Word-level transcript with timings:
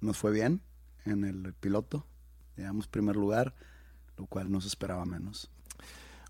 nos 0.00 0.16
fue 0.16 0.32
bien 0.32 0.60
en 1.04 1.24
el 1.24 1.54
piloto. 1.54 2.06
Llegamos 2.56 2.88
primer 2.88 3.16
lugar, 3.16 3.54
lo 4.16 4.26
cual 4.26 4.50
no 4.50 4.60
se 4.60 4.68
esperaba 4.68 5.04
menos. 5.04 5.50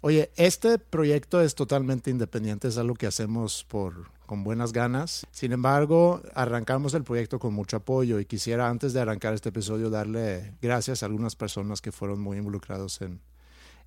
Oye, 0.00 0.30
este 0.36 0.78
proyecto 0.78 1.40
es 1.40 1.54
totalmente 1.56 2.10
independiente, 2.10 2.68
es 2.68 2.78
algo 2.78 2.94
que 2.94 3.06
hacemos 3.06 3.64
por 3.64 4.10
con 4.26 4.44
buenas 4.44 4.72
ganas. 4.72 5.26
Sin 5.32 5.52
embargo, 5.52 6.22
arrancamos 6.34 6.92
el 6.94 7.02
proyecto 7.02 7.38
con 7.38 7.54
mucho 7.54 7.78
apoyo 7.78 8.20
y 8.20 8.26
quisiera 8.26 8.68
antes 8.68 8.92
de 8.92 9.00
arrancar 9.00 9.32
este 9.32 9.48
episodio 9.48 9.88
darle 9.88 10.54
gracias 10.60 11.02
a 11.02 11.06
algunas 11.06 11.34
personas 11.34 11.80
que 11.80 11.92
fueron 11.92 12.20
muy 12.20 12.36
involucrados 12.36 13.00
en, 13.00 13.20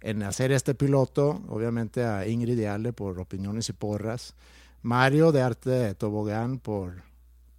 en 0.02 0.24
hacer 0.24 0.52
este 0.52 0.74
piloto. 0.74 1.44
Obviamente 1.48 2.04
a 2.04 2.28
Ingrid 2.28 2.58
y 2.58 2.66
Ale 2.66 2.92
por 2.92 3.20
opiniones 3.20 3.70
y 3.70 3.74
porras. 3.74 4.34
Mario 4.82 5.32
de 5.32 5.44
Arte 5.44 5.70
de 5.70 5.96
Tobogán 5.96 6.58
por, 6.58 7.04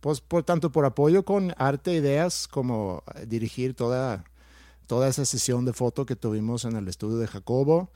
pues, 0.02 0.20
por 0.20 0.42
tanto 0.42 0.72
por 0.72 0.84
apoyo 0.84 1.24
con 1.24 1.54
arte, 1.58 1.94
ideas, 1.94 2.48
como 2.48 3.04
dirigir 3.28 3.74
toda, 3.74 4.24
toda 4.88 5.08
esa 5.08 5.24
sesión 5.24 5.64
de 5.64 5.72
foto 5.72 6.04
que 6.04 6.16
tuvimos 6.16 6.64
en 6.64 6.74
el 6.74 6.88
estudio 6.88 7.18
de 7.18 7.28
Jacobo. 7.28 7.88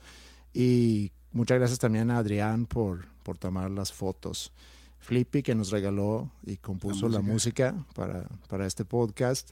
Y 0.53 1.11
muchas 1.33 1.59
gracias 1.59 1.79
también 1.79 2.09
a 2.09 2.19
Adrián 2.19 2.65
por, 2.65 3.09
por 3.23 3.37
tomar 3.37 3.69
las 3.71 3.91
fotos. 3.91 4.53
Flippy 4.99 5.43
que 5.43 5.53
nos 5.53 5.69
regaló 5.69 6.31
y 6.45 6.55
compuso 6.55 7.09
la 7.09 7.19
música, 7.19 7.75
para, 7.93 8.25
para 8.47 8.65
este 8.65 8.85
podcast. 8.85 9.51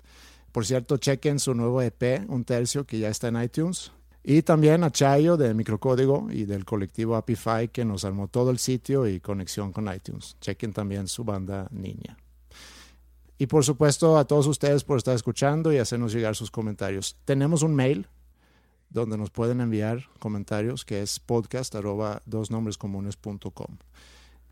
Por 0.53 0.65
cierto, 0.65 0.95
chequen 0.95 1.39
su 1.39 1.53
nuevo 1.55 1.81
EP, 1.81 2.23
Un 2.29 2.45
Tercio, 2.45 2.85
que 2.85 2.99
ya 2.99 3.09
está 3.09 3.27
en 3.27 3.43
iTunes. 3.43 3.91
Y 4.23 4.43
también 4.43 4.85
a 4.85 4.91
Chayo 4.91 5.35
de 5.35 5.53
Microcódigo 5.53 6.29
y 6.31 6.45
del 6.45 6.63
colectivo 6.63 7.17
Apify 7.17 7.67
que 7.67 7.83
nos 7.83 8.05
armó 8.05 8.29
todo 8.29 8.49
el 8.49 8.59
sitio 8.59 9.09
y 9.09 9.19
conexión 9.19 9.73
con 9.73 9.93
iTunes. 9.93 10.37
Chequen 10.39 10.71
también 10.71 11.09
su 11.09 11.25
banda 11.25 11.67
Niña. 11.71 12.17
Y 13.37 13.47
por 13.47 13.65
supuesto 13.65 14.17
a 14.17 14.25
todos 14.25 14.47
ustedes 14.47 14.83
por 14.83 14.97
estar 14.97 15.15
escuchando 15.15 15.73
y 15.73 15.77
hacernos 15.77 16.13
llegar 16.13 16.35
sus 16.35 16.51
comentarios. 16.51 17.17
Tenemos 17.25 17.63
un 17.63 17.75
mail 17.75 18.07
donde 18.89 19.17
nos 19.17 19.29
pueden 19.29 19.59
enviar 19.59 20.05
comentarios 20.19 20.85
que 20.85 21.01
es 21.01 21.19
podcast 21.19 21.75
arroba 21.75 22.21
dosnombrescomunes.com. 22.25 23.77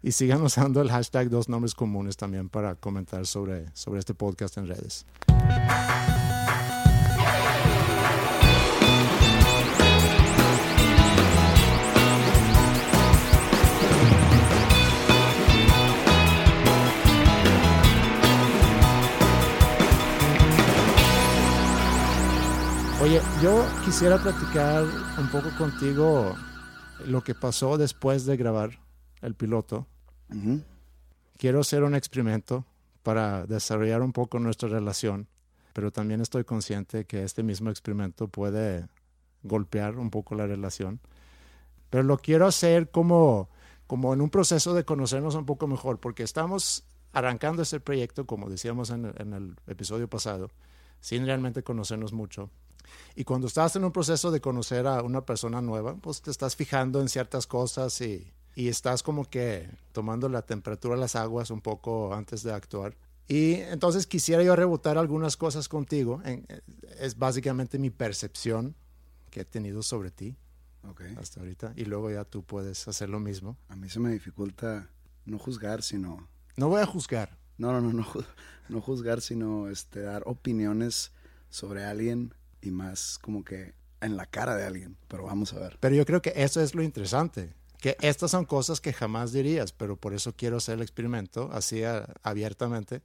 Y 0.02 0.12
sigan 0.12 0.42
usando 0.42 0.82
el 0.84 0.90
hashtag 0.90 1.30
dos 1.30 1.48
nombres 1.48 1.76
comunes 1.76 2.18
también 2.18 2.50
para 2.50 2.76
comentar 2.76 3.26
sobre, 3.26 3.66
sobre 3.74 4.00
este 4.00 4.14
podcast 4.14 4.58
en 4.58 4.68
redes. 4.68 5.06
Oye, 23.04 23.20
yo 23.42 23.66
quisiera 23.84 24.18
platicar 24.18 24.86
un 25.20 25.30
poco 25.30 25.50
contigo 25.58 26.38
lo 27.06 27.22
que 27.22 27.36
pasó 27.36 27.78
después 27.78 28.26
de 28.26 28.38
grabar 28.38 28.80
el 29.22 29.36
piloto. 29.36 29.88
Quiero 31.36 31.60
hacer 31.60 31.84
un 31.84 31.96
experimento 31.96 32.66
para 33.04 33.46
desarrollar 33.46 34.02
un 34.02 34.14
poco 34.14 34.40
nuestra 34.40 34.70
relación, 34.70 35.28
pero 35.74 35.92
también 35.92 36.22
estoy 36.22 36.46
consciente 36.46 37.04
que 37.04 37.24
este 37.24 37.44
mismo 37.44 37.70
experimento 37.70 38.30
puede 38.30 38.88
golpear 39.42 39.98
un 39.98 40.10
poco 40.10 40.36
la 40.36 40.48
relación. 40.48 41.02
Pero 41.90 42.04
lo 42.04 42.18
quiero 42.20 42.48
hacer 42.48 42.90
como, 42.90 43.50
como 43.86 44.14
en 44.14 44.22
un 44.22 44.30
proceso 44.30 44.74
de 44.74 44.86
conocernos 44.86 45.36
un 45.36 45.46
poco 45.46 45.68
mejor, 45.68 46.00
porque 46.00 46.24
estamos 46.24 46.86
arrancando 47.12 47.64
este 47.64 47.82
proyecto, 47.82 48.26
como 48.26 48.50
decíamos 48.50 48.92
en 48.92 49.34
el 49.34 49.58
episodio 49.68 50.08
pasado, 50.10 50.52
sin 51.02 51.26
realmente 51.26 51.64
conocernos 51.64 52.14
mucho. 52.14 52.50
Y 53.16 53.24
cuando 53.24 53.48
estás 53.48 53.76
en 53.76 53.84
un 53.84 53.92
proceso 53.92 54.32
de 54.32 54.42
conocer 54.42 54.88
a 54.88 55.02
una 55.04 55.26
persona 55.26 55.62
nueva, 55.62 55.96
pues 55.96 56.22
te 56.22 56.32
estás 56.32 56.56
fijando 56.56 57.02
en 57.02 57.10
ciertas 57.10 57.48
cosas 57.48 58.00
y, 58.02 58.32
y 58.56 58.68
estás 58.68 59.04
como 59.04 59.30
que 59.30 59.70
tomando 59.92 60.30
la 60.30 60.42
temperatura 60.42 60.96
de 60.96 61.02
las 61.02 61.16
aguas 61.16 61.50
un 61.52 61.62
poco 61.62 62.14
antes 62.14 62.44
de 62.44 62.54
actuar. 62.54 62.96
Y 63.28 63.54
entonces 63.54 64.06
quisiera 64.06 64.44
yo 64.44 64.56
rebotar 64.56 64.98
algunas 64.98 65.38
cosas 65.38 65.70
contigo. 65.70 66.22
En- 66.26 66.46
es 67.00 67.18
básicamente 67.18 67.80
mi 67.80 67.90
percepción 67.90 68.76
que 69.30 69.42
he 69.42 69.46
tenido 69.46 69.82
sobre 69.82 70.12
ti 70.12 70.36
Ok. 70.88 71.02
hasta 71.18 71.40
ahorita. 71.40 71.74
Y 71.76 71.86
luego 71.86 72.12
ya 72.12 72.26
tú 72.26 72.44
puedes 72.44 72.88
hacer 72.88 73.10
lo 73.10 73.20
mismo. 73.20 73.58
A 73.70 73.76
mí 73.76 73.90
se 73.90 74.00
me 74.00 74.12
dificulta 74.12 74.90
no 75.26 75.40
juzgar, 75.40 75.82
sino... 75.82 76.28
No 76.58 76.68
voy 76.70 76.82
a 76.82 76.86
juzgar. 76.86 77.38
No, 77.58 77.72
no, 77.72 77.80
no, 77.82 77.94
no, 77.94 78.06
no 78.70 78.82
juzgar, 78.82 79.22
sino 79.22 79.70
este, 79.70 80.02
dar 80.02 80.24
opiniones 80.26 81.12
sobre 81.50 81.86
alguien 81.86 82.34
y 82.64 82.72
más 82.72 83.18
como 83.22 83.44
que 83.44 83.74
en 84.02 84.18
la 84.18 84.26
cara 84.26 84.56
de 84.56 84.66
alguien. 84.66 84.98
Pero 85.08 85.24
vamos 85.26 85.54
a 85.54 85.60
ver. 85.60 85.78
Pero 85.80 85.96
yo 85.96 86.06
creo 86.06 86.22
que 86.22 86.34
eso 86.36 86.62
es 86.62 86.74
lo 86.76 86.82
interesante. 86.84 87.54
Que 87.80 87.98
estas 88.02 88.32
son 88.32 88.46
cosas 88.46 88.80
que 88.80 88.94
jamás 88.94 89.32
dirías, 89.34 89.74
pero 89.74 89.98
por 89.98 90.14
eso 90.14 90.34
quiero 90.36 90.58
hacer 90.58 90.76
el 90.76 90.82
experimento 90.82 91.50
así 91.52 91.84
a- 91.84 92.08
abiertamente. 92.24 93.02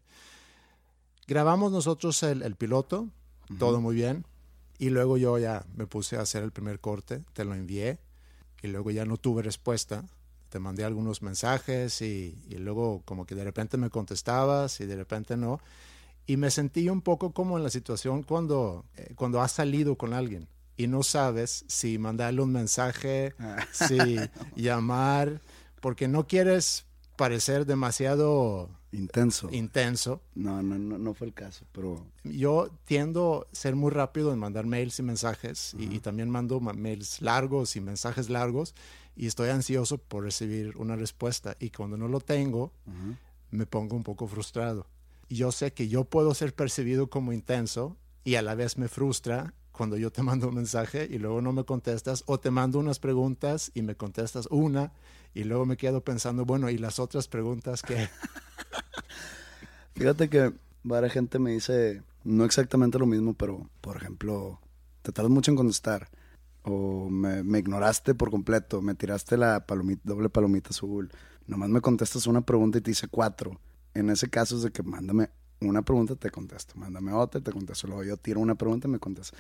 Grabamos 1.27 1.73
nosotros 1.73 2.23
el, 2.23 2.43
el 2.43 2.57
piloto, 2.57 3.09
todo 3.59 3.81
muy 3.81 3.95
bien. 3.95 4.25
Y 4.79 4.91
luego 4.91 5.17
yo 5.17 5.39
ya 5.39 5.65
me 5.75 5.87
puse 5.87 6.17
a 6.17 6.21
hacer 6.21 6.43
el 6.45 6.53
primer 6.53 6.81
corte, 6.81 7.25
te 7.33 7.45
lo 7.45 7.55
envié. 7.55 7.99
Y 8.63 8.69
luego 8.69 8.91
ya 8.91 9.05
no 9.05 9.17
tuve 9.17 9.43
respuesta. 9.43 10.05
Te 10.49 10.59
mandé 10.59 10.85
algunos 10.85 11.21
mensajes 11.23 12.01
y, 12.01 12.39
y 12.49 12.55
luego 12.57 13.03
como 13.05 13.27
que 13.27 13.35
de 13.35 13.45
repente 13.45 13.77
me 13.77 13.91
contestabas 13.91 14.81
y 14.81 14.87
de 14.87 14.97
repente 14.97 15.37
no. 15.37 15.61
Y 16.29 16.37
me 16.37 16.51
sentí 16.51 16.89
un 16.91 17.01
poco 17.01 17.33
como 17.33 17.57
en 17.57 17.65
la 17.65 17.71
situación 17.71 18.23
cuando, 18.23 18.85
eh, 18.97 19.15
cuando 19.17 19.41
has 19.41 19.51
salido 19.53 19.97
con 19.97 20.13
alguien 20.13 20.47
y 20.77 20.87
no 20.87 21.03
sabes 21.03 21.65
si 21.69 21.97
mandarle 21.99 22.43
un 22.43 22.53
mensaje, 22.53 23.35
si 23.73 24.29
llamar, 24.55 25.41
porque 25.81 26.07
no 26.07 26.27
quieres 26.27 26.85
parecer 27.17 27.65
demasiado 27.65 28.69
Intenso. 28.93 29.49
intenso. 29.51 30.21
No, 30.35 30.63
no, 30.63 30.79
no, 30.79 30.99
no 30.99 31.15
fue 31.15 31.27
el 31.29 31.33
caso, 31.35 31.65
pero 31.73 32.07
Yo 32.25 32.69
tiendo 32.85 33.47
a 33.51 33.55
ser 33.57 33.75
muy 33.75 33.91
rápido 33.91 34.31
en 34.33 34.39
mandar 34.39 34.67
mails 34.67 34.99
y 34.99 35.03
mensajes 35.03 35.75
y, 35.79 35.95
y 35.97 36.01
también 36.01 36.29
mando 36.29 36.61
ma- 36.61 36.75
mails 36.75 37.23
largos 37.23 37.75
y 37.75 37.81
mensajes 37.81 38.29
largos 38.29 38.75
y 39.17 39.27
estoy 39.27 39.49
ansioso 39.49 39.97
por 39.97 40.25
recibir 40.25 40.77
una 40.77 40.95
respuesta 40.95 41.57
y 41.59 41.71
cuando 41.71 41.97
no 41.97 42.07
lo 42.07 42.21
tengo 42.21 42.71
me 43.51 43.65
pongo 43.65 43.97
un 43.97 44.03
poco 44.05 44.27
frustrado. 44.27 44.87
Yo 45.29 45.53
sé 45.53 45.73
que 45.73 45.89
yo 45.89 46.05
puedo 46.05 46.35
ser 46.35 46.55
percibido 46.55 47.09
como 47.11 47.33
intenso 47.33 47.97
y 48.25 48.37
a 48.37 48.43
la 48.43 48.55
vez 48.55 48.79
me 48.79 48.89
frustra 48.89 49.55
cuando 49.73 49.97
yo 49.97 50.11
te 50.11 50.23
mando 50.25 50.49
un 50.49 50.57
mensaje 50.57 51.07
y 51.11 51.19
luego 51.19 51.41
no 51.41 51.53
me 51.53 51.65
contestas 51.65 52.25
o 52.27 52.39
te 52.41 52.51
mando 52.51 52.79
unas 52.79 52.99
preguntas 52.99 53.71
y 53.75 53.83
me 53.83 53.95
contestas 53.95 54.49
una 54.51 54.93
y 55.35 55.45
luego 55.45 55.67
me 55.67 55.77
quedo 55.77 56.03
pensando, 56.03 56.45
bueno, 56.45 56.71
¿y 56.71 56.79
las 56.79 56.99
otras 56.99 57.29
preguntas 57.29 57.83
que 57.83 58.09
Fíjate 59.95 60.29
que 60.29 60.53
varias 60.85 61.13
gente 61.13 61.39
me 61.39 61.51
dice 61.51 62.03
no 62.25 62.45
exactamente 62.45 62.99
lo 62.99 63.07
mismo, 63.07 63.35
pero 63.35 63.69
por 63.81 63.97
ejemplo, 63.97 64.61
te 65.03 65.13
tardas 65.13 65.31
mucho 65.31 65.51
en 65.51 65.57
contestar. 65.57 66.09
o 66.63 67.09
me, 67.09 67.43
me 67.43 67.59
ignoraste 67.59 68.15
por 68.15 68.31
completo, 68.31 68.83
me 68.83 68.95
tiraste 68.95 69.37
la 69.37 69.67
palomita, 69.67 70.03
doble 70.05 70.29
palomita 70.29 70.71
azul, 70.71 71.11
nomás 71.47 71.69
me 71.71 71.81
contestas 71.81 72.27
una 72.27 72.43
pregunta 72.43 72.79
y 72.79 72.81
te 72.81 72.91
hice 72.91 73.09
cuatro. 73.09 73.59
En 73.95 74.11
ese 74.11 74.29
caso 74.29 74.57
es 74.57 74.63
de 74.63 74.71
que 74.71 74.83
mándame 74.83 75.31
una 75.61 75.83
pregunta, 75.83 76.15
te 76.15 76.31
contesto, 76.31 76.75
mándame 76.77 77.13
otra, 77.13 77.41
te 77.41 77.53
contesto, 77.53 77.89
luego 77.89 78.05
yo 78.05 78.17
tiro 78.17 78.41
una 78.41 78.55
pregunta 78.55 78.89
me 78.89 78.99
contestas. 78.99 79.39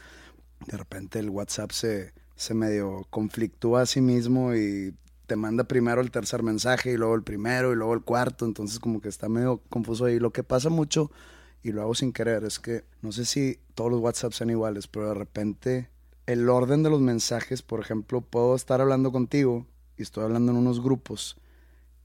De 0.67 0.77
repente 0.77 1.19
el 1.19 1.31
WhatsApp 1.31 1.71
se, 1.71 2.13
se 2.35 2.55
medio 2.55 3.07
conflictúa 3.11 3.83
a 3.83 3.87
sí 3.87 4.01
mismo 4.01 4.55
y 4.55 4.95
te 5.27 5.37
manda 5.37 5.65
primero 5.65 6.01
el 6.01 6.11
tercer 6.11 6.43
mensaje 6.43 6.93
y 6.93 6.97
luego 6.97 7.15
el 7.15 7.23
primero 7.23 7.73
y 7.73 7.77
luego 7.77 7.95
el 7.95 8.03
cuarto, 8.03 8.45
entonces 8.45 8.79
como 8.81 9.01
que 9.01 9.09
está 9.09 9.29
medio 9.29 9.63
confuso 9.69 10.07
ahí. 10.07 10.19
Lo 10.19 10.33
que 10.33 10.43
pasa 10.43 10.71
mucho, 10.71 11.11
y 11.63 11.73
lo 11.73 11.83
hago 11.83 11.95
sin 11.95 12.13
querer, 12.13 12.45
es 12.45 12.59
que 12.59 12.85
no 13.03 13.13
sé 13.13 13.25
si 13.25 13.61
todos 13.75 13.91
los 13.91 14.01
WhatsApp 14.01 14.33
sean 14.33 14.51
iguales, 14.51 14.87
pero 14.87 15.09
de 15.09 15.15
repente 15.15 15.91
el 16.27 16.49
orden 16.49 16.83
de 16.83 16.91
los 16.91 17.01
mensajes, 17.01 17.63
por 17.63 17.81
ejemplo, 17.81 18.21
puedo 18.21 18.55
estar 18.55 18.81
hablando 18.81 19.13
contigo 19.13 19.67
y 19.97 20.03
estoy 20.03 20.25
hablando 20.25 20.53
en 20.53 20.59
unos 20.59 20.83
grupos 20.83 21.37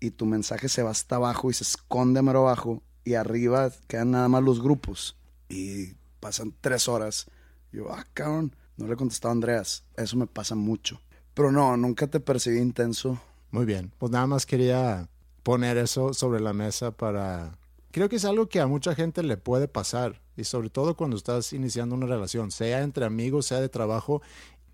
y 0.04 0.12
tu 0.12 0.26
mensaje 0.26 0.68
se 0.68 0.84
va 0.84 0.92
hasta 0.92 1.16
abajo 1.16 1.50
y 1.50 1.54
se 1.54 1.64
esconde 1.64 2.22
mero 2.22 2.42
abajo 2.42 2.84
y 3.06 3.14
arriba 3.14 3.72
quedan 3.88 4.12
nada 4.12 4.28
más 4.28 4.44
los 4.44 4.62
grupos 4.62 5.16
y 5.48 5.94
pasan 6.20 6.54
tres 6.60 6.90
horas. 6.90 7.28
yo, 7.72 7.90
ah, 7.90 8.06
cabrón, 8.14 8.54
no 8.76 8.86
le 8.86 8.96
he 8.96 8.98
contestado 8.98 9.30
a 9.30 9.32
Andreas. 9.32 9.86
Eso 9.96 10.18
me 10.18 10.28
pasa 10.28 10.56
mucho. 10.56 11.00
Pero 11.34 11.54
no, 11.54 11.78
nunca 11.78 12.08
te 12.08 12.20
percibí 12.20 12.60
intenso. 12.60 13.18
Muy 13.50 13.64
bien, 13.64 13.94
pues 13.98 14.12
nada 14.12 14.28
más 14.28 14.46
quería 14.46 15.08
poner 15.42 15.78
eso 15.78 16.14
sobre 16.14 16.42
la 16.42 16.52
mesa 16.52 16.92
para... 16.92 17.58
Creo 17.92 18.10
que 18.10 18.18
es 18.18 18.26
algo 18.26 18.50
que 18.50 18.60
a 18.60 18.68
mucha 18.68 18.96
gente 18.96 19.24
le 19.24 19.38
puede 19.38 19.70
pasar 19.70 20.22
y 20.36 20.44
sobre 20.44 20.70
todo 20.70 20.98
cuando 20.98 21.16
estás 21.16 21.54
iniciando 21.54 21.96
una 21.96 22.08
relación, 22.08 22.52
sea 22.52 22.82
entre 22.82 23.06
amigos, 23.06 23.46
sea 23.46 23.62
de 23.62 23.70
trabajo 23.70 24.22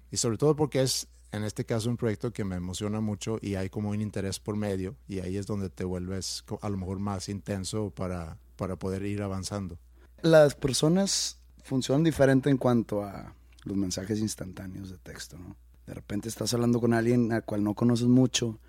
y 0.09 0.17
sobre 0.17 0.37
todo 0.37 0.55
porque 0.55 0.81
es 0.81 1.07
en 1.31 1.43
este 1.43 1.65
caso 1.65 1.89
un 1.89 1.97
proyecto 1.97 2.31
que 2.31 2.43
me 2.43 2.55
emociona 2.55 3.01
mucho 3.01 3.37
y 3.41 3.55
hay 3.55 3.69
como 3.69 3.89
un 3.89 4.01
interés 4.01 4.39
por 4.39 4.55
medio 4.55 4.95
y 5.07 5.19
ahí 5.19 5.37
es 5.37 5.45
donde 5.45 5.69
te 5.69 5.83
vuelves 5.83 6.43
a 6.61 6.69
lo 6.69 6.77
mejor 6.77 6.99
más 6.99 7.29
intenso 7.29 7.91
para, 7.91 8.37
para 8.55 8.75
poder 8.75 9.05
ir 9.05 9.21
avanzando. 9.21 9.77
Las 10.21 10.55
personas 10.55 11.37
funcionan 11.63 12.03
diferente 12.03 12.49
en 12.49 12.57
cuanto 12.57 13.03
a 13.03 13.33
los 13.63 13.77
mensajes 13.77 14.19
instantáneos 14.19 14.89
de 14.89 14.97
texto, 14.97 15.37
¿no? 15.37 15.55
De 15.85 15.93
repente 15.95 16.29
estás 16.29 16.53
hablando 16.53 16.79
con 16.79 16.93
alguien 16.93 17.31
al 17.31 17.43
cual 17.43 17.63
no 17.63 17.73
conoces 17.73 18.07
mucho 18.07 18.59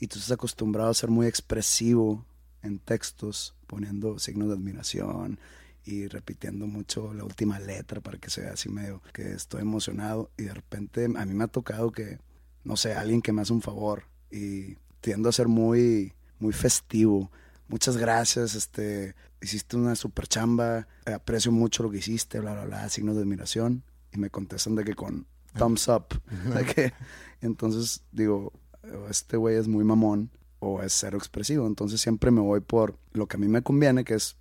y 0.00 0.06
tú 0.06 0.18
estás 0.18 0.32
acostumbrado 0.32 0.90
a 0.90 0.94
ser 0.94 1.10
muy 1.10 1.26
expresivo 1.26 2.24
en 2.62 2.78
textos, 2.78 3.54
poniendo 3.66 4.18
signos 4.18 4.48
de 4.48 4.54
admiración 4.54 5.38
y 5.84 6.06
repitiendo 6.06 6.66
mucho 6.66 7.12
la 7.14 7.24
última 7.24 7.58
letra 7.58 8.00
para 8.00 8.18
que 8.18 8.30
sea 8.30 8.52
así 8.52 8.68
medio 8.68 9.02
que 9.12 9.32
estoy 9.32 9.62
emocionado 9.62 10.30
y 10.36 10.44
de 10.44 10.54
repente 10.54 11.04
a 11.04 11.24
mí 11.26 11.34
me 11.34 11.44
ha 11.44 11.48
tocado 11.48 11.90
que, 11.90 12.18
no 12.64 12.76
sé, 12.76 12.94
alguien 12.94 13.22
que 13.22 13.32
me 13.32 13.42
hace 13.42 13.52
un 13.52 13.62
favor 13.62 14.04
y 14.30 14.76
tiendo 15.00 15.28
a 15.28 15.32
ser 15.32 15.48
muy, 15.48 16.12
muy 16.38 16.52
festivo. 16.52 17.30
Muchas 17.68 17.96
gracias, 17.96 18.54
este, 18.54 19.14
hiciste 19.40 19.76
una 19.76 19.96
super 19.96 20.26
chamba, 20.26 20.86
aprecio 21.06 21.50
mucho 21.52 21.82
lo 21.82 21.90
que 21.90 21.98
hiciste, 21.98 22.40
bla, 22.40 22.52
bla, 22.52 22.64
bla, 22.64 22.88
signos 22.88 23.16
de 23.16 23.22
admiración 23.22 23.82
y 24.12 24.18
me 24.18 24.30
contestan 24.30 24.74
de 24.76 24.84
que 24.84 24.94
con 24.94 25.26
thumbs 25.58 25.88
up. 25.88 26.06
De 26.54 26.64
que, 26.64 26.92
entonces 27.40 28.02
digo, 28.12 28.52
este 29.10 29.36
güey 29.36 29.56
es 29.56 29.68
muy 29.68 29.84
mamón 29.84 30.30
o 30.58 30.82
es 30.82 30.92
cero 30.92 31.18
expresivo. 31.18 31.66
Entonces 31.66 32.00
siempre 32.00 32.30
me 32.30 32.40
voy 32.40 32.60
por 32.60 32.96
lo 33.12 33.26
que 33.26 33.36
a 33.36 33.40
mí 33.40 33.48
me 33.48 33.62
conviene, 33.62 34.04
que 34.04 34.14
es 34.14 34.36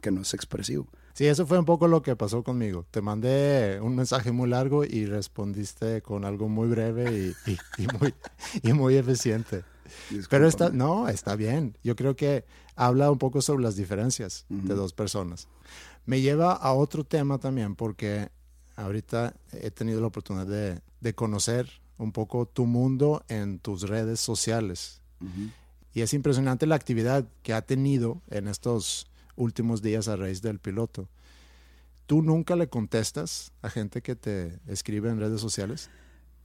que 0.00 0.10
no 0.10 0.22
es 0.22 0.34
expresivo. 0.34 0.86
Sí, 1.14 1.26
eso 1.26 1.46
fue 1.46 1.58
un 1.58 1.64
poco 1.64 1.88
lo 1.88 2.02
que 2.02 2.14
pasó 2.14 2.42
conmigo. 2.42 2.84
Te 2.90 3.00
mandé 3.00 3.80
un 3.80 3.96
mensaje 3.96 4.32
muy 4.32 4.50
largo 4.50 4.84
y 4.84 5.06
respondiste 5.06 6.02
con 6.02 6.24
algo 6.24 6.48
muy 6.48 6.68
breve 6.68 7.34
y, 7.46 7.86
muy, 7.98 8.14
y 8.62 8.72
muy 8.74 8.96
eficiente. 8.96 9.64
Pero 10.28 10.46
está, 10.46 10.68
no, 10.68 11.08
está 11.08 11.36
bien. 11.36 11.78
Yo 11.82 11.96
creo 11.96 12.16
que 12.16 12.44
habla 12.74 13.10
un 13.10 13.18
poco 13.18 13.40
sobre 13.40 13.62
las 13.62 13.76
diferencias 13.76 14.44
de 14.48 14.74
dos 14.74 14.92
personas. 14.92 15.48
Me 16.04 16.20
lleva 16.20 16.52
a 16.52 16.74
otro 16.74 17.02
tema 17.02 17.38
también 17.38 17.76
porque 17.76 18.28
ahorita 18.76 19.34
he 19.52 19.70
tenido 19.70 20.00
la 20.00 20.08
oportunidad 20.08 20.46
de, 20.46 20.80
de 21.00 21.14
conocer 21.14 21.70
un 21.98 22.12
poco 22.12 22.46
tu 22.46 22.66
mundo 22.66 23.24
en 23.28 23.58
tus 23.58 23.88
redes 23.88 24.20
sociales. 24.20 25.00
Y 25.94 26.02
es 26.02 26.12
impresionante 26.12 26.66
la 26.66 26.74
actividad 26.74 27.26
que 27.42 27.54
ha 27.54 27.62
tenido 27.62 28.20
en 28.28 28.48
estos 28.48 29.06
últimos 29.36 29.82
días 29.82 30.08
a 30.08 30.16
raíz 30.16 30.42
del 30.42 30.58
piloto. 30.58 31.08
¿Tú 32.06 32.22
nunca 32.22 32.56
le 32.56 32.68
contestas 32.68 33.52
a 33.62 33.70
gente 33.70 34.02
que 34.02 34.16
te 34.16 34.60
escribe 34.66 35.10
en 35.10 35.20
redes 35.20 35.40
sociales? 35.40 35.90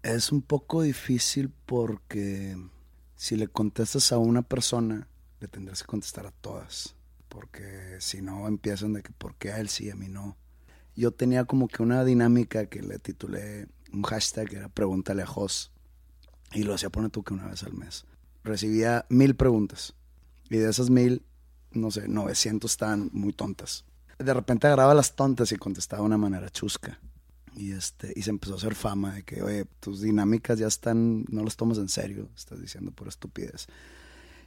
Es 0.03 0.31
un 0.31 0.41
poco 0.41 0.81
difícil 0.81 1.51
porque 1.65 2.57
si 3.15 3.35
le 3.35 3.47
contestas 3.47 4.11
a 4.11 4.17
una 4.17 4.41
persona, 4.41 5.07
le 5.39 5.47
tendrás 5.47 5.81
que 5.81 5.87
contestar 5.87 6.25
a 6.25 6.31
todas. 6.31 6.95
Porque 7.29 7.97
si 7.99 8.21
no, 8.21 8.47
empiezan 8.47 8.93
de 8.93 9.03
que 9.03 9.11
por 9.11 9.35
qué 9.35 9.51
a 9.51 9.59
él 9.59 9.69
sí, 9.69 9.89
a 9.89 9.95
mí 9.95 10.07
no 10.09 10.37
yo 10.95 11.11
tenía 11.11 11.45
como 11.45 11.67
que 11.67 11.81
una 11.81 12.03
dinámica 12.03 12.65
que 12.67 12.81
le 12.81 12.99
titulé 12.99 13.67
un 13.93 14.03
hashtag 14.03 14.49
que 14.49 14.55
era 14.57 14.69
Pregúntale 14.69 15.23
a 15.23 15.25
Jos. 15.25 15.71
Y 16.53 16.63
lo 16.63 16.73
hacía 16.73 16.89
poner 16.89 17.11
tú 17.11 17.23
que 17.23 17.33
una 17.33 17.47
vez 17.47 17.63
al 17.63 17.73
mes. 17.73 18.05
Recibía 18.43 19.05
mil 19.09 19.35
preguntas. 19.35 19.95
Y 20.49 20.57
de 20.57 20.69
esas 20.69 20.89
mil, 20.89 21.23
no 21.71 21.91
sé, 21.91 22.07
900 22.07 22.69
estaban 22.69 23.09
muy 23.13 23.33
tontas. 23.33 23.85
De 24.17 24.33
repente 24.33 24.67
agarraba 24.67 24.93
las 24.93 25.15
tontas 25.15 25.51
y 25.51 25.57
contestaba 25.57 26.01
de 26.01 26.05
una 26.07 26.17
manera 26.17 26.49
chusca. 26.49 26.99
Y, 27.55 27.73
este, 27.73 28.13
y 28.15 28.21
se 28.21 28.29
empezó 28.29 28.53
a 28.53 28.57
hacer 28.57 28.75
fama 28.75 29.15
de 29.15 29.23
que, 29.23 29.41
oye, 29.41 29.65
tus 29.79 30.01
dinámicas 30.01 30.57
ya 30.57 30.67
están, 30.67 31.25
no 31.29 31.43
las 31.43 31.57
tomas 31.57 31.77
en 31.79 31.89
serio, 31.89 32.29
estás 32.35 32.61
diciendo 32.61 32.91
por 32.91 33.07
estupidez. 33.07 33.67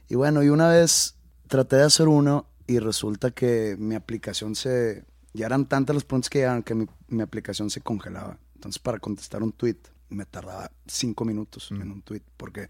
Y 0.09 0.15
bueno, 0.15 0.43
y 0.43 0.49
una 0.49 0.69
vez 0.69 1.15
traté 1.47 1.77
de 1.77 1.83
hacer 1.83 2.07
uno 2.07 2.47
y 2.67 2.79
resulta 2.79 3.31
que 3.31 3.75
mi 3.77 3.95
aplicación 3.95 4.55
se, 4.55 5.05
ya 5.33 5.45
eran 5.45 5.67
tantas 5.67 5.95
las 5.95 6.03
preguntas 6.03 6.29
que 6.29 6.39
llegaban 6.39 6.63
que 6.63 6.75
mi, 7.07 7.21
aplicación 7.21 7.69
se 7.69 7.81
congelaba. 7.81 8.39
Entonces, 8.55 8.79
para 8.79 8.99
contestar 8.99 9.43
un 9.43 9.51
tweet 9.51 9.77
me 10.09 10.25
tardaba 10.25 10.71
cinco 10.87 11.25
minutos 11.25 11.71
en 11.71 11.91
un 11.91 12.01
tweet 12.01 12.21
porque 12.37 12.69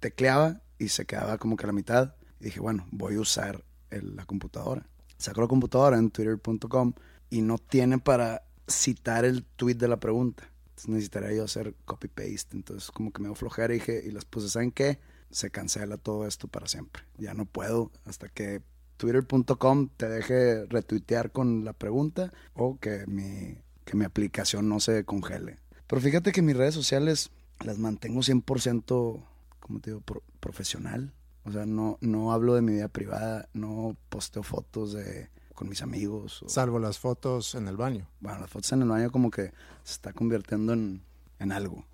tecleaba 0.00 0.60
y 0.78 0.88
se 0.88 1.04
quedaba 1.04 1.38
como 1.38 1.56
que 1.56 1.64
a 1.64 1.66
la 1.68 1.72
mitad. 1.72 2.14
Y 2.40 2.44
dije, 2.44 2.60
bueno, 2.60 2.86
voy 2.90 3.16
a 3.16 3.20
usar 3.20 3.62
la 3.90 4.24
computadora. 4.26 4.86
Saco 5.18 5.40
la 5.40 5.46
computadora 5.46 5.98
en 5.98 6.10
twitter.com 6.10 6.92
y 7.30 7.40
no 7.40 7.58
tiene 7.58 7.98
para 7.98 8.42
citar 8.68 9.24
el 9.24 9.44
tweet 9.44 9.74
de 9.74 9.88
la 9.88 9.98
pregunta. 9.98 10.50
Entonces 10.70 10.88
necesitaría 10.88 11.36
yo 11.36 11.44
hacer 11.44 11.74
copy-paste. 11.84 12.56
Entonces, 12.56 12.90
como 12.90 13.12
que 13.12 13.22
me 13.22 13.34
flojera 13.34 13.74
y 13.74 13.78
dije, 13.78 14.02
y 14.04 14.10
las 14.10 14.24
puse, 14.24 14.48
¿saben 14.48 14.72
qué? 14.72 14.98
Se 15.30 15.50
cancela 15.50 15.96
todo 15.96 16.26
esto 16.26 16.48
para 16.48 16.68
siempre. 16.68 17.02
Ya 17.16 17.34
no 17.34 17.46
puedo 17.46 17.90
hasta 18.04 18.28
que 18.28 18.62
twitter.com 18.96 19.88
te 19.96 20.08
deje 20.08 20.66
retuitear 20.66 21.32
con 21.32 21.64
la 21.64 21.72
pregunta 21.72 22.32
o 22.54 22.78
que 22.78 23.06
mi, 23.06 23.58
que 23.84 23.96
mi 23.96 24.04
aplicación 24.04 24.68
no 24.68 24.80
se 24.80 25.04
congele. 25.04 25.58
Pero 25.86 26.02
fíjate 26.02 26.32
que 26.32 26.42
mis 26.42 26.56
redes 26.56 26.74
sociales 26.74 27.30
las 27.64 27.78
mantengo 27.78 28.20
100%, 28.20 29.24
como 29.60 29.80
te 29.80 29.90
digo, 29.90 30.02
profesional. 30.40 31.12
O 31.46 31.52
sea, 31.52 31.64
no, 31.64 31.96
no 32.00 32.32
hablo 32.32 32.54
de 32.54 32.62
mi 32.62 32.72
vida 32.72 32.88
privada, 32.88 33.48
no 33.54 33.96
posteo 34.08 34.42
fotos 34.42 34.92
de 34.92 35.30
con 35.54 35.68
mis 35.68 35.80
amigos. 35.80 36.44
Salvo 36.46 36.78
las 36.78 36.98
fotos 36.98 37.54
en 37.54 37.66
el 37.66 37.76
baño. 37.76 38.06
Bueno, 38.20 38.40
las 38.40 38.50
fotos 38.50 38.70
en 38.72 38.82
el 38.82 38.88
baño 38.88 39.10
como 39.10 39.30
que 39.30 39.52
se 39.82 39.92
está 39.92 40.12
convirtiendo 40.12 40.74
en, 40.74 41.02
en 41.38 41.50
algo. 41.50 41.84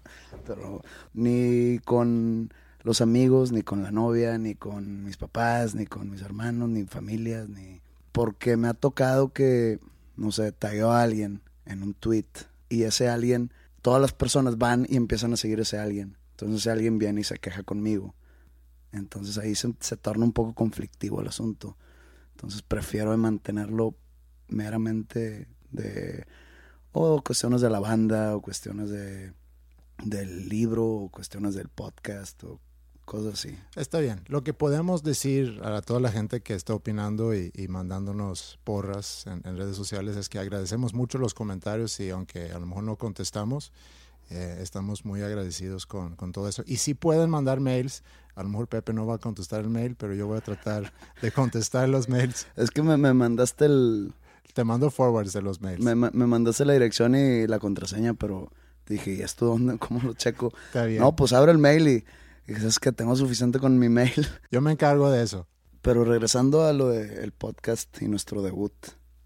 Pero 0.46 0.82
ni 1.12 1.78
con 1.84 2.52
los 2.82 3.00
amigos, 3.00 3.52
ni 3.52 3.62
con 3.62 3.82
la 3.82 3.92
novia, 3.92 4.36
ni 4.36 4.54
con 4.54 5.04
mis 5.04 5.16
papás, 5.16 5.74
ni 5.74 5.86
con 5.86 6.10
mis 6.10 6.22
hermanos, 6.22 6.68
ni 6.68 6.84
familias, 6.84 7.48
ni... 7.48 7.80
Porque 8.10 8.56
me 8.56 8.68
ha 8.68 8.74
tocado 8.74 9.32
que, 9.32 9.80
no 10.16 10.32
sé, 10.32 10.52
tagueo 10.52 10.90
a 10.90 11.02
alguien 11.02 11.40
en 11.66 11.82
un 11.82 11.94
tweet 11.94 12.26
y 12.68 12.82
ese 12.82 13.08
alguien, 13.08 13.52
todas 13.80 14.00
las 14.00 14.12
personas 14.12 14.58
van 14.58 14.86
y 14.88 14.96
empiezan 14.96 15.32
a 15.32 15.36
seguir 15.36 15.60
a 15.60 15.62
ese 15.62 15.78
alguien. 15.78 16.16
Entonces 16.32 16.60
ese 16.60 16.70
alguien 16.70 16.98
viene 16.98 17.20
y 17.20 17.24
se 17.24 17.38
queja 17.38 17.62
conmigo. 17.62 18.14
Entonces 18.94 19.38
ahí 19.38 19.54
se, 19.54 19.72
torna 19.96 20.24
un 20.24 20.32
poco 20.32 20.54
conflictivo 20.54 21.20
el 21.20 21.28
asunto. 21.28 21.76
Entonces 22.32 22.62
prefiero 22.62 23.16
mantenerlo 23.16 23.96
meramente 24.48 25.48
de 25.70 26.26
o 26.92 27.22
cuestiones 27.22 27.60
de 27.60 27.70
la 27.70 27.80
banda 27.80 28.36
o 28.36 28.40
cuestiones 28.40 28.90
de 28.90 29.32
del 30.04 30.48
libro 30.48 30.86
o 30.86 31.08
cuestiones 31.08 31.54
del 31.54 31.68
podcast 31.68 32.42
o 32.44 32.60
cosas 33.04 33.34
así. 33.34 33.58
Está 33.76 33.98
bien. 34.00 34.22
Lo 34.28 34.42
que 34.44 34.54
podemos 34.54 35.02
decir 35.02 35.60
a 35.62 35.82
toda 35.82 36.00
la 36.00 36.10
gente 36.10 36.40
que 36.40 36.54
está 36.54 36.74
opinando 36.74 37.34
y, 37.34 37.52
mandándonos 37.68 38.58
porras 38.64 39.26
en, 39.26 39.42
redes 39.56 39.76
sociales 39.76 40.16
es 40.16 40.28
que 40.28 40.38
agradecemos 40.38 40.94
mucho 40.94 41.18
los 41.18 41.34
comentarios 41.34 41.98
y 42.00 42.10
aunque 42.10 42.52
a 42.52 42.58
lo 42.58 42.66
mejor 42.66 42.84
no 42.84 42.96
contestamos, 42.96 43.72
eh, 44.30 44.58
estamos 44.60 45.04
muy 45.04 45.22
agradecidos 45.22 45.86
con, 45.86 46.16
todo 46.32 46.48
eso. 46.48 46.62
Y 46.66 46.76
si 46.76 46.94
pueden 46.94 47.30
mandar 47.30 47.60
mails, 47.60 48.02
a 48.34 48.42
lo 48.42 48.48
mejor 48.48 48.68
Pepe 48.68 48.92
no 48.92 49.06
va 49.06 49.16
a 49.16 49.18
contestar 49.18 49.60
el 49.60 49.70
mail, 49.70 49.96
pero 49.96 50.14
yo 50.14 50.26
voy 50.26 50.38
a 50.38 50.40
tratar 50.40 50.92
de 51.22 51.32
contestar 51.32 51.88
los 51.88 52.08
mails. 52.08 52.46
Es 52.56 52.70
que 52.70 52.82
me, 52.82 52.96
mandaste 52.96 53.66
el... 53.66 54.12
Te 54.52 54.62
mando 54.62 54.90
forwards 54.90 55.32
de 55.32 55.42
los 55.42 55.60
mails. 55.60 55.82
Me, 55.82 55.94
me 55.94 56.26
mandaste 56.26 56.64
la 56.64 56.74
dirección 56.74 57.16
y 57.16 57.46
la 57.46 57.58
contraseña, 57.58 58.14
pero 58.14 58.50
Dije, 58.86 59.14
¿y 59.14 59.22
esto 59.22 59.46
dónde? 59.46 59.78
¿Cómo 59.78 60.00
lo 60.02 60.14
checo? 60.14 60.52
Está 60.66 60.84
bien. 60.86 61.00
No, 61.00 61.16
pues 61.16 61.32
abre 61.32 61.52
el 61.52 61.58
mail 61.58 61.88
y, 61.88 62.04
y 62.46 62.52
es 62.52 62.78
que 62.78 62.92
tengo 62.92 63.16
suficiente 63.16 63.58
con 63.58 63.78
mi 63.78 63.88
mail. 63.88 64.26
Yo 64.50 64.60
me 64.60 64.72
encargo 64.72 65.10
de 65.10 65.22
eso. 65.22 65.46
Pero 65.82 66.04
regresando 66.04 66.64
a 66.64 66.72
lo 66.72 66.88
del 66.88 67.32
podcast 67.32 68.00
y 68.00 68.08
nuestro 68.08 68.40
debut, 68.40 68.72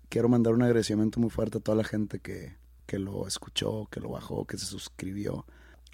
quiero 0.08 0.28
mandar 0.28 0.54
un 0.54 0.62
agradecimiento 0.62 1.20
muy 1.20 1.30
fuerte 1.30 1.58
a 1.58 1.60
toda 1.60 1.76
la 1.76 1.84
gente 1.84 2.18
que, 2.18 2.56
que 2.88 2.98
lo 2.98 3.28
escuchó, 3.28 3.86
que 3.90 4.00
lo 4.00 4.08
bajó, 4.08 4.46
que 4.46 4.56
se 4.56 4.64
suscribió. 4.64 5.44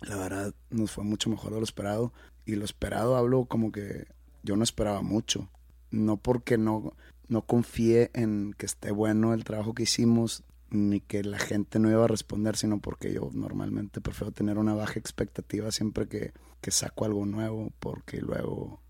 La 0.01 0.17
verdad, 0.17 0.55
nos 0.71 0.93
fue 0.93 1.03
mucho 1.03 1.29
mejor 1.29 1.53
de 1.53 1.59
lo 1.59 1.65
esperado. 1.65 2.13
Y 2.47 2.55
lo 2.55 2.65
esperado 2.65 3.17
hablo 3.17 3.47
como 3.47 3.73
que 3.73 4.07
yo 4.45 4.55
no 4.57 4.63
esperaba 4.63 5.03
mucho. 5.03 5.51
No 5.91 6.17
porque 6.17 6.57
no, 6.57 6.95
no 7.27 7.43
confié 7.43 8.13
en 8.15 8.55
que 8.57 8.67
esté 8.67 8.93
bueno 8.93 9.35
el 9.35 9.43
trabajo 9.43 9.75
que 9.75 9.83
hicimos, 9.83 10.45
ni 10.71 11.01
que 11.01 11.25
la 11.25 11.39
gente 11.39 11.81
no 11.81 11.91
iba 11.91 12.05
a 12.05 12.09
responder, 12.09 12.57
sino 12.57 12.79
porque 12.79 13.13
yo 13.13 13.29
normalmente 13.33 14.01
prefiero 14.01 14.31
tener 14.31 14.57
una 14.57 14.75
baja 14.75 15.01
expectativa 15.01 15.73
siempre 15.73 16.07
que, 16.07 16.33
que 16.61 16.71
saco 16.71 17.07
algo 17.07 17.27
nuevo, 17.27 17.73
porque 17.81 18.21
luego 18.21 18.81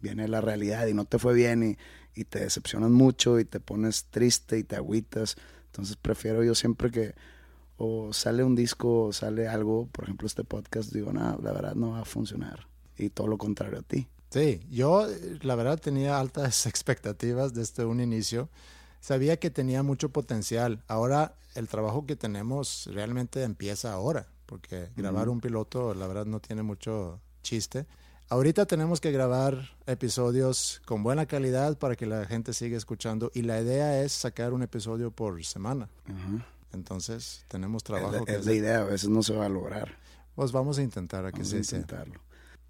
viene 0.00 0.26
la 0.26 0.40
realidad 0.40 0.88
y 0.88 0.94
no 0.94 1.04
te 1.04 1.20
fue 1.20 1.32
bien 1.32 1.62
y, 1.62 1.78
y 2.20 2.24
te 2.24 2.40
decepcionas 2.40 2.90
mucho 2.90 3.38
y 3.38 3.44
te 3.44 3.60
pones 3.60 4.06
triste 4.06 4.58
y 4.58 4.64
te 4.64 4.74
agüitas. 4.74 5.36
Entonces 5.66 5.96
prefiero 5.96 6.42
yo 6.42 6.56
siempre 6.56 6.90
que 6.90 7.14
o 7.84 8.12
sale 8.12 8.44
un 8.44 8.54
disco 8.54 9.06
o 9.06 9.12
sale 9.12 9.48
algo, 9.48 9.88
por 9.90 10.04
ejemplo 10.04 10.28
este 10.28 10.44
podcast, 10.44 10.92
digo, 10.92 11.12
no, 11.12 11.36
la 11.42 11.52
verdad 11.52 11.74
no 11.74 11.90
va 11.90 12.02
a 12.02 12.04
funcionar. 12.04 12.68
Y 12.96 13.10
todo 13.10 13.26
lo 13.26 13.38
contrario 13.38 13.80
a 13.80 13.82
ti. 13.82 14.06
Sí, 14.30 14.60
yo 14.70 15.08
la 15.40 15.56
verdad 15.56 15.80
tenía 15.80 16.20
altas 16.20 16.66
expectativas 16.72 17.54
desde 17.54 17.84
un 17.84 18.00
inicio. 18.00 18.48
Sabía 19.00 19.36
que 19.40 19.50
tenía 19.50 19.82
mucho 19.82 20.10
potencial. 20.10 20.84
Ahora 20.86 21.34
el 21.56 21.66
trabajo 21.66 22.06
que 22.06 22.14
tenemos 22.14 22.88
realmente 22.92 23.42
empieza 23.42 23.92
ahora, 23.92 24.28
porque 24.46 24.90
grabar 24.96 25.28
un 25.28 25.40
piloto 25.40 25.92
la 25.92 26.06
verdad 26.06 26.26
no 26.26 26.38
tiene 26.38 26.62
mucho 26.62 27.20
chiste. 27.42 27.86
Ahorita 28.28 28.64
tenemos 28.64 29.00
que 29.00 29.10
grabar 29.10 29.70
episodios 29.86 30.80
con 30.86 31.02
buena 31.02 31.26
calidad 31.26 31.76
para 31.78 31.96
que 31.96 32.06
la 32.06 32.26
gente 32.26 32.52
siga 32.52 32.76
escuchando 32.76 33.32
y 33.34 33.42
la 33.42 33.60
idea 33.60 34.02
es 34.04 34.12
sacar 34.12 34.52
un 34.52 34.62
episodio 34.62 35.10
por 35.10 35.44
semana. 35.44 35.88
Entonces 36.72 37.44
tenemos 37.48 37.84
trabajo 37.84 38.16
Es, 38.16 38.22
que 38.24 38.34
es 38.36 38.46
la 38.46 38.52
idea, 38.54 38.80
a 38.80 38.84
veces 38.84 39.08
no 39.08 39.22
se 39.22 39.34
va 39.34 39.46
a 39.46 39.48
lograr. 39.48 39.96
Pues 40.34 40.52
vamos 40.52 40.78
a 40.78 40.82
intentar 40.82 41.26
a 41.26 41.32
que 41.32 41.42
Vamos 41.42 41.54
a 41.54 41.62
sea. 41.64 41.78
intentarlo. 41.78 42.20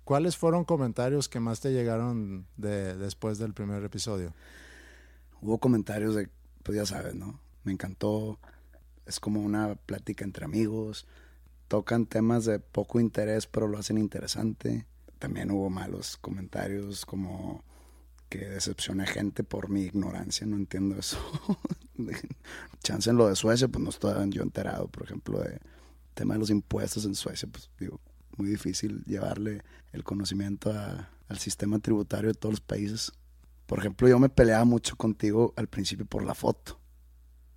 ¿Cuáles 0.05 0.37
fueron 0.37 0.65
comentarios 0.65 1.29
que 1.29 1.39
más 1.39 1.61
te 1.61 1.73
llegaron 1.73 2.47
de, 2.57 2.97
después 2.97 3.39
del 3.39 3.55
primer 3.55 3.85
episodio? 3.85 4.35
Hubo 5.41 5.59
comentarios 5.59 6.15
de, 6.15 6.29
pues 6.65 6.77
ya 6.77 6.87
sabes, 6.87 7.15
¿no? 7.15 7.39
Me 7.65 7.73
encantó. 7.73 8.39
Es 9.07 9.21
como 9.21 9.41
una 9.41 9.77
plática 9.77 10.25
entre 10.25 10.45
amigos. 10.45 11.07
Tocan 11.69 12.07
temas 12.07 12.45
de 12.45 12.59
poco 12.59 12.99
interés, 13.01 13.47
pero 13.47 13.69
lo 13.69 13.79
hacen 13.79 13.97
interesante. 13.97 14.87
También 15.19 15.51
hubo 15.53 15.71
malos 15.71 16.17
comentarios 16.17 17.07
como 17.07 17.63
que 18.33 18.49
decepcioné 18.49 19.07
gente 19.07 19.45
por 19.45 19.69
mi 19.69 19.83
ignorancia, 19.83 20.47
no 20.47 20.57
entiendo 20.57 20.97
eso. 20.99 21.19
Chance 22.83 23.11
en 23.11 23.17
lo 23.17 23.29
de 23.29 23.37
Suecia, 23.37 23.69
pues 23.69 23.85
no 23.85 23.91
estoy 23.91 24.31
yo 24.31 24.43
enterado, 24.43 24.89
por 24.89 25.05
ejemplo, 25.05 25.39
de 25.41 25.61
tema 26.15 26.33
de 26.35 26.41
los 26.41 26.49
impuestos 26.49 27.05
en 27.05 27.15
Suecia, 27.15 27.47
pues 27.53 27.71
digo, 27.79 28.01
muy 28.39 28.49
difícil 28.49 29.05
llevarle 29.05 29.63
el 29.93 30.03
conocimiento 30.03 30.73
al 30.73 31.39
sistema 31.39 31.79
tributario 31.79 32.29
de 32.29 32.35
todos 32.35 32.55
los 32.55 32.61
países. 32.63 33.13
Por 33.67 33.81
ejemplo, 33.81 34.09
yo 34.09 34.19
me 34.19 34.31
peleaba 34.31 34.65
mucho 34.65 34.97
contigo 34.97 35.53
al 35.57 35.69
principio 35.69 36.07
por 36.07 36.25
la 36.25 36.35
foto. 36.35 36.81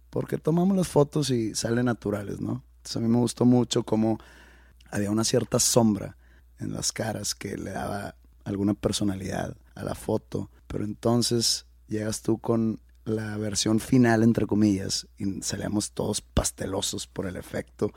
Porque 0.09 0.37
tomamos 0.37 0.75
las 0.75 0.89
fotos 0.89 1.29
y 1.29 1.55
salen 1.55 1.85
naturales, 1.85 2.41
¿no? 2.41 2.65
Entonces 2.77 2.97
a 2.97 2.99
mí 2.99 3.07
me 3.07 3.19
gustó 3.19 3.45
mucho 3.45 3.83
cómo 3.83 4.19
había 4.91 5.09
una 5.09 5.23
cierta 5.23 5.57
sombra 5.57 6.17
en 6.59 6.73
las 6.73 6.91
caras 6.91 7.33
que 7.33 7.57
le 7.57 7.71
daba 7.71 8.15
alguna 8.43 8.73
personalidad 8.73 9.55
a 9.73 9.83
la 9.83 9.95
foto. 9.95 10.51
Pero 10.67 10.83
entonces 10.83 11.65
llegas 11.87 12.21
tú 12.21 12.37
con 12.37 12.79
la 13.05 13.37
versión 13.37 13.79
final, 13.79 14.23
entre 14.23 14.47
comillas, 14.47 15.07
y 15.17 15.41
salíamos 15.41 15.91
todos 15.91 16.21
pastelosos 16.21 17.07
por 17.07 17.27
el 17.27 17.37
efecto. 17.37 17.91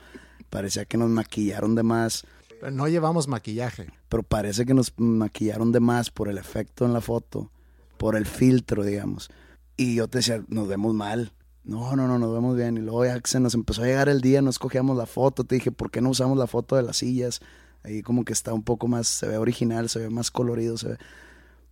Parecía 0.50 0.84
que 0.84 0.96
nos 0.98 1.08
maquillaron 1.08 1.74
de 1.74 1.82
más 1.82 2.24
Pero 2.60 2.70
no 2.70 2.88
llevamos 2.88 3.28
maquillaje. 3.28 3.90
pero 4.08 4.22
parece 4.22 4.66
que 4.66 4.74
nos 4.74 4.92
maquillaron 4.98 5.72
de 5.72 5.80
más 5.80 6.10
por 6.10 6.28
el 6.28 6.38
efecto 6.38 6.84
en 6.84 6.92
la 6.92 7.00
foto, 7.00 7.50
por 7.96 8.16
el 8.16 8.26
filtro, 8.26 8.84
digamos. 8.84 9.30
Y 9.76 9.94
yo 9.94 10.08
te 10.08 10.18
decía, 10.18 10.42
nos 10.48 10.68
vemos 10.68 10.94
mal. 10.94 11.32
No, 11.64 11.94
no, 11.96 12.08
no, 12.08 12.18
nos 12.18 12.32
vemos 12.32 12.56
bien. 12.56 12.76
Y 12.78 12.80
luego 12.80 13.04
ya 13.04 13.20
se 13.24 13.40
nos 13.40 13.54
empezó 13.54 13.82
a 13.82 13.86
llegar 13.86 14.08
el 14.08 14.20
día, 14.20 14.42
no 14.42 14.50
escogíamos 14.50 14.96
la 14.96 15.06
foto. 15.06 15.44
Te 15.44 15.54
dije, 15.54 15.70
¿por 15.70 15.90
qué 15.90 16.00
no 16.00 16.10
usamos 16.10 16.36
la 16.38 16.46
foto 16.46 16.76
de 16.76 16.82
las 16.82 16.96
sillas? 16.98 17.40
Ahí 17.82 18.02
como 18.02 18.24
que 18.24 18.32
está 18.32 18.52
un 18.52 18.62
poco 18.62 18.88
más, 18.88 19.06
se 19.06 19.28
ve 19.28 19.36
original, 19.36 19.88
se 19.88 20.00
ve 20.00 20.10
más 20.10 20.30
colorido, 20.30 20.76
se 20.76 20.88
ve... 20.88 20.98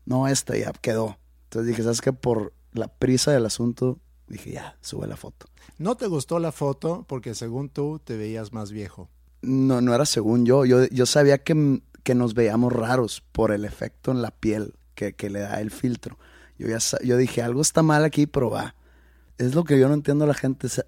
No, 0.07 0.27
esta 0.29 0.57
ya 0.57 0.73
quedó. 0.73 1.19
Entonces 1.45 1.69
dije, 1.69 1.83
¿sabes 1.83 2.01
qué? 2.01 2.13
Por 2.13 2.53
la 2.73 2.89
prisa 2.89 3.33
del 3.33 3.45
asunto, 3.47 3.99
dije, 4.29 4.53
ya, 4.53 4.77
sube 4.81 5.07
la 5.07 5.17
foto. 5.17 5.47
No 5.79 5.97
te 5.97 6.07
gustó 6.07 6.39
la 6.39 6.53
foto 6.53 7.05
porque 7.09 7.35
según 7.35 7.69
tú 7.69 8.01
te 8.03 8.17
veías 8.17 8.53
más 8.53 8.73
viejo. 8.73 9.11
No, 9.43 9.81
no 9.81 9.95
era 9.95 10.07
según 10.07 10.47
yo. 10.47 10.65
Yo, 10.65 10.87
yo 10.87 11.07
sabía 11.07 11.39
que, 11.39 11.83
que 12.03 12.15
nos 12.15 12.35
veíamos 12.35 12.73
raros 12.73 13.23
por 13.33 13.51
el 13.53 13.65
efecto 13.65 14.11
en 14.13 14.23
la 14.23 14.31
piel 14.31 14.75
que, 14.95 15.13
que 15.15 15.29
le 15.31 15.41
da 15.41 15.61
el 15.61 15.71
filtro. 15.71 16.19
Yo, 16.59 16.69
ya, 16.69 16.79
yo 17.05 17.17
dije, 17.17 17.43
algo 17.43 17.61
está 17.61 17.83
mal 17.83 18.05
aquí, 18.05 18.27
pero 18.27 18.51
va. 18.51 18.75
Es 19.39 19.55
lo 19.55 19.65
que 19.65 19.79
yo 19.79 19.89
no 19.89 19.95
entiendo 19.95 20.25
a 20.25 20.29
la 20.29 20.35
gente. 20.35 20.69
Sa- 20.69 20.87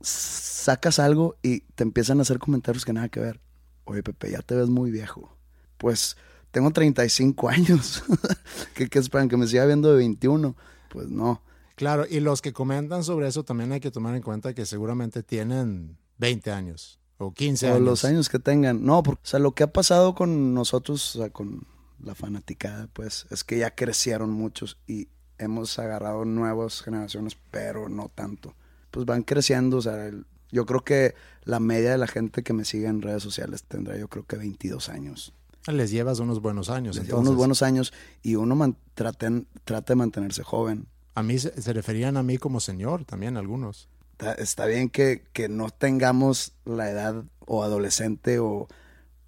sacas 0.00 0.98
algo 0.98 1.36
y 1.42 1.60
te 1.60 1.82
empiezan 1.84 2.18
a 2.18 2.22
hacer 2.22 2.38
comentarios 2.38 2.84
que 2.84 2.92
nada 2.92 3.08
que 3.08 3.20
ver. 3.20 3.40
Oye, 3.84 4.02
Pepe, 4.02 4.30
ya 4.30 4.42
te 4.42 4.54
ves 4.54 4.68
muy 4.68 4.90
viejo. 4.90 5.36
Pues 5.78 6.16
tengo 6.56 6.70
35 6.70 7.50
años. 7.50 8.02
¿Qué, 8.74 8.88
¿Qué 8.88 8.98
esperan? 8.98 9.28
¿Que 9.28 9.36
me 9.36 9.46
siga 9.46 9.66
viendo 9.66 9.90
de 9.90 9.98
21? 9.98 10.56
Pues 10.88 11.06
no. 11.10 11.42
Claro, 11.74 12.06
y 12.08 12.20
los 12.20 12.40
que 12.40 12.54
comentan 12.54 13.04
sobre 13.04 13.28
eso 13.28 13.44
también 13.44 13.72
hay 13.72 13.80
que 13.80 13.90
tomar 13.90 14.14
en 14.16 14.22
cuenta 14.22 14.54
que 14.54 14.64
seguramente 14.64 15.22
tienen 15.22 15.98
20 16.16 16.50
años 16.52 16.98
o 17.18 17.34
15 17.34 17.66
O 17.66 17.74
años. 17.74 17.82
los 17.82 18.04
años 18.06 18.30
que 18.30 18.38
tengan. 18.38 18.82
No, 18.86 19.02
porque, 19.02 19.20
o 19.22 19.26
sea, 19.26 19.38
lo 19.38 19.52
que 19.52 19.64
ha 19.64 19.70
pasado 19.70 20.14
con 20.14 20.54
nosotros, 20.54 21.14
o 21.16 21.18
sea, 21.18 21.28
con 21.28 21.66
la 22.02 22.14
fanaticada, 22.14 22.88
pues, 22.94 23.26
es 23.28 23.44
que 23.44 23.58
ya 23.58 23.74
crecieron 23.74 24.30
muchos 24.30 24.78
y 24.86 25.08
hemos 25.36 25.78
agarrado 25.78 26.24
nuevas 26.24 26.80
generaciones, 26.80 27.36
pero 27.50 27.90
no 27.90 28.10
tanto. 28.14 28.54
Pues 28.90 29.04
van 29.04 29.22
creciendo, 29.24 29.76
o 29.76 29.82
sea, 29.82 30.06
el- 30.06 30.24
yo 30.50 30.64
creo 30.64 30.82
que 30.84 31.14
la 31.44 31.60
media 31.60 31.90
de 31.90 31.98
la 31.98 32.06
gente 32.06 32.42
que 32.42 32.54
me 32.54 32.64
sigue 32.64 32.86
en 32.86 33.02
redes 33.02 33.22
sociales 33.22 33.62
tendrá 33.64 33.98
yo 33.98 34.08
creo 34.08 34.24
que 34.24 34.36
22 34.38 34.88
años. 34.88 35.34
Les 35.66 35.90
llevas 35.90 36.18
unos 36.20 36.40
buenos 36.40 36.70
años. 36.70 36.96
Les 36.96 37.08
unos 37.12 37.34
buenos 37.36 37.62
años 37.62 37.92
y 38.22 38.36
uno 38.36 38.54
man- 38.54 38.76
traten- 38.94 39.46
trata 39.64 39.92
de 39.92 39.96
mantenerse 39.96 40.42
joven. 40.42 40.86
A 41.14 41.22
mí 41.22 41.38
se, 41.38 41.60
se 41.60 41.72
referían 41.72 42.16
a 42.16 42.22
mí 42.22 42.38
como 42.38 42.60
señor 42.60 43.04
también 43.04 43.36
algunos. 43.36 43.88
Está, 44.12 44.32
está 44.34 44.66
bien 44.66 44.88
que, 44.88 45.24
que 45.32 45.48
no 45.48 45.70
tengamos 45.70 46.52
la 46.64 46.90
edad 46.90 47.24
o 47.46 47.62
adolescente 47.64 48.38
o, 48.38 48.68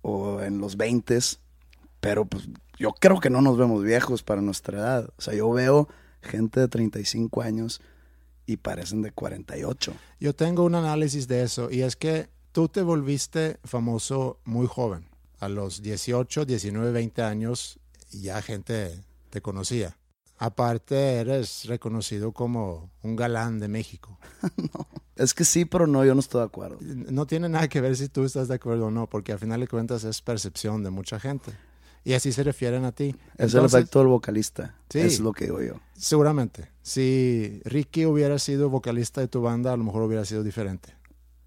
o 0.02 0.40
en 0.42 0.58
los 0.58 0.76
20, 0.76 1.18
pero 2.00 2.24
pues 2.24 2.48
yo 2.78 2.92
creo 2.92 3.18
que 3.20 3.30
no 3.30 3.42
nos 3.42 3.58
vemos 3.58 3.82
viejos 3.82 4.22
para 4.22 4.40
nuestra 4.40 4.78
edad. 4.78 5.10
O 5.18 5.20
sea, 5.22 5.34
yo 5.34 5.50
veo 5.50 5.88
gente 6.22 6.60
de 6.60 6.68
35 6.68 7.42
años 7.42 7.80
y 8.46 8.58
parecen 8.58 9.02
de 9.02 9.10
48. 9.10 9.92
Yo 10.20 10.34
tengo 10.34 10.64
un 10.64 10.74
análisis 10.74 11.26
de 11.26 11.42
eso 11.42 11.70
y 11.70 11.82
es 11.82 11.96
que 11.96 12.28
tú 12.52 12.68
te 12.68 12.82
volviste 12.82 13.58
famoso 13.64 14.38
muy 14.44 14.66
joven. 14.66 15.07
A 15.40 15.48
los 15.48 15.82
18, 15.82 16.44
19, 16.44 16.92
20 16.92 17.22
años 17.22 17.78
ya 18.10 18.40
gente 18.42 19.02
te 19.30 19.40
conocía. 19.40 19.96
Aparte 20.38 21.14
eres 21.14 21.64
reconocido 21.66 22.32
como 22.32 22.90
un 23.02 23.16
galán 23.16 23.58
de 23.58 23.68
México. 23.68 24.18
Es 25.18 25.34
que 25.34 25.44
sí, 25.44 25.64
pero 25.64 25.88
no, 25.88 26.04
yo 26.04 26.14
no 26.14 26.20
estoy 26.20 26.42
de 26.42 26.46
acuerdo. 26.46 26.78
No 26.80 27.26
tiene 27.26 27.48
nada 27.48 27.66
que 27.66 27.80
ver 27.80 27.96
si 27.96 28.08
tú 28.08 28.22
estás 28.22 28.46
de 28.46 28.54
acuerdo 28.54 28.86
o 28.86 28.90
no, 28.92 29.08
porque 29.08 29.32
al 29.32 29.40
final 29.40 29.58
de 29.58 29.66
cuentas 29.66 30.04
es 30.04 30.22
percepción 30.22 30.84
de 30.84 30.90
mucha 30.90 31.18
gente. 31.18 31.50
Y 32.04 32.12
así 32.12 32.30
se 32.32 32.44
refieren 32.44 32.84
a 32.84 32.92
ti. 32.92 33.16
Es 33.36 33.52
Entonces, 33.52 33.74
el 33.74 33.80
efecto 33.80 33.98
del 33.98 34.08
vocalista. 34.08 34.76
Sí. 34.88 35.00
Es 35.00 35.18
lo 35.18 35.32
que 35.32 35.46
digo 35.46 35.60
yo. 35.60 35.74
Seguramente. 35.96 36.70
Si 36.82 37.60
Ricky 37.64 38.06
hubiera 38.06 38.38
sido 38.38 38.70
vocalista 38.70 39.20
de 39.20 39.26
tu 39.26 39.42
banda, 39.42 39.72
a 39.72 39.76
lo 39.76 39.82
mejor 39.82 40.02
hubiera 40.02 40.24
sido 40.24 40.44
diferente. 40.44 40.94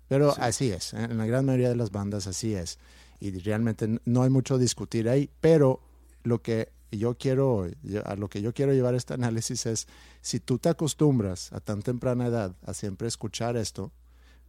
Pero 0.10 0.36
así 0.38 0.70
es. 0.70 0.94
En 0.94 1.18
la 1.18 1.26
gran 1.26 1.46
mayoría 1.46 1.70
de 1.70 1.78
las 1.78 1.92
bandas 1.92 2.28
así 2.28 2.54
es. 2.54 2.78
Y 3.22 3.32
realmente 3.40 4.02
no 4.04 4.24
hay 4.24 4.30
mucho 4.30 4.56
a 4.56 4.58
discutir 4.58 5.08
ahí. 5.08 5.30
Pero 5.40 5.80
lo 6.24 6.42
que 6.42 6.74
yo 6.92 7.18
quiero, 7.18 7.68
a 8.04 8.16
lo 8.16 8.28
que 8.30 8.42
yo 8.42 8.54
quiero 8.54 8.74
llevar 8.74 8.96
este 8.96 9.14
análisis 9.14 9.66
es, 9.66 9.88
si 10.22 10.40
tú 10.40 10.58
te 10.58 10.68
acostumbras 10.68 11.54
a 11.54 11.62
tan 11.62 11.82
temprana 11.82 12.28
edad 12.28 12.56
a 12.66 12.74
siempre 12.74 13.08
escuchar 13.08 13.56
esto, 13.56 13.94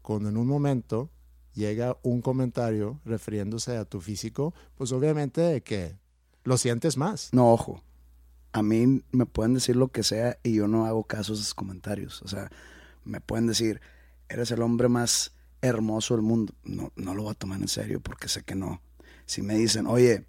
cuando 0.01 0.31
en 0.31 0.37
un 0.37 0.49
momento 0.49 1.11
llega 1.55 1.99
un 2.03 2.23
comentario 2.23 2.99
refiriéndose 3.05 3.77
a 3.77 3.85
tu 3.85 4.01
físico, 4.01 4.55
pues 4.77 4.91
obviamente 4.91 5.61
que 5.63 5.97
lo 6.45 6.57
sientes 6.57 6.97
más. 6.97 7.29
No, 7.33 7.53
ojo. 7.53 7.83
A 8.53 8.63
mí 8.63 9.03
me 9.13 9.27
pueden 9.27 9.55
decir 9.55 9.77
lo 9.77 9.89
que 9.89 10.03
sea 10.03 10.39
y 10.43 10.55
yo 10.55 10.67
no 10.67 10.87
hago 10.87 11.05
caso 11.05 11.33
a 11.33 11.37
esos 11.37 11.55
comentarios. 11.55 12.23
O 12.23 12.29
sea, 12.29 12.51
me 13.05 13.21
pueden 13.21 13.47
decir, 13.47 13.81
eres 14.29 14.51
el 14.51 14.63
hombre 14.63 14.89
más 14.89 15.33
hermoso 15.63 16.15
del 16.15 16.23
mundo. 16.23 16.55
No, 16.65 16.93
no 16.97 17.15
lo 17.15 17.23
voy 17.23 17.33
a 17.33 17.35
tomar 17.35 17.61
en 17.61 17.69
serio 17.69 18.01
porque 18.01 18.29
sé 18.29 18.43
que 18.43 18.55
no. 18.55 18.83
Si 19.25 19.41
me 19.41 19.55
dicen, 19.55 19.87
oye, 19.87 20.27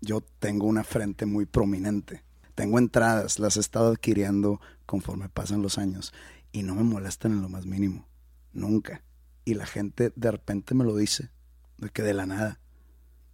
yo 0.00 0.20
tengo 0.38 0.66
una 0.66 0.84
frente 0.84 1.26
muy 1.26 1.46
prominente, 1.46 2.22
tengo 2.54 2.78
entradas, 2.78 3.38
las 3.38 3.56
he 3.56 3.60
estado 3.60 3.90
adquiriendo 3.90 4.60
conforme 4.86 5.28
pasan 5.28 5.62
los 5.62 5.78
años 5.78 6.12
y 6.52 6.62
no 6.62 6.74
me 6.74 6.84
molestan 6.84 7.32
en 7.32 7.42
lo 7.42 7.48
más 7.48 7.66
mínimo, 7.66 8.06
nunca. 8.52 9.02
Y 9.44 9.54
la 9.54 9.66
gente 9.66 10.12
de 10.14 10.30
repente 10.30 10.74
me 10.74 10.84
lo 10.84 10.94
dice, 10.94 11.30
de 11.78 11.88
que 11.88 12.02
de 12.02 12.14
la 12.14 12.26
nada. 12.26 12.60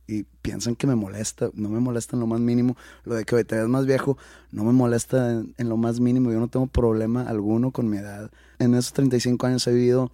Y 0.06 0.24
piensan 0.42 0.74
que 0.74 0.88
me 0.88 0.96
molesta, 0.96 1.50
no 1.54 1.68
me 1.68 1.78
molesta 1.78 2.16
en 2.16 2.20
lo 2.20 2.26
más 2.26 2.40
mínimo. 2.40 2.76
Lo 3.04 3.14
de 3.14 3.24
que 3.24 3.36
hoy 3.36 3.44
te 3.44 3.56
ves 3.56 3.68
más 3.68 3.86
viejo, 3.86 4.18
no 4.50 4.64
me 4.64 4.72
molesta 4.72 5.30
en, 5.30 5.54
en, 5.56 5.68
lo 5.68 5.76
más 5.76 6.00
mínimo. 6.00 6.32
Yo 6.32 6.40
no 6.40 6.48
tengo 6.48 6.66
problema 6.66 7.22
alguno 7.22 7.70
con 7.70 7.88
mi 7.88 7.98
edad. 7.98 8.32
En 8.58 8.74
esos 8.74 8.92
35 8.92 9.46
años 9.46 9.66
he 9.68 9.72
vivido, 9.72 10.10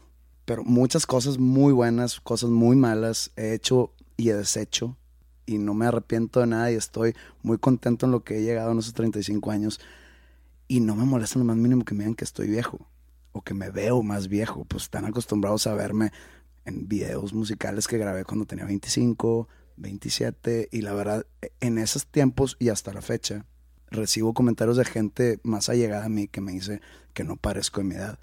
pero 0.46 0.64
muchas 0.64 1.06
cosas 1.06 1.38
muy 1.38 1.72
buenas, 1.74 2.20
cosas 2.20 2.48
muy 2.48 2.76
malas. 2.76 3.32
He 3.36 3.52
hecho 3.52 3.92
y 4.16 4.30
he 4.30 4.34
deshecho 4.34 4.96
y 5.44 5.58
no 5.58 5.74
me 5.74 5.86
arrepiento 5.86 6.40
de 6.40 6.46
nada 6.46 6.72
y 6.72 6.76
estoy 6.76 7.14
muy 7.42 7.58
contento 7.58 8.06
en 8.06 8.12
lo 8.12 8.24
que 8.24 8.38
he 8.38 8.42
llegado 8.42 8.72
en 8.72 8.78
esos 8.78 8.94
35 8.94 9.50
años 9.50 9.80
y 10.68 10.80
no 10.80 10.96
me 10.96 11.04
molesta 11.04 11.38
lo 11.38 11.44
más 11.44 11.56
mínimo 11.56 11.84
que 11.84 11.94
me 11.94 12.04
digan 12.04 12.14
que 12.14 12.24
estoy 12.24 12.48
viejo 12.48 12.88
o 13.32 13.42
que 13.42 13.54
me 13.54 13.70
veo 13.70 14.02
más 14.02 14.28
viejo, 14.28 14.64
pues 14.64 14.84
están 14.84 15.04
acostumbrados 15.04 15.66
a 15.66 15.74
verme 15.74 16.12
en 16.64 16.88
videos 16.88 17.34
musicales 17.34 17.86
que 17.86 17.98
grabé 17.98 18.24
cuando 18.24 18.46
tenía 18.46 18.64
25, 18.64 19.48
27 19.76 20.68
y 20.70 20.80
la 20.80 20.94
verdad 20.94 21.26
en 21.60 21.78
esos 21.78 22.06
tiempos 22.06 22.56
y 22.58 22.70
hasta 22.70 22.92
la 22.92 23.02
fecha 23.02 23.44
recibo 23.90 24.32
comentarios 24.32 24.76
de 24.76 24.84
gente 24.84 25.40
más 25.42 25.68
allegada 25.68 26.06
a 26.06 26.08
mí 26.08 26.28
que 26.28 26.40
me 26.40 26.52
dice 26.52 26.80
que 27.14 27.24
no 27.24 27.36
parezco 27.36 27.80
de 27.80 27.86
mi 27.86 27.94
edad. 27.96 28.18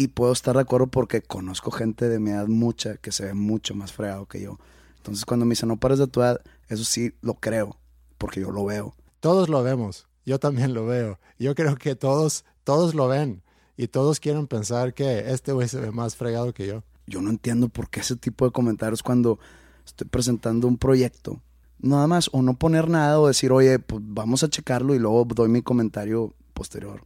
Y 0.00 0.08
puedo 0.08 0.32
estar 0.32 0.54
de 0.54 0.62
acuerdo 0.62 0.86
porque 0.86 1.22
conozco 1.22 1.72
gente 1.72 2.08
de 2.08 2.20
mi 2.20 2.30
edad 2.30 2.46
mucha 2.46 2.98
que 2.98 3.10
se 3.10 3.24
ve 3.24 3.34
mucho 3.34 3.74
más 3.74 3.92
fregado 3.92 4.26
que 4.26 4.40
yo. 4.40 4.56
Entonces 4.98 5.24
cuando 5.24 5.44
me 5.44 5.50
dicen 5.50 5.68
no 5.68 5.76
pares 5.76 5.98
de 5.98 6.06
tu 6.06 6.20
edad, 6.20 6.40
eso 6.68 6.84
sí 6.84 7.14
lo 7.20 7.34
creo, 7.34 7.76
porque 8.16 8.40
yo 8.40 8.52
lo 8.52 8.64
veo. 8.64 8.94
Todos 9.18 9.48
lo 9.48 9.60
vemos, 9.64 10.06
yo 10.24 10.38
también 10.38 10.72
lo 10.72 10.86
veo. 10.86 11.18
Yo 11.40 11.56
creo 11.56 11.74
que 11.74 11.96
todos, 11.96 12.44
todos 12.62 12.94
lo 12.94 13.08
ven 13.08 13.42
y 13.76 13.88
todos 13.88 14.20
quieren 14.20 14.46
pensar 14.46 14.94
que 14.94 15.32
este 15.32 15.50
güey 15.50 15.66
se 15.66 15.80
ve 15.80 15.90
más 15.90 16.14
fregado 16.14 16.54
que 16.54 16.68
yo. 16.68 16.84
Yo 17.08 17.20
no 17.20 17.30
entiendo 17.30 17.68
por 17.68 17.90
qué 17.90 17.98
ese 17.98 18.14
tipo 18.14 18.44
de 18.44 18.52
comentarios 18.52 19.02
cuando 19.02 19.40
estoy 19.84 20.06
presentando 20.06 20.68
un 20.68 20.78
proyecto, 20.78 21.42
nada 21.80 22.06
más, 22.06 22.30
o 22.32 22.42
no 22.42 22.54
poner 22.54 22.88
nada 22.88 23.18
o 23.18 23.26
decir, 23.26 23.50
oye, 23.50 23.80
pues 23.80 24.00
vamos 24.04 24.44
a 24.44 24.48
checarlo 24.48 24.94
y 24.94 25.00
luego 25.00 25.24
doy 25.24 25.48
mi 25.48 25.62
comentario 25.62 26.34
posterior. 26.54 27.04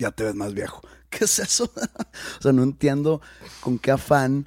Ya 0.00 0.10
te 0.10 0.24
ves 0.24 0.34
más 0.34 0.52
viejo. 0.54 0.80
¿Qué 1.10 1.24
es 1.24 1.38
eso? 1.38 1.70
o 2.38 2.42
sea, 2.42 2.52
no 2.52 2.62
entiendo 2.62 3.20
con 3.60 3.78
qué 3.78 3.90
afán 3.90 4.46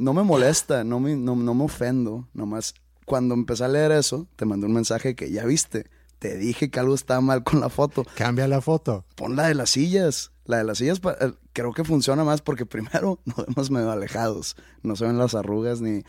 no 0.00 0.14
me 0.14 0.22
molesta, 0.22 0.82
no 0.82 0.98
me, 0.98 1.14
no, 1.14 1.36
me 1.36 1.64
ofendo, 1.64 2.26
nomás 2.32 2.74
cuando 3.04 3.34
empecé 3.34 3.64
a 3.64 3.68
leer 3.68 3.92
eso, 3.92 4.26
te 4.36 4.46
mandé 4.46 4.66
un 4.66 4.72
mensaje 4.72 5.14
que 5.14 5.30
ya 5.30 5.44
viste, 5.44 5.90
te 6.18 6.38
dije 6.38 6.70
que 6.70 6.80
algo 6.80 6.94
estaba 6.94 7.20
mal 7.20 7.44
con 7.44 7.60
la 7.60 7.68
foto. 7.68 8.06
Cambia 8.14 8.48
la 8.48 8.62
foto. 8.62 9.04
Pon 9.14 9.36
la 9.36 9.48
de 9.48 9.54
las 9.54 9.70
sillas. 9.70 10.32
La 10.46 10.58
de 10.58 10.64
las 10.64 10.78
sillas 10.78 11.00
eh, 11.20 11.32
creo 11.52 11.72
que 11.72 11.84
funciona 11.84 12.24
más 12.24 12.40
porque 12.40 12.66
primero 12.66 13.20
nos 13.24 13.46
vemos 13.46 13.70
medio 13.70 13.90
alejados. 13.90 14.56
No 14.82 14.96
se 14.96 15.04
ven 15.04 15.18
las 15.18 15.34
arrugas 15.34 15.80
ni, 15.80 16.02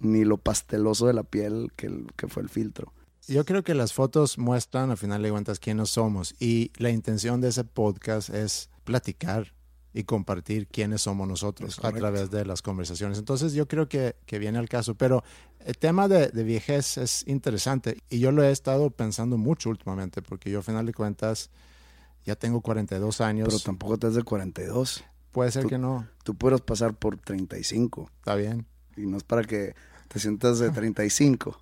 ni 0.00 0.24
lo 0.24 0.38
pasteloso 0.38 1.06
de 1.06 1.14
la 1.14 1.24
piel 1.24 1.72
que, 1.76 2.04
que 2.16 2.28
fue 2.28 2.42
el 2.42 2.48
filtro. 2.48 2.92
Yo 3.26 3.44
creo 3.44 3.64
que 3.64 3.74
las 3.74 3.92
fotos 3.92 4.38
muestran, 4.38 4.90
al 4.90 4.98
final 4.98 5.22
de 5.22 5.30
cuentas, 5.30 5.58
quiénes 5.58 5.90
somos. 5.90 6.34
Y 6.38 6.72
la 6.76 6.90
intención 6.90 7.40
de 7.40 7.48
ese 7.48 7.64
podcast 7.64 8.28
es 8.28 8.68
platicar 8.84 9.54
y 9.92 10.04
compartir 10.04 10.66
quiénes 10.66 11.02
somos 11.02 11.28
nosotros 11.28 11.78
a 11.84 11.92
través 11.92 12.30
de 12.30 12.44
las 12.44 12.62
conversaciones. 12.62 13.18
Entonces 13.18 13.52
yo 13.52 13.68
creo 13.68 13.88
que, 13.88 14.16
que 14.26 14.40
viene 14.40 14.58
al 14.58 14.68
caso, 14.68 14.96
pero 14.96 15.22
el 15.60 15.78
tema 15.78 16.08
de, 16.08 16.28
de, 16.28 16.42
viejez 16.42 16.98
es 16.98 17.24
interesante 17.28 17.98
y 18.10 18.18
yo 18.18 18.32
lo 18.32 18.42
he 18.42 18.50
estado 18.50 18.90
pensando 18.90 19.38
mucho 19.38 19.70
últimamente 19.70 20.20
porque 20.20 20.50
yo 20.50 20.58
a 20.58 20.62
final 20.62 20.84
de 20.84 20.94
cuentas 20.94 21.50
ya 22.24 22.34
tengo 22.34 22.60
42 22.60 23.20
años. 23.20 23.48
Pero 23.48 23.60
tampoco 23.60 23.98
te 23.98 24.08
has 24.08 24.14
de 24.14 24.22
42. 24.22 25.04
Puede 25.30 25.50
ser 25.50 25.66
que 25.66 25.78
no. 25.78 26.08
Tú 26.22 26.34
puedes 26.34 26.60
pasar 26.60 26.94
por 26.94 27.18
35. 27.18 28.10
Está 28.16 28.34
bien. 28.34 28.66
Y 28.96 29.02
no 29.02 29.16
es 29.16 29.24
para 29.24 29.44
que 29.44 29.74
te 30.08 30.18
sientas 30.18 30.58
de 30.58 30.70
35. 30.70 31.58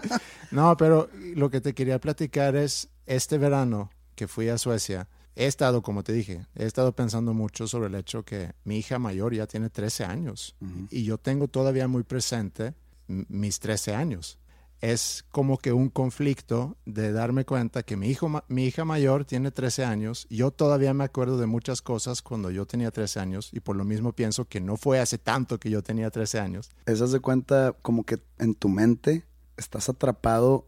no, 0.50 0.76
pero 0.76 1.08
lo 1.34 1.50
que 1.50 1.60
te 1.60 1.74
quería 1.74 2.00
platicar 2.00 2.56
es 2.56 2.88
este 3.04 3.36
verano 3.38 3.90
que 4.14 4.28
fui 4.28 4.48
a 4.48 4.58
Suecia 4.58 5.08
he 5.36 5.46
estado, 5.46 5.82
como 5.82 6.02
te 6.02 6.12
dije, 6.12 6.46
he 6.54 6.64
estado 6.64 6.92
pensando 6.92 7.34
mucho 7.34 7.68
sobre 7.68 7.88
el 7.88 7.94
hecho 7.94 8.24
que 8.24 8.52
mi 8.64 8.78
hija 8.78 8.98
mayor 8.98 9.34
ya 9.34 9.46
tiene 9.46 9.68
13 9.68 10.04
años 10.04 10.56
y 10.90 11.04
yo 11.04 11.18
tengo 11.18 11.46
todavía 11.46 11.86
muy 11.86 12.02
presente 12.02 12.74
mis 13.06 13.60
13 13.60 13.94
años. 13.94 14.38
Es 14.80 15.24
como 15.30 15.56
que 15.58 15.72
un 15.72 15.88
conflicto 15.88 16.76
de 16.84 17.12
darme 17.12 17.44
cuenta 17.44 17.82
que 17.82 17.96
mi, 17.96 18.08
hijo, 18.08 18.42
mi 18.48 18.66
hija 18.66 18.84
mayor 18.84 19.24
tiene 19.24 19.50
13 19.50 19.84
años, 19.84 20.26
yo 20.28 20.50
todavía 20.50 20.92
me 20.92 21.04
acuerdo 21.04 21.38
de 21.38 21.46
muchas 21.46 21.80
cosas 21.80 22.20
cuando 22.20 22.50
yo 22.50 22.66
tenía 22.66 22.90
13 22.90 23.20
años 23.20 23.50
y 23.52 23.60
por 23.60 23.76
lo 23.76 23.84
mismo 23.84 24.12
pienso 24.12 24.46
que 24.46 24.60
no 24.60 24.76
fue 24.76 25.00
hace 25.00 25.18
tanto 25.18 25.58
que 25.58 25.70
yo 25.70 25.82
tenía 25.82 26.10
13 26.10 26.40
años. 26.40 26.70
Esas 26.86 27.12
de 27.12 27.20
cuenta 27.20 27.74
como 27.82 28.04
que 28.04 28.22
en 28.38 28.54
tu 28.54 28.68
mente 28.68 29.24
estás 29.56 29.88
atrapado 29.88 30.66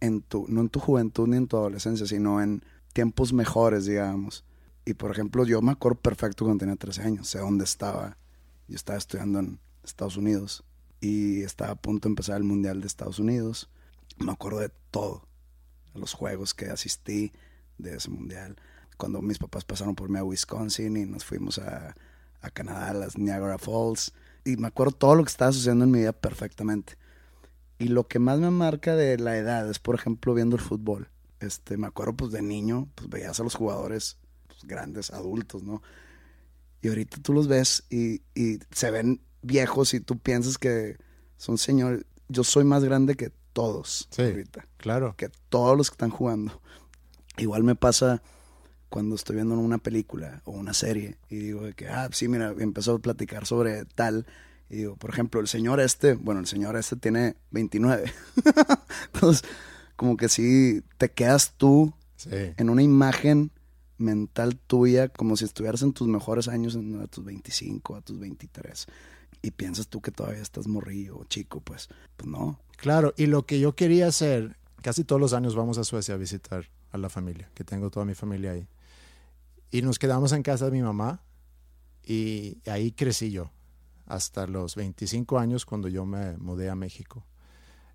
en 0.00 0.22
tu, 0.22 0.46
no 0.48 0.62
en 0.62 0.68
tu 0.70 0.80
juventud 0.80 1.28
ni 1.28 1.36
en 1.36 1.46
tu 1.46 1.56
adolescencia, 1.56 2.06
sino 2.06 2.42
en 2.42 2.62
tiempos 2.92 3.32
mejores, 3.32 3.86
digamos. 3.86 4.44
Y 4.84 4.94
por 4.94 5.10
ejemplo, 5.10 5.44
yo 5.44 5.62
me 5.62 5.72
acuerdo 5.72 6.00
perfecto 6.00 6.44
cuando 6.44 6.60
tenía 6.60 6.76
13 6.76 7.02
años, 7.02 7.28
sé 7.28 7.38
dónde 7.38 7.64
estaba. 7.64 8.16
Yo 8.68 8.76
estaba 8.76 8.98
estudiando 8.98 9.40
en 9.40 9.60
Estados 9.84 10.16
Unidos 10.16 10.64
y 11.00 11.42
estaba 11.42 11.72
a 11.72 11.76
punto 11.76 12.08
de 12.08 12.12
empezar 12.12 12.36
el 12.36 12.44
Mundial 12.44 12.80
de 12.80 12.86
Estados 12.86 13.18
Unidos. 13.18 13.68
Me 14.18 14.32
acuerdo 14.32 14.60
de 14.60 14.70
todo, 14.90 15.26
los 15.94 16.12
juegos 16.12 16.54
que 16.54 16.66
asistí 16.66 17.32
de 17.78 17.96
ese 17.96 18.10
Mundial. 18.10 18.56
Cuando 18.96 19.22
mis 19.22 19.38
papás 19.38 19.64
pasaron 19.64 19.94
por 19.94 20.08
mí 20.08 20.18
a 20.18 20.24
Wisconsin 20.24 20.96
y 20.96 21.06
nos 21.06 21.24
fuimos 21.24 21.58
a, 21.58 21.94
a 22.40 22.50
Canadá, 22.50 22.90
a 22.90 22.94
las 22.94 23.18
Niagara 23.18 23.58
Falls. 23.58 24.12
Y 24.44 24.56
me 24.56 24.68
acuerdo 24.68 24.92
todo 24.92 25.14
lo 25.14 25.24
que 25.24 25.30
estaba 25.30 25.52
sucediendo 25.52 25.84
en 25.84 25.90
mi 25.90 26.00
vida 26.00 26.12
perfectamente. 26.12 26.96
Y 27.78 27.88
lo 27.88 28.06
que 28.06 28.18
más 28.18 28.38
me 28.38 28.50
marca 28.50 28.94
de 28.94 29.18
la 29.18 29.36
edad 29.36 29.68
es, 29.70 29.78
por 29.78 29.94
ejemplo, 29.94 30.34
viendo 30.34 30.56
el 30.56 30.62
fútbol 30.62 31.08
este, 31.40 31.76
me 31.76 31.86
acuerdo 31.86 32.14
pues 32.14 32.32
de 32.32 32.42
niño, 32.42 32.88
pues 32.94 33.08
veías 33.08 33.40
a 33.40 33.42
los 33.42 33.54
jugadores 33.54 34.18
pues, 34.46 34.64
grandes, 34.64 35.10
adultos, 35.10 35.62
¿no? 35.62 35.82
Y 36.82 36.88
ahorita 36.88 37.18
tú 37.22 37.32
los 37.32 37.48
ves 37.48 37.84
y, 37.90 38.22
y, 38.34 38.58
se 38.70 38.90
ven 38.90 39.20
viejos 39.42 39.92
y 39.92 40.00
tú 40.00 40.18
piensas 40.18 40.56
que 40.56 40.96
son 41.36 41.58
señores. 41.58 42.04
Yo 42.28 42.44
soy 42.44 42.64
más 42.64 42.84
grande 42.84 43.16
que 43.16 43.32
todos 43.52 44.08
sí, 44.10 44.22
ahorita. 44.22 44.66
Claro. 44.78 45.14
Que 45.16 45.30
todos 45.48 45.76
los 45.76 45.90
que 45.90 45.94
están 45.94 46.10
jugando. 46.10 46.60
Igual 47.36 47.64
me 47.64 47.74
pasa 47.74 48.22
cuando 48.88 49.14
estoy 49.14 49.36
viendo 49.36 49.58
una 49.58 49.78
película 49.78 50.42
o 50.44 50.52
una 50.52 50.74
serie 50.74 51.16
y 51.28 51.36
digo 51.36 51.62
que, 51.76 51.88
ah, 51.88 52.08
sí, 52.12 52.28
mira, 52.28 52.54
empezó 52.58 52.94
a 52.94 52.98
platicar 52.98 53.46
sobre 53.46 53.84
tal. 53.84 54.26
Y 54.68 54.76
digo, 54.76 54.96
por 54.96 55.10
ejemplo, 55.10 55.40
el 55.40 55.48
señor 55.48 55.80
este, 55.80 56.14
bueno, 56.14 56.40
el 56.40 56.46
señor 56.46 56.76
este 56.76 56.96
tiene 56.96 57.36
29. 57.50 58.12
Entonces, 59.14 59.48
como 60.00 60.16
que 60.16 60.30
sí 60.30 60.82
te 60.96 61.10
quedas 61.10 61.52
tú 61.58 61.92
en 62.30 62.70
una 62.70 62.82
imagen 62.82 63.50
mental 63.98 64.56
tuya, 64.56 65.10
como 65.10 65.36
si 65.36 65.44
estuvieras 65.44 65.82
en 65.82 65.92
tus 65.92 66.08
mejores 66.08 66.48
años, 66.48 66.74
a 66.74 67.06
tus 67.06 67.22
25, 67.22 67.96
a 67.96 68.00
tus 68.00 68.18
23. 68.18 68.86
Y 69.42 69.50
piensas 69.50 69.88
tú 69.88 70.00
que 70.00 70.10
todavía 70.10 70.40
estás 70.40 70.68
morrillo 70.68 71.18
o 71.18 71.24
chico, 71.24 71.60
pues, 71.60 71.90
pues 72.16 72.30
no. 72.30 72.58
Claro, 72.78 73.12
y 73.18 73.26
lo 73.26 73.44
que 73.44 73.60
yo 73.60 73.74
quería 73.74 74.06
hacer, 74.06 74.56
casi 74.80 75.04
todos 75.04 75.20
los 75.20 75.34
años 75.34 75.54
vamos 75.54 75.76
a 75.76 75.84
Suecia 75.84 76.14
a 76.14 76.16
visitar 76.16 76.64
a 76.92 76.96
la 76.96 77.10
familia, 77.10 77.50
que 77.52 77.62
tengo 77.62 77.90
toda 77.90 78.06
mi 78.06 78.14
familia 78.14 78.52
ahí. 78.52 78.66
Y 79.70 79.82
nos 79.82 79.98
quedamos 79.98 80.32
en 80.32 80.42
casa 80.42 80.64
de 80.64 80.70
mi 80.70 80.80
mamá 80.80 81.20
y 82.02 82.56
ahí 82.64 82.92
crecí 82.92 83.32
yo, 83.32 83.50
hasta 84.06 84.46
los 84.46 84.76
25 84.76 85.38
años 85.38 85.66
cuando 85.66 85.88
yo 85.88 86.06
me 86.06 86.38
mudé 86.38 86.70
a 86.70 86.74
México. 86.74 87.22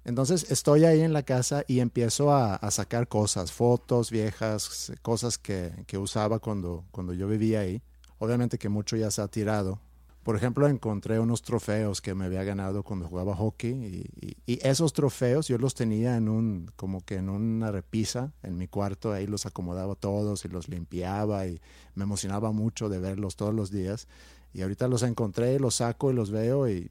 Entonces 0.06 0.52
estoy 0.52 0.86
ahí 0.86 1.02
en 1.02 1.14
la 1.14 1.24
casa 1.24 1.64
y 1.68 1.80
empiezo 1.80 2.32
a, 2.32 2.60
sacar 2.70 3.08
cosas, 3.08 3.52
fotos 3.52 4.12
viejas, 4.12 4.94
cosas 5.02 5.40
que, 5.40 5.74
usaba 5.98 6.38
cuando, 6.40 6.86
cuando 6.92 7.14
yo 7.14 7.28
vivía 7.28 7.62
ahí. 7.62 7.82
Obviamente 8.20 8.60
que 8.60 8.70
mucho 8.70 8.96
ya 8.96 9.10
se 9.10 9.24
ha 9.24 9.28
tirado. 9.28 9.80
Por 10.22 10.36
ejemplo, 10.36 10.68
encontré 10.68 11.20
unos 11.20 11.42
trofeos 11.42 12.02
que 12.02 12.16
me 12.16 12.26
había 12.26 12.44
ganado 12.44 12.84
cuando 12.84 13.08
jugaba 13.08 13.36
hockey 13.36 14.08
y, 14.48 14.60
esos 14.68 14.94
trofeos 14.94 15.48
yo 15.48 15.58
los 15.58 15.76
tenía 15.76 16.18
en 16.18 16.30
un, 16.30 16.72
como 16.76 17.04
que 17.04 17.16
en 17.16 17.30
una 17.30 17.72
repisa 17.72 18.32
en 18.42 18.58
mi 18.58 18.68
cuarto, 18.68 19.12
ahí 19.12 19.28
los 19.28 19.46
acomodaba 19.46 19.96
todos 19.96 20.46
y 20.46 20.50
los 20.50 20.68
limpiaba 20.70 21.46
y 21.48 21.60
me 21.94 22.04
emocionaba 22.04 22.52
mucho 22.52 22.90
de 22.90 23.00
verlos 23.00 23.36
todos 23.36 23.54
los 23.54 23.72
días. 23.72 24.08
Y 24.54 24.62
ahorita 24.62 24.88
los 24.88 25.04
encontré, 25.04 25.60
los 25.60 25.76
saco 25.76 26.12
y 26.12 26.14
los 26.14 26.32
veo 26.32 26.70
y, 26.70 26.90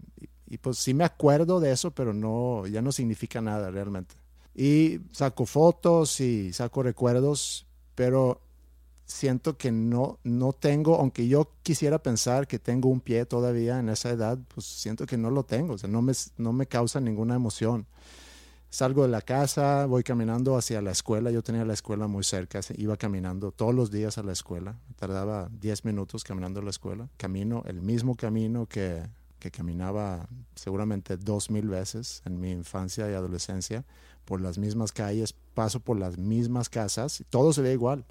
pues 0.59 0.79
sí 0.79 0.95
me 0.95 1.05
acuerdo 1.05 1.61
de 1.61 1.73
eso, 1.73 1.91
pero 1.91 2.13
no, 2.13 2.67
ya 2.67 2.83
no 2.83 2.93
significa 2.93 3.41
nada 3.41 3.71
realmente. 3.71 4.15
Y 4.55 5.01
saco 5.11 5.47
fotos 5.47 6.21
y 6.21 6.53
saco 6.53 6.83
recuerdos, 6.83 7.67
pero 7.95 8.41
siento 9.07 9.57
que 9.57 9.73
no, 9.73 10.19
no 10.25 10.53
tengo, 10.53 10.97
aunque 10.97 11.29
yo 11.29 11.51
quisiera 11.63 11.99
pensar 11.99 12.47
que 12.47 12.59
tengo 12.59 12.89
un 12.89 13.01
pie 13.01 13.27
todavía 13.27 13.79
en 13.79 13.89
esa 13.89 14.11
edad, 14.11 14.39
pues 14.55 14.67
siento 14.67 15.07
que 15.07 15.17
no 15.17 15.31
lo 15.31 15.45
tengo, 15.45 15.75
o 15.75 15.79
sea, 15.79 15.91
no 15.91 16.03
me, 16.03 16.13
no 16.39 16.53
me 16.53 16.67
causa 16.67 17.01
ninguna 17.01 17.35
emoción. 17.35 17.87
Salgo 18.71 19.03
de 19.03 19.09
la 19.09 19.23
casa, 19.23 19.87
voy 19.87 20.03
caminando 20.03 20.57
hacia 20.57 20.83
la 20.83 20.91
escuela, 20.91 21.31
yo 21.31 21.43
tenía 21.43 21.65
la 21.65 21.75
escuela 21.75 22.09
muy 22.09 22.25
cerca, 22.25 22.61
iba 22.77 22.97
caminando 22.97 23.53
todos 23.53 23.75
los 23.75 23.91
días 23.93 24.19
a 24.19 24.25
la 24.25 24.33
escuela, 24.33 24.77
tardaba 24.97 25.49
10 25.61 25.85
minutos 25.85 26.25
caminando 26.25 26.61
a 26.61 26.65
la 26.65 26.71
escuela, 26.71 27.09
camino 27.17 27.63
el 27.67 27.83
mismo 27.83 28.17
camino 28.17 28.67
que, 28.67 29.03
que 29.45 29.51
caminaba 29.51 30.27
seguramente 30.55 31.19
dos 31.19 31.51
mil 31.51 31.69
veces 31.69 32.23
en 32.25 32.41
mi 32.41 32.51
infancia 32.51 33.11
y 33.11 33.13
adolescencia, 33.13 33.85
por 34.25 34.41
las 34.41 34.57
mismas 34.57 34.91
calles, 34.91 35.35
paso 35.53 35.81
por 35.81 35.99
las 35.99 36.17
mismas 36.17 36.71
casas, 36.71 37.23
todo 37.29 37.53
se 37.53 37.61
ve 37.61 37.75
igual 37.75 38.07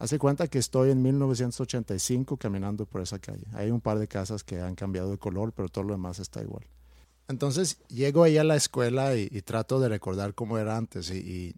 Hace 0.00 0.18
cuenta 0.18 0.48
que 0.48 0.58
estoy 0.58 0.90
en 0.90 1.00
1985 1.00 2.36
caminando 2.36 2.86
por 2.86 3.02
esa 3.02 3.20
calle. 3.20 3.44
Hay 3.52 3.70
un 3.70 3.80
par 3.80 4.00
de 4.00 4.08
casas 4.08 4.42
que 4.42 4.60
han 4.60 4.74
cambiado 4.74 5.12
de 5.12 5.18
color, 5.18 5.52
pero 5.52 5.68
todo 5.68 5.84
lo 5.84 5.92
demás 5.92 6.18
está 6.18 6.42
igual. 6.42 6.64
Entonces 7.28 7.78
llego 7.86 8.24
ahí 8.24 8.36
a 8.36 8.42
la 8.42 8.56
escuela 8.56 9.14
y, 9.14 9.28
trato 9.42 9.78
de 9.78 9.88
recordar 9.88 10.34
cómo 10.34 10.58
era 10.58 10.76
antes 10.76 11.08
y, 11.12 11.54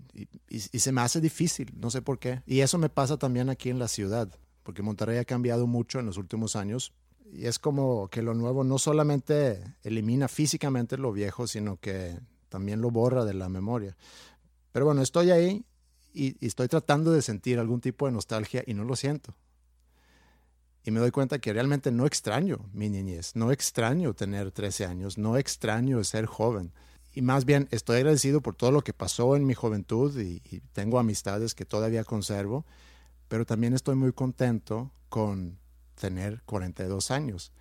y, 0.51 0.59
se 0.59 0.93
me 0.93 1.01
hace 1.01 1.23
difícil, 1.23 1.73
no 1.81 1.91
sé 1.91 2.03
por 2.03 2.19
qué. 2.19 2.43
Y 2.45 2.61
eso 2.61 2.77
me 2.77 2.91
pasa 2.91 3.17
también 3.17 3.49
aquí 3.49 3.71
en 3.71 3.79
la 3.79 3.89
ciudad, 3.89 4.29
porque 4.63 4.83
Monterrey 4.83 5.17
ha 5.17 5.25
cambiado 5.25 5.67
mucho 5.67 5.99
en 5.99 6.05
los 6.05 6.19
últimos 6.19 6.55
años 6.55 6.93
y 7.35 7.47
es 7.47 7.59
como 7.59 8.09
que 8.09 8.23
lo 8.23 8.33
nuevo 8.35 8.63
no 8.63 8.79
solamente 8.79 9.77
elimina 9.83 10.29
físicamente 10.29 10.97
lo 10.97 11.13
viejo, 11.13 11.49
sino 11.49 11.79
que 11.79 12.19
también 12.49 12.81
lo 12.81 12.93
borra 12.93 13.25
de 13.25 13.35
la 13.35 13.49
memoria. 13.49 13.97
Pero 14.71 14.87
bueno, 14.87 15.03
estoy 15.03 15.33
ahí 15.33 15.65
y, 16.13 16.47
estoy 16.47 16.69
tratando 16.69 17.11
de 17.11 17.23
sentir 17.23 17.59
algún 17.59 17.81
tipo 17.81 18.07
de 18.07 18.13
nostalgia 18.13 18.63
y 18.67 18.75
no 18.75 18.85
lo 18.85 18.95
siento. 18.95 19.35
Y 20.85 20.93
me 20.93 21.01
doy 21.01 21.11
cuenta 21.11 21.41
que 21.41 21.53
realmente 21.53 21.91
no 21.91 22.07
extraño 22.07 22.71
mi 22.73 22.89
niñez, 22.89 23.35
no 23.35 23.51
extraño 23.51 24.15
tener 24.15 24.53
13 24.53 24.87
años, 24.87 25.19
no 25.19 25.37
extraño 25.37 26.05
ser 26.05 26.27
joven. 26.27 26.73
Y 27.13 27.23
más 27.23 27.45
bien 27.45 27.67
estoy 27.73 27.97
agradecido 27.97 28.43
por 28.43 28.55
todo 28.55 28.71
lo 28.71 28.83
que 28.83 28.93
pasó 28.93 29.35
en 29.35 29.45
mi 29.45 29.55
juventud 29.55 30.17
y, 30.21 30.41
y 30.45 30.61
tengo 30.73 31.01
amistades 31.01 31.55
que 31.55 31.65
todavía 31.65 32.05
conservo, 32.05 32.65
pero 33.27 33.45
también 33.45 33.73
estoy 33.73 33.97
muy 33.97 34.13
contento 34.13 34.93
con 35.09 35.59
tener 35.95 36.43
42 36.45 37.11
años. 37.11 37.53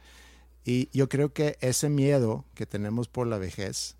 Y 0.63 0.89
yo 0.97 1.09
creo 1.09 1.33
que 1.33 1.57
ese 1.59 1.89
miedo 1.89 2.45
que 2.53 2.65
tenemos 2.65 3.07
por 3.07 3.27
la 3.27 3.37
vejez 3.37 3.97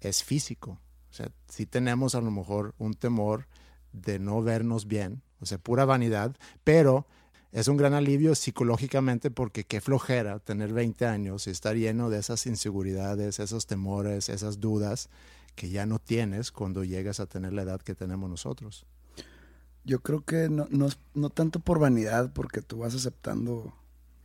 es 0.00 0.22
físico. 0.22 0.78
O 1.10 1.12
sea, 1.12 1.30
si 1.48 1.66
tenemos 1.66 2.14
a 2.14 2.20
lo 2.20 2.30
mejor 2.30 2.74
un 2.78 2.94
temor 2.94 3.46
de 3.92 4.18
no 4.18 4.42
vernos 4.42 4.86
bien, 4.86 5.22
o 5.40 5.46
sea, 5.46 5.58
pura 5.58 5.84
vanidad, 5.84 6.36
pero 6.62 7.06
es 7.50 7.66
un 7.68 7.76
gran 7.76 7.94
alivio 7.94 8.34
psicológicamente 8.34 9.30
porque 9.30 9.64
qué 9.64 9.80
flojera 9.80 10.38
tener 10.38 10.72
20 10.72 11.06
años 11.06 11.46
y 11.46 11.50
estar 11.50 11.76
lleno 11.76 12.10
de 12.10 12.18
esas 12.18 12.46
inseguridades, 12.46 13.38
esos 13.38 13.66
temores, 13.66 14.28
esas 14.28 14.60
dudas 14.60 15.08
que 15.54 15.70
ya 15.70 15.86
no 15.86 15.98
tienes 15.98 16.52
cuando 16.52 16.84
llegas 16.84 17.20
a 17.20 17.26
tener 17.26 17.52
la 17.52 17.62
edad 17.62 17.80
que 17.80 17.94
tenemos 17.94 18.28
nosotros. 18.28 18.86
Yo 19.84 20.00
creo 20.00 20.24
que 20.24 20.48
no, 20.48 20.66
no, 20.70 20.88
no 21.14 21.30
tanto 21.30 21.60
por 21.60 21.78
vanidad, 21.78 22.32
porque 22.32 22.60
tú 22.60 22.78
vas 22.78 22.94
aceptando 22.94 23.74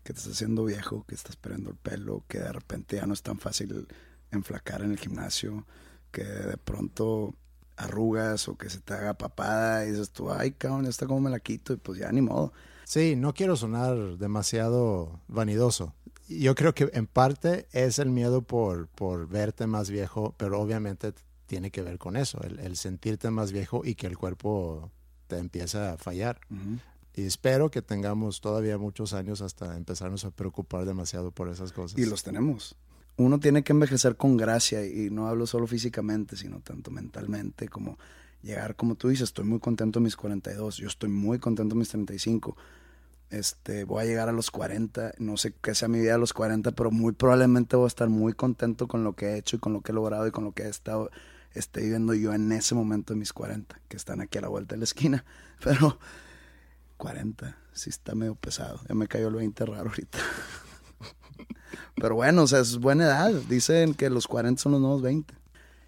que 0.03 0.13
te 0.13 0.19
estás 0.19 0.33
haciendo 0.33 0.65
viejo, 0.65 1.05
que 1.07 1.15
estás 1.15 1.35
perdiendo 1.35 1.69
el 1.69 1.77
pelo, 1.77 2.23
que 2.27 2.39
de 2.39 2.51
repente 2.51 2.97
ya 2.97 3.05
no 3.05 3.13
es 3.13 3.23
tan 3.23 3.39
fácil 3.39 3.87
enflacar 4.31 4.81
en 4.81 4.91
el 4.91 4.99
gimnasio, 4.99 5.65
que 6.11 6.23
de 6.23 6.57
pronto 6.57 7.33
arrugas 7.77 8.47
o 8.47 8.57
que 8.57 8.69
se 8.69 8.79
te 8.79 8.93
haga 8.93 9.13
papada 9.13 9.85
y 9.85 9.91
dices 9.91 10.11
tú, 10.11 10.31
ay, 10.31 10.51
cabrón, 10.51 10.85
esta 10.85 11.07
como 11.07 11.21
me 11.21 11.29
la 11.29 11.39
quito 11.39 11.73
y 11.73 11.77
pues 11.77 11.99
ya 11.99 12.11
ni 12.11 12.21
modo. 12.21 12.53
Sí, 12.85 13.15
no 13.15 13.33
quiero 13.33 13.55
sonar 13.55 14.17
demasiado 14.17 15.21
vanidoso. 15.27 15.93
Yo 16.27 16.55
creo 16.55 16.73
que 16.73 16.89
en 16.93 17.07
parte 17.07 17.67
es 17.71 17.99
el 17.99 18.09
miedo 18.09 18.41
por, 18.41 18.87
por 18.87 19.27
verte 19.27 19.67
más 19.67 19.89
viejo, 19.89 20.35
pero 20.37 20.59
obviamente 20.59 21.13
tiene 21.45 21.71
que 21.71 21.81
ver 21.81 21.97
con 21.97 22.15
eso, 22.15 22.41
el, 22.41 22.75
sentirte 22.77 23.29
más 23.29 23.51
viejo 23.51 23.81
y 23.83 23.95
que 23.95 24.07
el 24.07 24.17
cuerpo 24.17 24.91
empieza 25.39 25.93
a 25.93 25.97
fallar. 25.97 26.39
Y 27.15 27.23
espero 27.23 27.69
que 27.69 27.81
tengamos 27.81 28.41
todavía 28.41 28.77
muchos 28.77 29.13
años 29.13 29.41
hasta 29.41 29.77
empezarnos 29.77 30.25
a 30.25 30.31
preocupar 30.31 30.85
demasiado 30.85 31.31
por 31.31 31.49
esas 31.49 31.71
cosas. 31.71 31.97
Y 31.97 32.05
los 32.05 32.23
tenemos 32.23 32.75
uno 33.17 33.39
tiene 33.39 33.63
que 33.63 33.73
envejecer 33.73 34.15
con 34.15 34.37
gracia 34.37 34.85
y 34.85 35.09
no 35.09 35.27
hablo 35.27 35.45
solo 35.45 35.67
físicamente, 35.67 36.35
sino 36.35 36.61
tanto 36.61 36.89
mentalmente 36.91 37.67
como 37.67 37.97
llegar, 38.41 38.75
como 38.75 38.95
tú 38.95 39.09
dices, 39.09 39.29
estoy 39.29 39.45
muy 39.45 39.59
contento 39.59 39.99
en 39.99 40.03
mis 40.03 40.15
42, 40.15 40.77
yo 40.77 40.87
estoy 40.87 41.09
muy 41.09 41.39
contento 41.39 41.75
en 41.75 41.79
mis 41.79 41.89
35. 41.89 42.57
Este, 43.29 43.83
voy 43.83 44.03
a 44.03 44.05
llegar 44.05 44.29
a 44.29 44.31
los 44.31 44.51
40, 44.51 45.13
no 45.19 45.37
sé 45.37 45.53
qué 45.61 45.73
sea 45.73 45.87
mi 45.87 45.99
vida 45.99 46.15
a 46.15 46.17
los 46.17 46.33
40, 46.33 46.71
pero 46.71 46.91
muy 46.91 47.13
probablemente 47.13 47.75
voy 47.75 47.85
a 47.85 47.87
estar 47.87 48.09
muy 48.09 48.33
contento 48.33 48.87
con 48.87 49.03
lo 49.03 49.13
que 49.13 49.27
he 49.27 49.37
hecho 49.37 49.55
y 49.55 49.59
con 49.59 49.73
lo 49.73 49.81
que 49.81 49.91
he 49.91 49.95
logrado 49.95 50.27
y 50.27 50.31
con 50.31 50.43
lo 50.43 50.51
que 50.51 50.63
he 50.63 50.69
estado 50.69 51.09
esté 51.53 51.81
viviendo 51.81 52.13
yo 52.13 52.33
en 52.33 52.51
ese 52.51 52.75
momento 52.75 53.13
de 53.13 53.19
mis 53.19 53.33
40, 53.33 53.81
que 53.87 53.97
están 53.97 54.21
aquí 54.21 54.37
a 54.37 54.41
la 54.41 54.47
vuelta 54.47 54.75
de 54.75 54.79
la 54.79 54.83
esquina. 54.85 55.25
Pero 55.63 55.99
40, 56.97 57.57
sí 57.73 57.89
está 57.89 58.15
medio 58.15 58.35
pesado. 58.35 58.79
Ya 58.87 58.95
me 58.95 59.07
cayó 59.07 59.27
el 59.27 59.35
20 59.35 59.65
raro 59.65 59.89
ahorita. 59.89 60.17
Pero 61.95 62.15
bueno, 62.15 62.43
o 62.43 62.47
sea, 62.47 62.59
es 62.59 62.77
buena 62.77 63.05
edad. 63.05 63.33
Dicen 63.49 63.93
que 63.93 64.09
los 64.09 64.27
40 64.27 64.61
son 64.61 64.73
los 64.73 64.81
nuevos 64.81 65.01
20. 65.01 65.33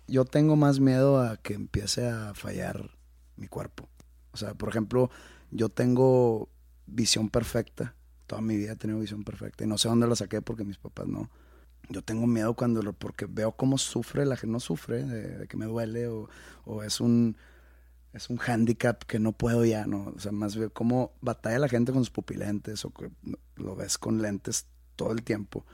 Yo 0.08 0.26
tengo 0.26 0.56
más 0.56 0.80
miedo 0.80 1.20
a 1.20 1.38
que 1.38 1.54
empiece 1.54 2.08
a 2.08 2.34
fallar 2.36 2.92
mi 3.38 3.48
cuerpo. 3.48 3.90
O 4.32 4.38
sea, 4.38 4.54
por 4.54 4.70
ejemplo, 4.70 5.10
yo 5.52 5.70
tengo 5.70 6.50
visión 6.86 7.30
perfecta. 7.30 7.96
Toda 8.28 8.42
mi 8.42 8.58
vida 8.58 8.74
he 8.74 8.76
tenido 8.76 9.00
visión 9.00 9.24
perfecta. 9.24 9.64
Y 9.64 9.68
no 9.68 9.78
sé 9.78 9.88
dónde 9.88 10.08
la 10.08 10.16
saqué 10.16 10.42
porque 10.42 10.64
mis 10.64 10.78
papás 10.78 11.08
no. 11.08 11.30
Yo 11.90 12.02
tengo 12.02 12.28
miedo 12.28 12.54
cuando 12.56 12.82
lo, 12.82 12.94
porque 12.94 13.26
veo 13.28 13.52
cómo 13.52 13.78
sufre 13.78 14.26
la 14.26 14.36
gente, 14.36 14.52
no 14.52 14.60
sufre 14.60 15.04
de, 15.04 15.48
que 15.48 15.58
me 15.58 15.66
duele 15.66 16.08
o, 16.08 16.30
o, 16.66 16.84
es 16.84 17.00
un 17.00 17.38
es 18.14 18.30
un 18.30 18.40
handicap 18.40 19.04
que 19.04 19.20
no 19.20 19.34
puedo 19.34 19.66
ya, 19.66 19.86
¿no? 19.86 20.14
O 20.16 20.20
sea, 20.20 20.32
más 20.32 20.56
veo 20.56 20.72
cómo 20.72 21.12
batalla 21.20 21.60
la 21.60 21.68
gente 21.68 21.92
con 21.92 22.02
sus 22.02 22.12
pupilentes 22.12 22.86
o 22.86 22.92
que 22.92 23.12
lo 23.58 23.76
ves 23.76 23.98
con 23.98 24.22
lentes 24.22 24.68
todo 24.96 25.12
el 25.12 25.22
tiempo. 25.22 25.66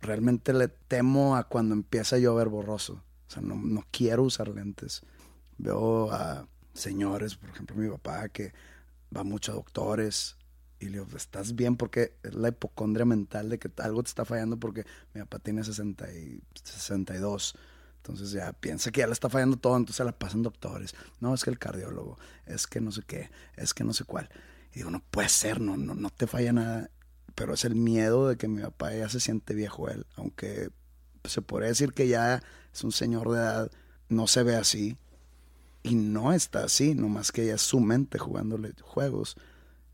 Realmente 0.00 0.52
le 0.52 0.68
temo 0.68 1.36
a 1.36 1.48
cuando 1.48 1.74
empieza 1.74 2.16
a 2.16 2.18
llover 2.20 2.48
borroso. 2.48 3.02
O 3.26 3.30
sea, 3.30 3.42
no, 3.42 3.56
no 3.56 3.84
quiero 3.90 4.22
usar 4.22 4.48
lentes. 4.48 5.02
Veo 5.58 6.12
a 6.12 6.46
señores, 6.72 7.34
por 7.34 7.50
ejemplo, 7.50 7.76
mi 7.76 7.88
papá, 7.88 8.28
que 8.28 8.52
va 9.14 9.24
mucho 9.24 9.50
a 9.50 9.56
doctores 9.56 10.36
y 10.80 10.86
le 10.86 10.98
digo, 10.98 11.06
¿estás 11.16 11.54
bien? 11.54 11.76
Porque 11.76 12.14
es 12.22 12.34
la 12.34 12.48
hipocondria 12.48 13.04
mental 13.04 13.48
de 13.48 13.58
que 13.58 13.70
algo 13.78 14.02
te 14.02 14.08
está 14.08 14.24
fallando 14.24 14.58
porque 14.58 14.84
mi 15.14 15.20
papá 15.20 15.38
tiene 15.38 15.64
60 15.64 16.12
y 16.12 16.40
62. 16.62 17.54
Entonces 17.96 18.30
ya 18.30 18.52
piensa 18.52 18.90
que 18.90 19.00
ya 19.00 19.06
le 19.06 19.12
está 19.12 19.28
fallando 19.28 19.56
todo, 19.56 19.76
entonces 19.76 20.04
la 20.06 20.12
pasan 20.12 20.42
doctores. 20.42 20.94
No, 21.20 21.34
es 21.34 21.44
que 21.44 21.50
el 21.50 21.58
cardiólogo, 21.58 22.18
es 22.46 22.66
que 22.66 22.80
no 22.80 22.92
sé 22.92 23.02
qué, 23.06 23.30
es 23.56 23.74
que 23.74 23.84
no 23.84 23.92
sé 23.92 24.04
cuál. 24.04 24.28
Y 24.72 24.78
digo, 24.78 24.90
no 24.90 25.02
puede 25.10 25.28
ser, 25.28 25.60
no, 25.60 25.76
no, 25.76 25.94
no 25.94 26.10
te 26.10 26.26
falla 26.26 26.52
nada 26.52 26.90
pero 27.38 27.54
es 27.54 27.64
el 27.64 27.76
miedo 27.76 28.28
de 28.28 28.36
que 28.36 28.48
mi 28.48 28.60
papá 28.62 28.92
ya 28.92 29.08
se 29.08 29.20
siente 29.20 29.54
viejo 29.54 29.88
él, 29.88 30.06
aunque 30.16 30.70
se 31.22 31.40
podría 31.40 31.68
decir 31.68 31.92
que 31.92 32.08
ya 32.08 32.42
es 32.74 32.82
un 32.82 32.90
señor 32.90 33.30
de 33.30 33.36
edad, 33.36 33.70
no 34.08 34.26
se 34.26 34.42
ve 34.42 34.56
así 34.56 34.96
y 35.84 35.94
no 35.94 36.32
está 36.32 36.64
así, 36.64 36.96
nomás 36.96 37.30
que 37.30 37.46
ya 37.46 37.54
es 37.54 37.62
su 37.62 37.78
mente 37.78 38.18
jugándole 38.18 38.74
juegos 38.82 39.36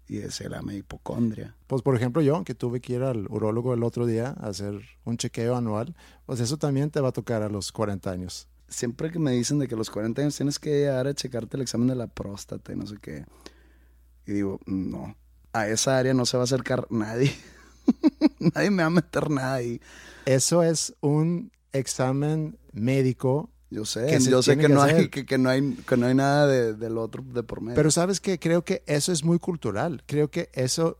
y 0.07 0.19
es 0.19 0.41
la 0.41 0.63
hipocondria. 0.73 1.57
Pues 1.67 1.83
por 1.83 1.97
ejemplo 1.97 2.23
yo, 2.23 2.45
que 2.45 2.55
tuve 2.55 2.81
que 2.81 2.95
ir 2.95 3.03
al 3.03 3.27
urólogo 3.29 3.75
el 3.75 3.83
otro 3.83 4.07
día 4.07 4.35
a 4.39 4.49
hacer 4.49 4.81
un 5.05 5.17
chequeo 5.17 5.57
anual, 5.57 5.95
pues 6.27 6.41
eso 6.41 6.57
también 6.57 6.91
te 6.91 7.01
va 7.01 7.09
a 7.09 7.13
tocar 7.13 7.43
a 7.43 7.49
los 7.49 7.73
40 7.73 8.11
años. 8.11 8.49
Siempre 8.69 9.11
que 9.11 9.19
me 9.19 9.33
dicen 9.33 9.59
de 9.59 9.69
que 9.69 9.75
a 9.75 9.79
los 9.79 9.91
40 9.91 10.23
años 10.23 10.37
tienes 10.37 10.59
que 10.59 10.71
llegar 10.71 11.07
a 11.07 11.15
checarte 11.15 11.57
el 11.57 11.63
examen 11.63 11.89
de 11.89 11.95
la 11.95 12.07
próstata 12.07 12.73
y 12.73 12.77
no 12.77 12.87
sé 12.87 12.97
qué, 13.01 13.25
y 14.27 14.33
digo, 14.33 14.61
no, 14.67 15.17
a 15.53 15.69
esa 15.69 15.99
área 15.99 16.15
no 16.15 16.27
se 16.27 16.37
va 16.37 16.43
a 16.43 16.45
acercar 16.45 16.87
nadie. 16.91 17.35
nadie 18.39 18.71
me 18.71 18.83
va 18.83 18.87
a 18.87 18.91
meter 18.91 19.31
nada 19.31 19.55
ahí. 19.55 19.81
Eso 20.25 20.63
es 20.63 20.95
un 21.01 21.53
examen 21.73 22.59
médico. 22.73 23.51
Yo 23.75 23.85
sé, 23.85 24.21
yo 24.21 24.41
sé 24.41 24.57
que, 24.57 24.69
no 24.69 24.83
hay, 24.83 25.09
que, 25.09 25.37
no 25.37 25.51
hay, 25.51 25.75
que 25.87 25.97
no 25.97 26.07
hay 26.07 26.15
nada 26.15 26.47
de, 26.47 26.75
del 26.75 26.97
otro 26.97 27.25
de 27.27 27.43
por 27.43 27.61
medio. 27.61 27.75
Pero 27.75 27.91
sabes 27.91 28.21
que 28.21 28.39
creo 28.39 28.65
que 28.65 28.85
eso 28.87 29.11
es 29.11 29.25
muy 29.25 29.41
cultural. 29.41 30.05
Creo 30.07 30.31
que 30.31 30.49
eso 30.53 30.99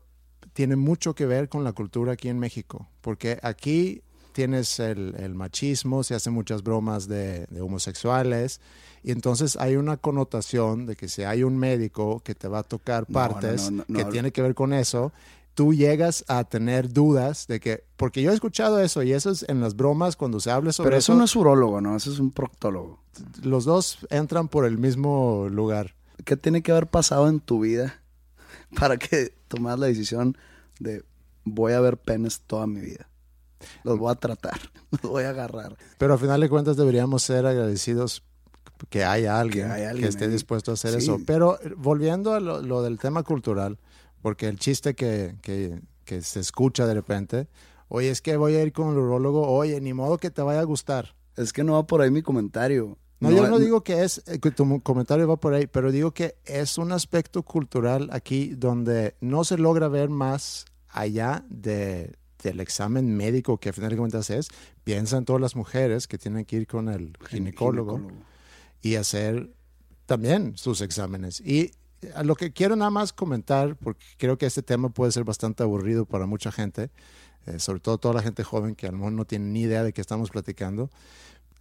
tiene 0.51 0.75
mucho 0.75 1.15
que 1.15 1.25
ver 1.25 1.47
con 1.47 1.63
la 1.63 1.71
cultura 1.71 2.13
aquí 2.13 2.27
en 2.27 2.37
México. 2.37 2.89
Porque 2.99 3.39
aquí 3.43 4.01
tienes 4.35 4.81
el, 4.81 5.33
machismo, 5.33 6.03
se 6.03 6.13
hacen 6.13 6.33
muchas 6.33 6.61
bromas 6.61 7.07
de, 7.07 7.47
homosexuales, 7.61 8.59
y 9.01 9.11
entonces 9.11 9.55
hay 9.55 9.77
una 9.77 9.95
connotación 9.95 10.85
de 10.85 10.97
que 10.97 11.07
si 11.07 11.23
hay 11.23 11.43
un 11.43 11.57
médico 11.57 12.19
que 12.19 12.35
te 12.35 12.49
va 12.49 12.59
a 12.59 12.63
tocar 12.63 13.05
partes 13.05 13.71
que 13.87 14.03
tiene 14.05 14.31
que 14.31 14.41
ver 14.41 14.53
con 14.53 14.73
eso, 14.73 15.13
tú 15.55 15.73
llegas 15.73 16.23
a 16.27 16.43
tener 16.43 16.93
dudas 16.93 17.47
de 17.47 17.59
que, 17.59 17.83
porque 17.97 18.21
yo 18.21 18.31
he 18.31 18.33
escuchado 18.33 18.79
eso 18.79 19.01
y 19.03 19.13
eso 19.13 19.31
es 19.31 19.43
en 19.49 19.61
las 19.61 19.75
bromas 19.75 20.15
cuando 20.15 20.39
se 20.39 20.51
habla 20.51 20.71
sobre 20.73 20.89
Pero 20.89 20.97
eso. 20.99 21.13
eso 21.13 21.17
no 21.19 21.25
es 21.25 21.35
urólogo, 21.35 21.81
¿no? 21.81 21.95
Eso 21.95 22.11
es 22.11 22.19
un 22.19 22.31
proctólogo. 22.31 22.99
Los 23.41 23.65
dos 23.65 23.99
entran 24.09 24.47
por 24.49 24.65
el 24.65 24.77
mismo 24.77 25.47
lugar. 25.49 25.95
¿Qué 26.23 26.37
tiene 26.37 26.61
que 26.61 26.71
haber 26.71 26.87
pasado 26.87 27.27
en 27.29 27.39
tu 27.39 27.61
vida 27.61 28.01
para 28.77 28.97
que 28.97 29.33
tomas 29.47 29.79
la 29.79 29.87
decisión 29.87 30.37
de 30.79 31.03
voy 31.45 31.73
a 31.73 31.79
ver 31.79 31.97
penes 31.97 32.41
toda 32.41 32.67
mi 32.67 32.81
vida. 32.81 33.07
Los 33.83 33.97
voy 33.97 34.11
a 34.11 34.15
tratar, 34.15 34.59
los 34.91 35.01
voy 35.11 35.23
a 35.23 35.29
agarrar. 35.29 35.77
Pero 35.97 36.13
al 36.13 36.19
final 36.19 36.41
de 36.41 36.49
cuentas 36.49 36.75
deberíamos 36.75 37.23
ser 37.23 37.45
agradecidos 37.45 38.23
que 38.89 39.05
haya 39.05 39.39
alguien 39.39 39.67
que, 39.73 39.85
alguien 39.85 40.09
esté 40.09 40.25
ahí. 40.25 40.31
dispuesto 40.31 40.71
a 40.71 40.73
hacer 40.73 40.91
Sí. 40.93 40.97
eso. 40.97 41.19
Pero 41.25 41.59
eh, 41.61 41.73
volviendo 41.77 42.33
a 42.33 42.39
lo, 42.41 42.61
lo 42.61 42.81
del 42.83 42.99
tema 42.99 43.23
cultural, 43.23 43.79
porque 44.25 44.47
el 44.47 44.57
chiste 44.57 44.95
que, 44.95 45.35
que- 45.43 45.79
que 46.03 46.21
se 46.23 46.39
escucha 46.39 46.87
de 46.87 46.95
repente, 46.95 47.47
oye, 47.89 48.09
es 48.09 48.21
que 48.23 48.37
voy 48.37 48.55
a 48.55 48.63
ir 48.63 48.73
con 48.73 48.89
el 48.91 48.97
urologo, 48.97 49.47
oye, 49.47 49.79
ni 49.81 49.93
modo 49.93 50.17
que 50.17 50.31
te 50.31 50.41
vaya 50.41 50.61
a 50.61 50.63
gustar. 50.63 51.13
Es 51.37 51.53
que 51.53 51.63
no 51.63 51.73
va 51.73 51.85
por 51.85 52.01
ahí 52.01 52.09
mi 52.09 52.23
comentario. 52.23 52.97
No, 53.19 53.29
yo 53.29 53.43
va- 53.43 53.49
no 53.49 53.59
digo 53.59 53.83
que 53.83 54.03
es, 54.03 54.23
eh, 54.25 54.39
que 54.39 54.49
tu 54.49 54.81
comentario 54.81 55.27
va 55.27 55.35
por 55.37 55.53
ahí, 55.53 55.67
pero 55.67 55.91
digo 55.91 56.11
que 56.11 56.37
es 56.45 56.79
un 56.79 56.91
aspecto 56.91 57.43
cultural 57.43 58.09
aquí 58.11 58.55
donde 58.55 59.13
no 59.21 59.43
se 59.43 59.59
logra 59.59 59.89
ver 59.89 60.09
más 60.09 60.65
allá 60.89 61.45
de, 61.49 62.15
del 62.41 62.59
examen 62.61 63.15
médico 63.15 63.59
que 63.59 63.69
a 63.69 63.73
final 63.73 63.91
de 63.91 63.97
cuentas 63.97 64.31
es. 64.31 64.47
Piensa 64.83 65.17
en 65.17 65.25
todas 65.25 65.39
las 65.41 65.55
mujeres 65.55 66.07
que 66.07 66.17
tienen 66.17 66.45
que 66.45 66.55
ir 66.55 66.65
con 66.67 66.89
el 66.89 67.13
ginecólogo, 67.29 67.97
y 68.81 68.95
hacer 68.95 69.51
también 70.07 70.57
sus 70.57 70.81
exámenes. 70.81 71.41
Y 71.41 71.71
lo 72.23 72.35
que 72.35 72.51
quiero 72.51 72.75
nada 72.75 72.91
más 72.91 73.13
comentar, 73.13 73.75
porque 73.75 74.05
creo 74.17 74.37
que 74.37 74.45
este 74.45 74.63
tema 74.63 74.89
puede 74.89 75.11
ser 75.11 75.23
bastante 75.23 75.63
aburrido 75.63 76.05
para 76.05 76.25
mucha 76.25 76.51
gente, 76.51 76.89
eh, 77.45 77.59
sobre 77.59 77.79
todo 77.79 77.97
toda 77.97 78.15
la 78.15 78.21
gente 78.21 78.43
joven 78.43 78.75
que 78.75 78.87
a 78.87 78.91
lo 78.91 78.97
mejor 78.97 79.13
no 79.13 79.25
tiene 79.25 79.45
ni 79.45 79.61
idea 79.61 79.83
de 79.83 79.93
qué 79.93 80.01
estamos 80.01 80.29
platicando. 80.29 80.89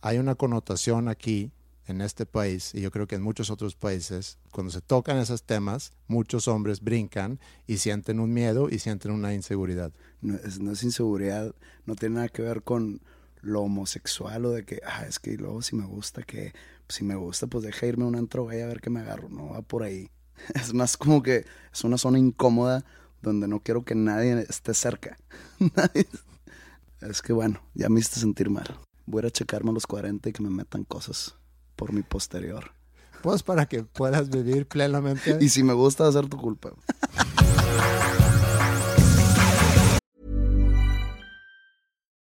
Hay 0.01 0.19
una 0.19 0.35
connotación 0.35 1.09
aquí 1.09 1.53
en 1.87 2.01
este 2.01 2.27
país 2.27 2.75
y 2.75 2.81
yo 2.81 2.91
creo 2.91 3.07
que 3.07 3.17
en 3.17 3.23
muchos 3.23 3.51
otros 3.51 3.75
países, 3.75 4.39
cuando 4.51 4.73
se 4.73 4.81
tocan 4.81 5.19
esos 5.19 5.43
temas, 5.43 5.93
muchos 6.07 6.49
hombres 6.49 6.81
brincan 6.81 7.39
y 7.67 7.79
sienten 7.79 8.21
un 8.21 8.33
miedo 8.33 8.69
y 8.71 8.79
sienten 8.79 9.13
una 9.13 9.35
inseguridad. 9.35 9.93
No 10.23 10.37
es, 10.73 10.83
inseguridad, 10.83 11.55
no 11.87 11.95
tiene 11.95 12.17
nada 12.17 12.29
que 12.29 12.43
ver 12.43 12.63
con 12.63 13.01
lo 13.43 13.63
homosexual 13.63 14.47
o 14.47 14.51
de 14.53 14.65
que, 14.65 14.81
ah, 14.87 15.05
es 15.07 15.19
que 15.19 15.37
luego 15.37 15.61
si 15.61 15.77
me 15.77 15.85
gusta, 15.85 16.23
que 16.23 16.55
si 16.89 17.05
me 17.05 17.15
gusta, 17.15 17.47
pues 17.47 17.65
deja 17.65 17.87
irme 17.87 18.05
a 18.05 18.09
un 18.09 18.17
antro 18.17 18.47
gay 18.47 18.63
a 18.63 18.67
ver 18.67 18.81
qué 18.81 18.91
me 18.91 19.01
agarro. 19.01 19.29
No 19.29 19.51
va 19.51 19.63
por 19.63 19.83
ahí. 19.83 20.11
Es 20.55 20.75
más 20.75 20.97
como 20.97 21.23
que 21.23 21.45
es 21.73 21.85
una 21.85 21.99
zona 21.99 22.19
incómoda 22.19 22.85
donde 23.23 23.49
no 23.49 23.61
quiero 23.61 23.85
que 23.85 23.95
nadie 23.95 24.45
esté 24.49 24.75
cerca. 24.75 25.17
Es 27.01 27.21
que 27.21 27.35
bueno, 27.35 27.61
ya 27.75 27.91
me 27.91 28.01
hiciste 28.01 28.21
sentir 28.21 28.49
mal. 28.49 28.79
Voy 29.05 29.27
a 29.27 29.31
checarme 29.31 29.69
a 29.71 29.75
los 29.75 29.87
40 29.87 30.31
y 30.31 30.33
que 30.33 30.43
me 30.43 30.49
metan 30.49 30.85
cosas 30.85 31.37
por 31.77 31.93
mi 31.93 32.01
posterior. 32.01 32.73
Pues 33.23 33.43
para 33.43 33.67
que 33.67 33.83
puedas 33.83 34.31
vivir 34.31 34.67
plenamente. 34.67 35.37
Y 35.39 35.51
si 35.51 35.63
me 35.63 35.75
gusta, 35.75 36.11
ser 36.11 36.29
tu 36.29 36.39
culpa. 36.39 36.73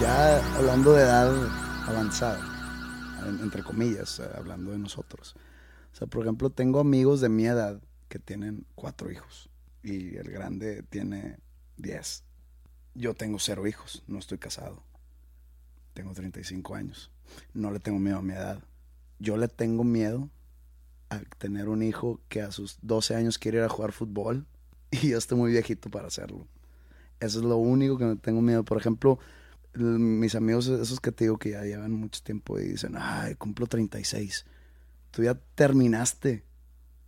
Ya 0.00 0.56
hablando 0.56 0.94
de 0.94 1.02
edad 1.02 1.34
avanzada, 1.86 2.40
en- 3.26 3.40
entre 3.40 3.62
comillas, 3.62 4.18
eh, 4.20 4.28
hablando 4.34 4.70
de 4.72 4.78
nosotros. 4.78 5.34
O 5.92 5.96
sea, 5.96 6.06
por 6.06 6.22
ejemplo, 6.22 6.50
tengo 6.50 6.80
amigos 6.80 7.20
de 7.20 7.28
mi 7.28 7.44
edad 7.46 7.80
que 8.08 8.18
tienen 8.18 8.64
cuatro 8.74 9.10
hijos 9.10 9.50
y 9.82 10.16
el 10.16 10.30
grande 10.30 10.82
tiene 10.84 11.38
diez. 11.76 12.24
Yo 12.94 13.14
tengo 13.14 13.38
cero 13.38 13.66
hijos, 13.66 14.02
no 14.06 14.18
estoy 14.18 14.38
casado. 14.38 14.82
Tengo 15.92 16.12
35 16.14 16.74
años. 16.74 17.10
No 17.52 17.70
le 17.70 17.78
tengo 17.78 17.98
miedo 17.98 18.18
a 18.18 18.22
mi 18.22 18.32
edad. 18.32 18.62
Yo 19.18 19.36
le 19.36 19.48
tengo 19.48 19.84
miedo 19.84 20.30
a 21.10 21.20
tener 21.38 21.68
un 21.68 21.82
hijo 21.82 22.20
que 22.28 22.40
a 22.40 22.52
sus 22.52 22.78
12 22.82 23.14
años 23.14 23.38
quiere 23.38 23.58
ir 23.58 23.64
a 23.64 23.68
jugar 23.68 23.92
fútbol 23.92 24.46
y 24.90 25.10
yo 25.10 25.18
estoy 25.18 25.36
muy 25.36 25.50
viejito 25.52 25.90
para 25.90 26.08
hacerlo. 26.08 26.46
Eso 27.20 27.40
es 27.40 27.44
lo 27.44 27.58
único 27.58 27.98
que 27.98 28.06
me 28.06 28.16
tengo 28.16 28.40
miedo. 28.40 28.64
Por 28.64 28.78
ejemplo, 28.78 29.18
mis 29.74 30.34
amigos, 30.34 30.66
esos 30.66 31.00
que 31.00 31.12
te 31.12 31.24
digo 31.24 31.38
que 31.38 31.50
ya 31.50 31.62
llevan 31.62 31.92
mucho 31.92 32.22
tiempo 32.22 32.58
y 32.58 32.68
dicen, 32.68 32.94
ay, 32.98 33.34
cumplo 33.36 33.66
36. 33.66 34.44
Tú 35.10 35.22
ya 35.22 35.34
terminaste. 35.54 36.44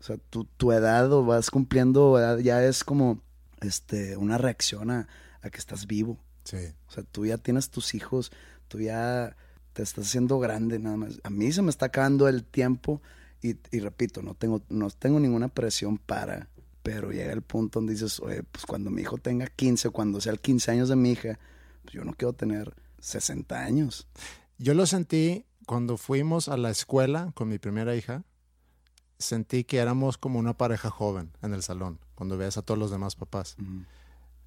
O 0.01 0.05
sea, 0.05 0.17
tu, 0.17 0.45
tu 0.45 0.73
edad 0.73 1.13
o 1.13 1.25
vas 1.25 1.51
cumpliendo 1.51 2.19
edad 2.19 2.39
ya 2.39 2.65
es 2.65 2.83
como 2.83 3.23
este, 3.61 4.17
una 4.17 4.39
reacción 4.39 4.91
a, 4.91 5.09
a 5.43 5.51
que 5.51 5.59
estás 5.59 5.87
vivo. 5.87 6.19
Sí. 6.45 6.59
O 6.89 6.93
sea, 6.93 7.05
tú 7.05 7.27
ya 7.27 7.39
tienes 7.39 7.71
tus 7.71 7.95
hijos, 7.95 8.33
tú 8.69 8.81
ya 8.81 9.37
te 9.73 9.83
estás 9.83 10.07
haciendo 10.07 10.39
grande 10.39 10.79
nada 10.79 10.97
más. 10.97 11.21
A 11.23 11.31
mí 11.31 11.53
se 11.53 11.63
me 11.63 11.71
está 11.71 11.87
acabando 11.87 12.29
el 12.29 12.45
tiempo 12.45 13.01
y, 13.41 13.57
y 13.71 13.81
repito, 13.81 14.23
no 14.23 14.35
tengo, 14.35 14.63
no 14.69 14.91
tengo 14.91 15.21
ninguna 15.21 15.49
presión 15.49 15.99
para, 15.99 16.49
pero 16.83 17.13
llega 17.13 17.33
el 17.33 17.43
punto 17.43 17.81
donde 17.81 17.95
dices, 17.95 18.21
oye, 18.21 18.43
pues 18.43 18.67
cuando 18.67 18.91
mi 18.91 19.03
hijo 19.03 19.19
tenga 19.19 19.47
15, 19.47 19.91
cuando 19.91 20.21
sea 20.21 20.33
el 20.33 20.41
15 20.41 20.71
años 20.71 20.89
de 20.89 20.97
mi 20.97 21.13
hija, 21.13 21.39
yo 21.91 22.05
no 22.05 22.13
quiero 22.15 22.33
tener 22.33 22.75
60 23.01 23.59
años. 23.59 24.07
Yo 24.59 24.75
lo 24.75 24.87
sentí 24.87 25.45
cuando 25.67 25.97
fuimos 25.97 26.49
a 26.49 26.57
la 26.57 26.71
escuela 26.71 27.33
con 27.35 27.49
mi 27.49 27.59
primera 27.59 27.97
hija. 27.97 28.25
Sentí 29.19 29.65
que 29.65 29.79
éramos 29.79 30.19
como 30.19 30.39
una 30.39 30.57
pareja 30.57 30.91
joven 30.91 31.33
en 31.43 31.55
el 31.55 31.63
salón, 31.63 32.01
cuando 32.15 32.37
ves 32.37 32.57
a 32.57 32.63
todos 32.63 32.79
los 32.79 32.91
demás 32.91 33.15
papás. 33.15 33.57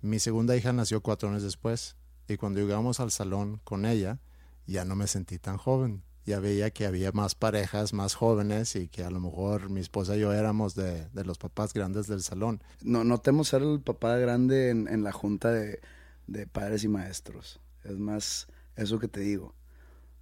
Mi 0.02 0.20
segunda 0.20 0.56
hija 0.56 0.74
nació 0.74 1.02
cuatro 1.02 1.30
años 1.30 1.44
después 1.44 1.96
y 2.28 2.38
cuando 2.38 2.60
llegamos 2.60 3.00
al 3.00 3.12
salón 3.12 3.62
con 3.64 3.86
ella, 3.86 4.20
ya 4.68 4.84
no 4.84 4.96
me 4.96 5.08
sentí 5.08 5.40
tan 5.40 5.58
joven. 5.58 6.04
Ya 6.26 6.40
veía 6.40 6.72
que 6.72 6.88
había 6.88 7.12
más 7.12 7.36
parejas 7.36 7.94
más 7.94 8.16
jóvenes 8.16 8.76
y 8.76 8.88
que 8.88 9.04
a 9.04 9.12
lo 9.12 9.20
mejor 9.20 9.70
mi 9.70 9.80
esposa 9.80 10.18
y 10.18 10.22
yo 10.22 10.34
éramos 10.34 10.74
de, 10.74 11.08
de 11.10 11.24
los 11.24 11.38
papás 11.38 11.72
grandes 11.72 12.08
del 12.08 12.24
salón. 12.24 12.64
No, 12.82 13.04
no 13.04 13.20
temo 13.20 13.44
ser 13.44 13.62
el 13.62 13.80
papá 13.80 14.18
grande 14.18 14.72
en, 14.72 14.88
en 14.88 15.04
la 15.04 15.12
junta 15.12 15.52
de, 15.52 15.82
de 16.28 16.48
padres 16.48 16.84
y 16.84 16.88
maestros. 16.88 17.60
Es 17.84 17.98
más 17.98 18.48
eso 18.76 19.00
que 19.00 19.08
te 19.08 19.20
digo. 19.20 19.56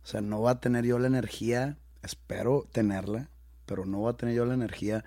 O 0.03 0.05
sea, 0.05 0.21
no 0.21 0.41
va 0.41 0.51
a 0.51 0.59
tener 0.59 0.85
yo 0.85 0.99
la 0.99 1.07
energía, 1.07 1.77
espero 2.01 2.67
tenerla, 2.71 3.29
pero 3.65 3.85
no 3.85 4.01
va 4.01 4.11
a 4.11 4.17
tener 4.17 4.35
yo 4.35 4.45
la 4.45 4.53
energía 4.53 5.05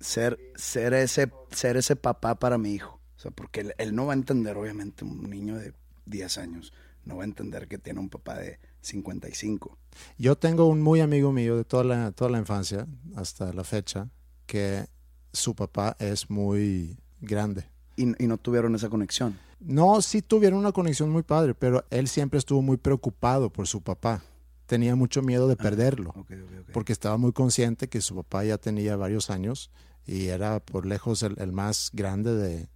ser, 0.00 0.38
ser, 0.56 0.94
ese, 0.94 1.30
ser 1.50 1.76
ese 1.76 1.96
papá 1.96 2.38
para 2.38 2.58
mi 2.58 2.72
hijo. 2.72 3.00
O 3.16 3.20
sea, 3.20 3.30
porque 3.30 3.74
él, 3.76 3.94
no 3.94 4.06
va 4.06 4.14
a 4.14 4.16
entender, 4.16 4.56
obviamente, 4.56 5.04
un 5.04 5.28
niño 5.28 5.56
de 5.56 5.74
10 6.06 6.38
años, 6.38 6.72
no 7.04 7.16
va 7.16 7.22
a 7.22 7.26
entender 7.26 7.68
que 7.68 7.78
tiene 7.78 8.00
un 8.00 8.08
papá 8.08 8.38
de 8.38 8.58
55. 8.80 9.76
Yo 10.16 10.36
tengo 10.36 10.66
un 10.66 10.80
muy 10.80 11.00
amigo 11.00 11.32
mío 11.32 11.56
de 11.56 11.64
toda 11.64 11.84
la, 11.84 12.12
toda 12.12 12.30
la 12.30 12.38
infancia 12.38 12.86
hasta 13.14 13.52
la 13.52 13.64
fecha 13.64 14.08
que 14.46 14.86
su 15.32 15.54
papá 15.54 15.96
es 15.98 16.30
muy 16.30 16.98
grande. 17.20 17.66
Y, 18.00 18.24
y 18.24 18.26
no 18.26 18.38
tuvieron 18.38 18.74
esa 18.74 18.88
conexión. 18.88 19.38
No, 19.60 20.00
sí 20.00 20.22
tuvieron 20.22 20.58
una 20.58 20.72
conexión 20.72 21.10
muy 21.10 21.22
padre, 21.22 21.54
pero 21.54 21.84
él 21.90 22.08
siempre 22.08 22.38
estuvo 22.38 22.62
muy 22.62 22.78
preocupado 22.78 23.50
por 23.50 23.66
su 23.66 23.82
papá. 23.82 24.22
Tenía 24.64 24.96
mucho 24.96 25.20
miedo 25.20 25.48
de 25.48 25.56
perderlo, 25.56 26.10
ok, 26.10 26.30
ok. 26.30 26.70
porque 26.72 26.92
estaba 26.92 27.18
muy 27.18 27.32
consciente 27.32 27.88
que 27.88 28.00
su 28.00 28.14
papá 28.14 28.44
ya 28.44 28.56
tenía 28.56 28.96
varios 28.96 29.28
años 29.28 29.70
y 30.06 30.26
era 30.28 30.60
por 30.60 30.86
lejos 30.86 31.22
el, 31.22 31.34
el 31.38 31.52
más 31.52 31.90
grande 31.92 32.34
de, 32.34 32.68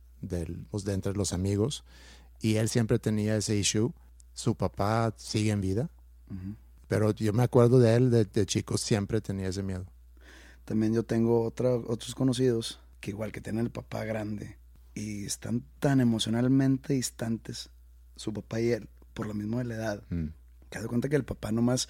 pues, 0.71 0.85
de 0.85 0.93
entre 0.93 1.15
los 1.15 1.33
amigos. 1.33 1.85
Y 2.41 2.57
él 2.57 2.69
siempre 2.69 2.99
tenía 2.99 3.37
ese 3.37 3.57
issue. 3.57 3.93
Su 4.35 4.55
papá 4.55 5.15
sigue 5.17 5.53
en 5.53 5.61
vida. 5.61 5.89
Pero 6.89 7.13
yo 7.13 7.33
me 7.33 7.45
acuerdo 7.45 7.79
de 7.79 7.95
él, 7.95 8.11
de, 8.11 8.25
de 8.25 8.45
chico, 8.45 8.77
siempre 8.77 9.21
tenía 9.21 9.49
ese 9.49 9.63
miedo. 9.63 9.87
También 10.65 10.93
yo 10.93 11.03
tengo 11.05 11.45
otra, 11.45 11.75
otros 11.75 12.15
conocidos 12.15 12.81
que 13.01 13.11
igual 13.11 13.33
que 13.33 13.41
tienen 13.41 13.65
el 13.65 13.71
papá 13.71 14.05
grande 14.05 14.59
y 14.95 15.25
están 15.25 15.65
tan 15.81 16.01
emocionalmente 16.01 16.95
distantes, 16.95 17.71
su 18.17 18.33
papá 18.33 18.61
y 18.61 18.71
él, 18.71 18.89
por 19.13 19.27
lo 19.27 19.35
mismo 19.35 19.59
de 19.59 19.65
la 19.65 19.75
edad, 19.75 20.05
Mm. 20.11 20.29
que 20.71 20.81
cuenta 20.87 21.09
que 21.09 21.17
el 21.17 21.25
papá 21.25 21.53
nomás 21.53 21.89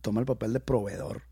toma 0.00 0.20
el 0.20 0.26
papel 0.26 0.52
de 0.52 0.60
proveedor, 0.60 1.22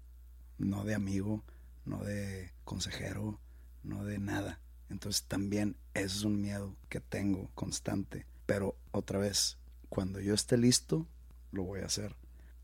no 0.59 0.85
de 0.85 0.94
amigo, 0.94 1.44
no 1.85 2.05
de 2.05 2.53
consejero, 2.64 3.40
no 3.83 4.05
de 4.05 4.18
nada. 4.18 4.61
Entonces 4.88 5.25
también 5.25 5.77
eso 5.94 6.18
es 6.18 6.25
un 6.25 6.40
miedo 6.40 6.77
que 6.88 7.01
tengo 7.01 7.51
constante. 7.55 8.27
Pero 8.46 8.77
otra 8.90 9.18
vez, 9.18 9.59
cuando 9.88 10.20
yo 10.20 10.35
esté 10.35 10.57
listo, 10.57 11.07
lo 11.53 11.62
voy 11.64 11.81
a 11.81 11.87
hacer. 11.87 12.16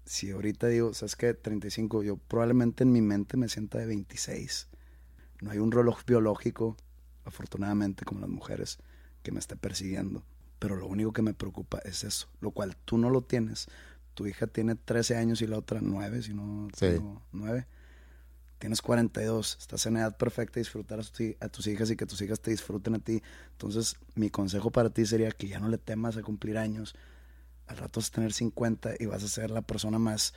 Si 0.04 0.30
ahorita 0.30 0.68
digo, 0.68 0.94
¿sabes 0.94 1.16
qué? 1.16 1.34
35, 1.34 2.02
yo 2.02 2.16
probablemente 2.16 2.84
en 2.84 2.92
mi 2.92 3.00
mente 3.00 3.36
me 3.36 3.48
sienta 3.48 3.78
de 3.78 3.86
26. 3.86 4.68
No 5.40 5.50
hay 5.50 5.58
un 5.58 5.72
reloj 5.72 6.04
biológico, 6.06 6.76
afortunadamente, 7.26 8.04
como 8.04 8.20
las 8.20 8.30
mujeres, 8.30 8.78
que 9.22 9.32
me 9.32 9.38
esté 9.40 9.56
persiguiendo. 9.56 10.24
Pero 10.58 10.76
lo 10.76 10.86
único 10.86 11.12
que 11.12 11.22
me 11.22 11.34
preocupa 11.34 11.78
es 11.84 12.04
eso, 12.04 12.28
lo 12.40 12.50
cual 12.52 12.76
tú 12.84 12.96
no 12.98 13.10
lo 13.10 13.22
tienes. 13.22 13.66
Tu 14.14 14.26
hija 14.26 14.46
tiene 14.46 14.74
13 14.74 15.16
años 15.16 15.42
y 15.42 15.46
la 15.46 15.58
otra 15.58 15.80
9, 15.82 16.22
si 16.22 16.32
no 16.32 16.68
Sí. 16.74 16.86
tengo 16.86 17.22
9. 17.32 17.66
Tienes 18.58 18.80
42, 18.80 19.58
estás 19.60 19.84
en 19.84 19.98
edad 19.98 20.16
perfecta 20.16 20.54
de 20.54 20.60
disfrutar 20.62 20.98
a, 20.98 21.02
tus- 21.02 21.36
a 21.40 21.48
tus 21.50 21.66
hijas 21.66 21.90
y 21.90 21.96
que 21.96 22.06
tus 22.06 22.22
hijas 22.22 22.40
te 22.40 22.50
disfruten 22.50 22.94
a 22.94 22.98
ti. 23.00 23.22
Entonces, 23.52 23.96
mi 24.14 24.30
consejo 24.30 24.70
para 24.70 24.88
ti 24.88 25.04
sería 25.04 25.30
que 25.30 25.46
ya 25.48 25.60
no 25.60 25.68
le 25.68 25.76
temas 25.76 26.16
a 26.16 26.22
cumplir 26.22 26.56
años. 26.56 26.94
Al 27.66 27.76
rato 27.76 28.00
vas 28.00 28.08
a 28.08 28.12
tener 28.12 28.32
50 28.32 28.92
y 28.98 29.04
vas 29.04 29.22
a 29.24 29.28
ser 29.28 29.50
la 29.50 29.60
persona 29.60 29.98
más 29.98 30.32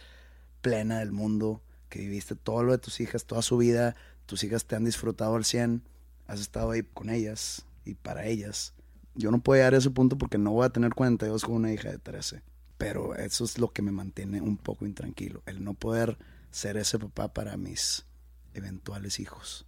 plena 0.62 0.99
del 0.99 1.13
mundo, 1.13 1.62
que 1.88 1.99
viviste 1.99 2.36
todo 2.36 2.63
lo 2.63 2.73
de 2.73 2.78
tus 2.80 2.99
hijas, 2.99 3.23
toda 3.25 3.41
su 3.41 3.56
vida, 3.58 3.95
tus 4.25 4.43
hijas 4.43 4.65
te 4.65 4.75
han 4.75 4.84
disfrutado 4.84 5.36
al 5.36 5.45
100, 5.45 5.82
has 6.30 6.39
estado 6.39 6.72
ahí 6.72 6.84
con 6.84 7.10
ellas 7.10 7.65
y 7.86 7.96
para 7.96 8.26
ellas. 8.26 8.74
Yo 9.15 9.32
no 9.32 9.39
puedo 9.39 9.58
llegar 9.58 9.74
a 9.74 9.78
ese 9.78 9.89
punto 9.89 10.18
porque 10.18 10.38
no 10.38 10.52
voy 10.52 10.65
a 10.65 10.70
tener 10.70 10.94
42 10.94 11.44
con 11.44 11.56
una 11.56 11.74
hija 11.74 11.89
de 11.89 11.98
13, 11.98 12.44
pero 12.78 13.15
eso 13.15 13.44
es 13.44 13.58
lo 13.58 13.74
que 13.74 13.82
me 13.82 13.92
mantiene 13.92 14.39
un 14.39 14.56
poco 14.56 14.86
intranquilo, 14.86 15.42
el 15.48 15.63
no 15.63 15.74
poder 15.74 16.18
ser 16.52 16.78
ese 16.78 17.00
papá 17.00 17.34
para 17.34 17.58
mis 17.58 18.06
eventuales 18.54 19.20
hijos. 19.20 19.65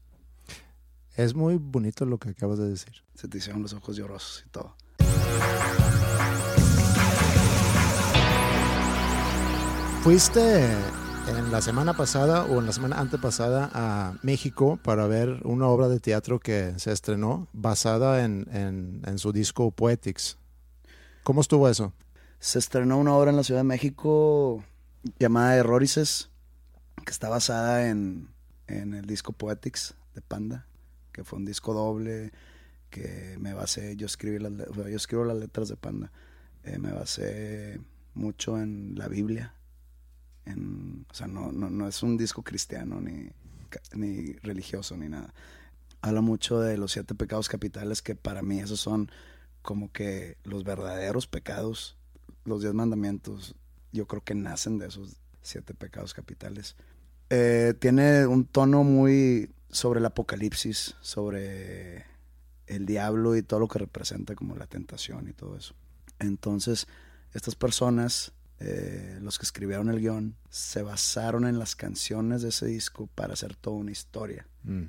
Es 1.15 1.33
muy 1.33 1.57
bonito 1.57 2.05
lo 2.05 2.19
que 2.19 2.29
acabas 2.29 2.59
de 2.59 2.69
decir. 2.69 2.93
Se 3.15 3.27
te 3.27 3.39
hicieron 3.39 3.63
los 3.63 3.73
ojos 3.73 3.97
llorosos 3.97 4.43
y 4.45 4.49
todo. 4.49 4.75
Fuiste 10.03 10.67
en 11.37 11.51
la 11.51 11.61
semana 11.61 11.93
pasada 11.95 12.45
o 12.45 12.59
en 12.59 12.65
la 12.65 12.71
semana 12.73 12.99
antepasada 12.99 13.69
a 13.73 14.17
México 14.23 14.79
para 14.83 15.07
ver 15.07 15.41
una 15.43 15.67
obra 15.67 15.87
de 15.87 15.99
teatro 15.99 16.39
que 16.39 16.73
se 16.77 16.91
estrenó 16.91 17.47
basada 17.53 18.23
en, 18.23 18.47
en- 18.53 19.17
su 19.17 19.31
disco 19.31 19.71
Poetics. 19.71 20.37
¿Cómo 21.23 21.41
estuvo 21.41 21.67
eso? 21.69 21.93
Se 22.39 22.59
estrenó 22.59 22.97
una 22.97 23.13
obra 23.13 23.31
en 23.31 23.37
la 23.37 23.43
Ciudad 23.43 23.59
de 23.61 23.65
México 23.65 24.63
llamada 25.19 25.55
Errorices, 25.55 26.29
que 27.05 27.11
está 27.11 27.29
basada 27.29 27.87
en, 27.89 28.29
en 28.67 28.93
el 28.93 29.05
disco 29.05 29.31
Poetics 29.33 29.95
de 30.15 30.21
Panda, 30.21 30.65
que 31.11 31.23
fue 31.23 31.39
un 31.39 31.45
disco 31.45 31.73
doble 31.73 32.31
que 32.89 33.37
me 33.39 33.53
basé, 33.53 33.95
yo 33.95 34.05
escribí 34.05 34.39
las, 34.39 34.51
yo 34.75 34.95
escribo 34.95 35.23
las 35.25 35.37
letras 35.37 35.69
de 35.69 35.77
Panda, 35.77 36.11
Eh, 36.63 36.77
me 36.77 36.91
basé 36.91 37.79
mucho 38.13 38.59
en 38.59 38.93
la 38.95 39.07
Biblia, 39.07 39.53
o 40.47 41.13
sea, 41.13 41.27
no, 41.27 41.51
no, 41.51 41.69
no 41.69 41.87
es 41.87 42.03
un 42.03 42.17
disco 42.17 42.43
cristiano 42.43 42.99
ni, 42.99 43.29
ni 43.93 44.33
religioso 44.33 44.97
ni 44.97 45.07
nada. 45.07 45.33
Habla 46.01 46.21
mucho 46.21 46.59
de 46.59 46.77
los 46.77 46.91
siete 46.91 47.13
pecados 47.15 47.47
capitales 47.47 48.01
que 48.01 48.15
para 48.15 48.41
mí 48.41 48.59
esos 48.59 48.79
son 48.79 49.11
como 49.61 49.91
que 49.91 50.37
los 50.43 50.63
verdaderos 50.63 51.27
pecados, 51.27 51.97
los 52.43 52.61
diez 52.61 52.73
mandamientos, 52.73 53.55
yo 53.91 54.07
creo 54.07 54.23
que 54.23 54.33
nacen 54.33 54.79
de 54.79 54.87
esos 54.87 55.17
siete 55.41 55.73
pecados 55.73 56.13
capitales. 56.13 56.75
Eh, 57.29 57.73
tiene 57.79 58.25
un 58.25 58.45
tono 58.45 58.83
muy 58.83 59.51
sobre 59.69 59.99
el 59.99 60.05
apocalipsis, 60.05 60.95
sobre 61.01 62.05
el 62.67 62.85
diablo 62.85 63.35
y 63.35 63.43
todo 63.43 63.59
lo 63.59 63.67
que 63.67 63.79
representa 63.79 64.35
como 64.35 64.55
la 64.55 64.65
tentación 64.65 65.27
y 65.27 65.33
todo 65.33 65.55
eso. 65.55 65.75
Entonces, 66.19 66.87
estas 67.33 67.55
personas, 67.55 68.33
eh, 68.63 69.17
los 69.21 69.39
que 69.39 69.43
escribieron 69.43 69.89
el 69.89 69.99
guion, 69.99 70.35
se 70.51 70.83
basaron 70.83 71.47
en 71.47 71.57
las 71.57 71.75
canciones 71.75 72.43
de 72.43 72.49
ese 72.49 72.67
disco 72.67 73.07
para 73.15 73.33
hacer 73.33 73.55
toda 73.55 73.77
una 73.77 73.89
historia. 73.89 74.45
Mm. 74.63 74.83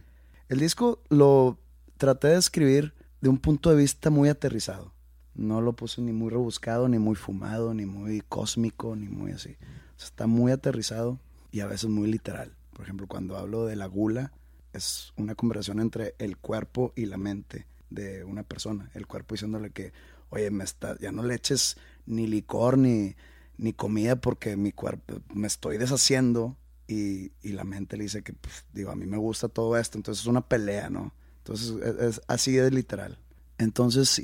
El 0.51 0.59
disco 0.59 1.01
lo 1.09 1.59
traté 1.97 2.29
de 2.29 2.37
escribir 2.37 2.93
de 3.23 3.31
un 3.31 3.39
punto 3.39 3.71
de 3.71 3.77
vista 3.77 4.11
muy 4.11 4.29
aterrizado. 4.29 4.93
No 5.35 5.63
lo 5.63 5.73
puse 5.73 6.03
ni 6.03 6.13
muy 6.13 6.29
rebuscado, 6.29 6.87
ni 6.87 6.99
muy 6.99 7.15
fumado, 7.15 7.73
ni 7.73 7.87
muy 7.87 8.21
cósmico, 8.21 8.95
ni 8.95 9.09
muy 9.09 9.33
así. 9.33 9.57
O 9.97 9.99
sea, 9.99 10.09
está 10.09 10.27
muy 10.27 10.53
aterrizado 10.53 11.19
y 11.51 11.61
a 11.61 11.67
veces 11.67 11.89
muy 11.89 12.11
literal. 12.13 12.55
Por 12.75 12.85
ejemplo, 12.85 13.07
cuando 13.07 13.39
hablo 13.39 13.65
de 13.65 13.77
la 13.77 13.87
gula, 13.87 14.33
es 14.75 15.15
una 15.17 15.35
conversación 15.35 15.81
entre 15.81 16.15
el 16.19 16.37
cuerpo 16.37 16.93
y 16.95 17.07
la 17.07 17.17
mente 17.17 17.67
de 17.89 18.23
una 18.25 18.43
persona. 18.43 18.91
El 18.93 19.07
cuerpo 19.07 19.35
diciéndole 19.35 19.71
que, 19.71 19.95
oye, 20.29 20.51
me 20.51 20.65
está, 20.65 20.99
ya 20.99 21.11
no 21.11 21.23
le 21.23 21.37
eches 21.37 21.79
ni 22.05 22.27
licor 22.27 22.77
ni, 22.77 23.15
ni 23.59 23.73
comida 23.73 24.17
porque 24.17 24.57
mi 24.57 24.73
cuerpo 24.73 25.21
me 25.35 25.47
estoy 25.47 25.79
deshaciendo. 25.79 26.57
Y, 26.89 27.33
y 27.43 27.53
la 27.53 27.65
mente 27.65 27.97
le 27.97 28.03
dice 28.05 28.23
que, 28.23 28.33
pues, 28.35 28.67
digo, 28.73 28.91
a 28.91 28.97
mí 28.97 29.07
me 29.07 29.17
gusta 29.17 29.49
todo 29.49 29.77
esto. 29.79 29.97
Entonces 29.97 30.23
es 30.23 30.27
una 30.29 30.47
pelea, 30.47 30.91
¿no? 30.91 31.13
Entonces 31.39 31.71
es, 31.83 31.97
es 32.17 32.21
así 32.27 32.53
de 32.53 32.71
literal. 32.71 33.19
Entonces 33.59 34.21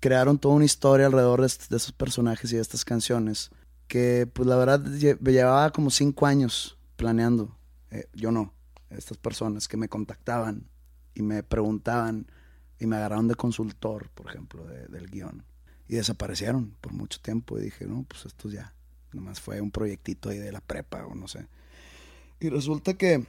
crearon 0.00 0.38
toda 0.38 0.54
una 0.56 0.64
historia 0.64 1.06
alrededor 1.06 1.40
de, 1.40 1.46
esos 1.46 1.92
personajes 1.92 2.52
y 2.52 2.56
de 2.56 2.62
estas 2.62 2.84
canciones 2.84 3.50
que 3.86 4.28
pues 4.32 4.48
la 4.48 4.56
verdad 4.56 4.80
lle- 4.84 5.18
llevaba 5.20 5.70
como 5.70 5.90
cinco 5.90 6.26
años 6.26 6.78
planeando. 6.96 7.56
Eh, 7.90 8.06
yo 8.14 8.30
no, 8.32 8.52
estas 8.90 9.16
personas 9.18 9.68
que 9.68 9.76
me 9.76 9.88
contactaban 9.88 10.68
y 11.14 11.22
me 11.22 11.42
preguntaban 11.42 12.26
y 12.78 12.86
me 12.86 12.96
agarraron 12.96 13.28
de 13.28 13.34
consultor, 13.34 14.10
por 14.10 14.28
ejemplo, 14.28 14.64
de- 14.66 14.86
del 14.88 15.10
guion. 15.10 15.44
Y 15.90 15.96
desaparecieron 15.96 16.76
por 16.80 16.92
mucho 16.92 17.20
tiempo 17.20 17.58
y 17.58 17.62
dije, 17.62 17.84
no, 17.84 18.04
pues 18.04 18.24
esto 18.24 18.48
ya, 18.48 18.72
nomás 19.12 19.40
fue 19.40 19.60
un 19.60 19.72
proyectito 19.72 20.28
ahí 20.28 20.38
de 20.38 20.52
la 20.52 20.60
prepa 20.60 21.04
o 21.04 21.16
no 21.16 21.26
sé. 21.26 21.48
Y 22.38 22.48
resulta 22.48 22.94
que 22.94 23.26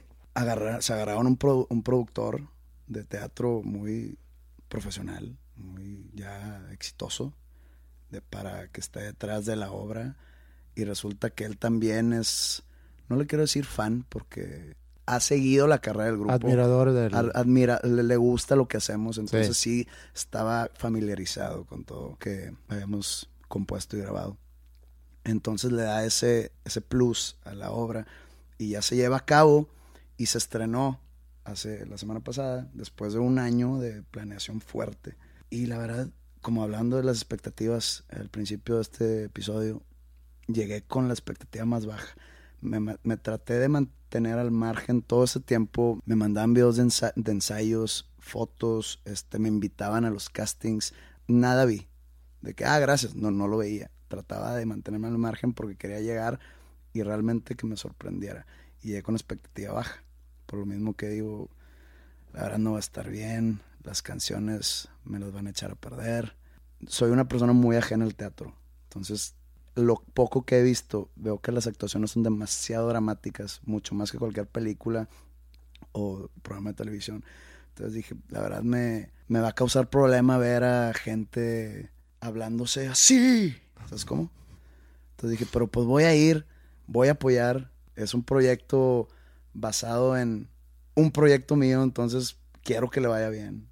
se 0.78 0.92
agarraron 0.92 1.26
un, 1.26 1.66
un 1.68 1.82
productor 1.82 2.46
de 2.86 3.02
teatro 3.02 3.62
muy 3.64 4.16
profesional, 4.68 5.36
muy 5.56 6.08
ya 6.14 6.64
exitoso, 6.70 7.34
de, 8.10 8.20
para 8.20 8.68
que 8.68 8.80
esté 8.80 9.00
detrás 9.00 9.44
de 9.44 9.56
la 9.56 9.72
obra. 9.72 10.16
Y 10.76 10.84
resulta 10.84 11.30
que 11.30 11.44
él 11.44 11.58
también 11.58 12.12
es, 12.12 12.62
no 13.08 13.16
le 13.16 13.26
quiero 13.26 13.42
decir 13.42 13.64
fan, 13.64 14.06
porque 14.08 14.76
ha 15.14 15.20
seguido 15.20 15.66
la 15.66 15.80
carrera 15.80 16.06
del 16.06 16.18
grupo. 16.18 16.32
Admirador 16.32 16.92
del... 16.92 17.14
Ad- 17.14 17.32
admira, 17.34 17.80
le, 17.84 18.02
le 18.02 18.16
gusta 18.16 18.56
lo 18.56 18.68
que 18.68 18.76
hacemos, 18.76 19.18
entonces 19.18 19.56
sí. 19.56 19.86
estaba 20.14 20.70
familiarizado 20.74 21.64
con 21.64 21.84
todo 21.84 22.16
que 22.18 22.54
habíamos 22.68 23.30
compuesto 23.48 23.96
y 23.96 24.00
grabado. 24.00 24.36
Entonces 25.24 25.72
le 25.72 25.82
da 25.82 26.04
ese, 26.04 26.52
ese 26.64 26.80
plus 26.80 27.36
a 27.44 27.54
la 27.54 27.70
obra 27.70 28.06
y 28.58 28.70
ya 28.70 28.82
se 28.82 28.96
lleva 28.96 29.18
a 29.18 29.24
cabo 29.24 29.68
y 30.16 30.26
se 30.26 30.38
estrenó 30.38 31.00
hace 31.44 31.86
la 31.86 31.98
semana 31.98 32.20
pasada, 32.20 32.70
después 32.72 33.12
de 33.12 33.18
un 33.18 33.38
año 33.38 33.78
de 33.78 34.02
planeación 34.02 34.60
fuerte. 34.60 35.16
Y 35.50 35.66
la 35.66 35.78
verdad, 35.78 36.08
como 36.40 36.62
hablando 36.62 36.96
de 36.96 37.04
las 37.04 37.16
expectativas 37.16 38.04
al 38.10 38.28
principio 38.28 38.76
de 38.76 38.82
este 38.82 39.24
episodio, 39.24 39.82
llegué 40.46 40.82
con 40.82 41.08
la 41.08 41.14
expectativa 41.14 41.64
más 41.64 41.86
baja. 41.86 42.14
Me, 42.62 43.16
traté 43.16 43.58
de 43.58 43.68
mantener 43.68 44.38
al 44.38 44.50
margen 44.50 45.02
todo 45.02 45.24
ese 45.24 45.40
tiempo. 45.40 46.00
Me 46.06 46.16
mandaban 46.16 46.54
videos 46.54 46.76
de 46.76 47.32
ensayos, 47.32 48.08
fotos, 48.18 49.00
este, 49.04 49.38
me 49.38 49.48
invitaban 49.48 50.04
a 50.04 50.10
los 50.10 50.30
castings. 50.30 50.94
Nada 51.26 51.64
vi. 51.64 51.88
De 52.40 52.54
que, 52.54 52.64
ah, 52.64 52.78
gracias. 52.78 53.14
No, 53.14 53.30
no 53.30 53.48
lo 53.48 53.58
veía. 53.58 53.90
Trataba 54.08 54.54
de 54.54 54.64
mantenerme 54.64 55.08
al 55.08 55.18
margen 55.18 55.52
porque 55.52 55.76
quería 55.76 56.00
llegar 56.00 56.38
y 56.92 57.02
realmente 57.02 57.56
que 57.56 57.66
me 57.66 57.76
sorprendiera. 57.76 58.46
Y 58.80 58.88
llegué 58.88 59.02
con 59.02 59.16
expectativa 59.16 59.72
baja. 59.72 60.02
Por 60.46 60.60
lo 60.60 60.66
mismo 60.66 60.94
que 60.94 61.08
digo, 61.08 61.50
la 62.32 62.44
verdad 62.44 62.58
no 62.58 62.72
va 62.72 62.76
a 62.78 62.80
estar 62.80 63.10
bien. 63.10 63.60
Las 63.82 64.02
canciones 64.02 64.88
me 65.04 65.18
las 65.18 65.32
van 65.32 65.48
a 65.48 65.50
echar 65.50 65.72
a 65.72 65.74
perder. 65.74 66.36
Soy 66.86 67.10
una 67.10 67.28
persona 67.28 67.52
muy 67.52 67.76
ajena 67.76 68.04
al 68.04 68.14
teatro. 68.14 68.54
Entonces 68.84 69.34
lo 69.74 70.02
poco 70.14 70.44
que 70.44 70.58
he 70.58 70.62
visto, 70.62 71.08
veo 71.16 71.40
que 71.40 71.52
las 71.52 71.66
actuaciones 71.66 72.10
son 72.12 72.22
demasiado 72.22 72.88
dramáticas, 72.88 73.60
mucho 73.64 73.94
más 73.94 74.12
que 74.12 74.18
cualquier 74.18 74.46
película 74.46 75.08
o 75.92 76.28
programa 76.42 76.70
de 76.70 76.76
televisión. 76.76 77.24
Entonces 77.70 77.94
dije, 77.94 78.14
la 78.28 78.40
verdad 78.42 78.62
me, 78.62 79.10
me 79.28 79.40
va 79.40 79.48
a 79.48 79.54
causar 79.54 79.88
problema 79.88 80.36
ver 80.36 80.64
a 80.64 80.92
gente 80.92 81.90
hablándose 82.20 82.88
así. 82.88 83.56
¿Sabes 83.86 84.04
cómo? 84.04 84.30
Entonces 85.12 85.38
dije, 85.38 85.50
pero 85.52 85.66
pues 85.66 85.86
voy 85.86 86.04
a 86.04 86.14
ir, 86.14 86.46
voy 86.86 87.08
a 87.08 87.12
apoyar. 87.12 87.70
Es 87.96 88.14
un 88.14 88.22
proyecto 88.22 89.08
basado 89.54 90.16
en 90.16 90.48
un 90.94 91.10
proyecto 91.10 91.56
mío, 91.56 91.82
entonces 91.82 92.36
quiero 92.62 92.90
que 92.90 93.00
le 93.00 93.08
vaya 93.08 93.28
bien. 93.28 93.68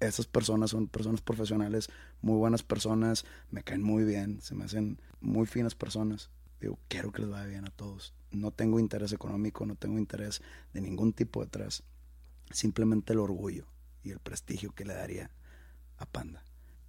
Esas 0.00 0.26
personas 0.26 0.70
son 0.70 0.88
personas 0.88 1.20
profesionales, 1.20 1.88
muy 2.26 2.36
buenas 2.36 2.64
personas, 2.64 3.24
me 3.50 3.62
caen 3.62 3.82
muy 3.82 4.04
bien, 4.04 4.40
se 4.42 4.56
me 4.56 4.64
hacen 4.64 5.00
muy 5.20 5.46
finas 5.46 5.76
personas. 5.76 6.28
Digo, 6.60 6.78
quiero 6.88 7.12
que 7.12 7.22
les 7.22 7.30
vaya 7.30 7.46
bien 7.46 7.64
a 7.66 7.70
todos. 7.70 8.14
No 8.32 8.50
tengo 8.50 8.80
interés 8.80 9.12
económico, 9.12 9.64
no 9.64 9.76
tengo 9.76 9.96
interés 9.96 10.42
de 10.74 10.80
ningún 10.80 11.12
tipo 11.12 11.40
detrás. 11.44 11.84
Simplemente 12.50 13.12
el 13.12 13.20
orgullo 13.20 13.66
y 14.02 14.10
el 14.10 14.18
prestigio 14.18 14.72
que 14.72 14.84
le 14.84 14.94
daría 14.94 15.30
a 15.98 16.06
Panda. 16.06 16.44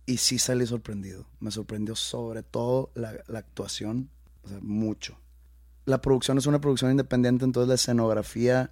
Y 0.08 0.18
sí 0.18 0.40
salí 0.40 0.66
sorprendido. 0.66 1.28
Me 1.40 1.52
sorprendió 1.52 1.96
sobre 1.96 2.42
todo 2.42 2.92
la, 2.96 3.10
actuación, 3.38 4.10
o 4.42 4.50
sea, 4.50 4.60
mucho. 4.62 5.20
La 5.86 6.02
producción 6.02 6.40
es 6.40 6.48
una 6.48 6.60
producción 6.60 6.90
independiente, 6.90 7.46
entonces 7.46 7.68
la 7.68 7.76
escenografía 7.76 8.72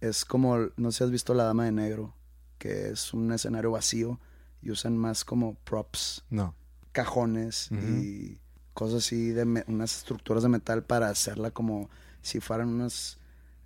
es 0.00 0.24
como, 0.24 0.70
no 0.76 0.90
sé 0.90 0.98
si 0.98 1.04
has 1.04 1.10
visto 1.10 1.34
La 1.34 1.44
Dama 1.44 1.66
de 1.66 1.72
Negro, 1.72 2.14
que 2.58 2.88
es 2.88 3.12
un 3.12 3.32
escenario 3.32 3.70
vacío 3.70 4.18
y 4.64 4.70
usan 4.70 4.96
más 4.96 5.24
como 5.24 5.54
props, 5.64 6.24
No. 6.30 6.54
cajones 6.92 7.70
y 7.72 8.38
cosas 8.72 9.04
así, 9.04 9.30
de 9.30 9.44
me- 9.44 9.64
unas 9.68 9.96
estructuras 9.98 10.42
de 10.42 10.48
metal 10.48 10.82
para 10.84 11.08
hacerla 11.08 11.50
como 11.50 11.90
si 12.22 12.40
fueran 12.40 12.68
unos 12.68 13.18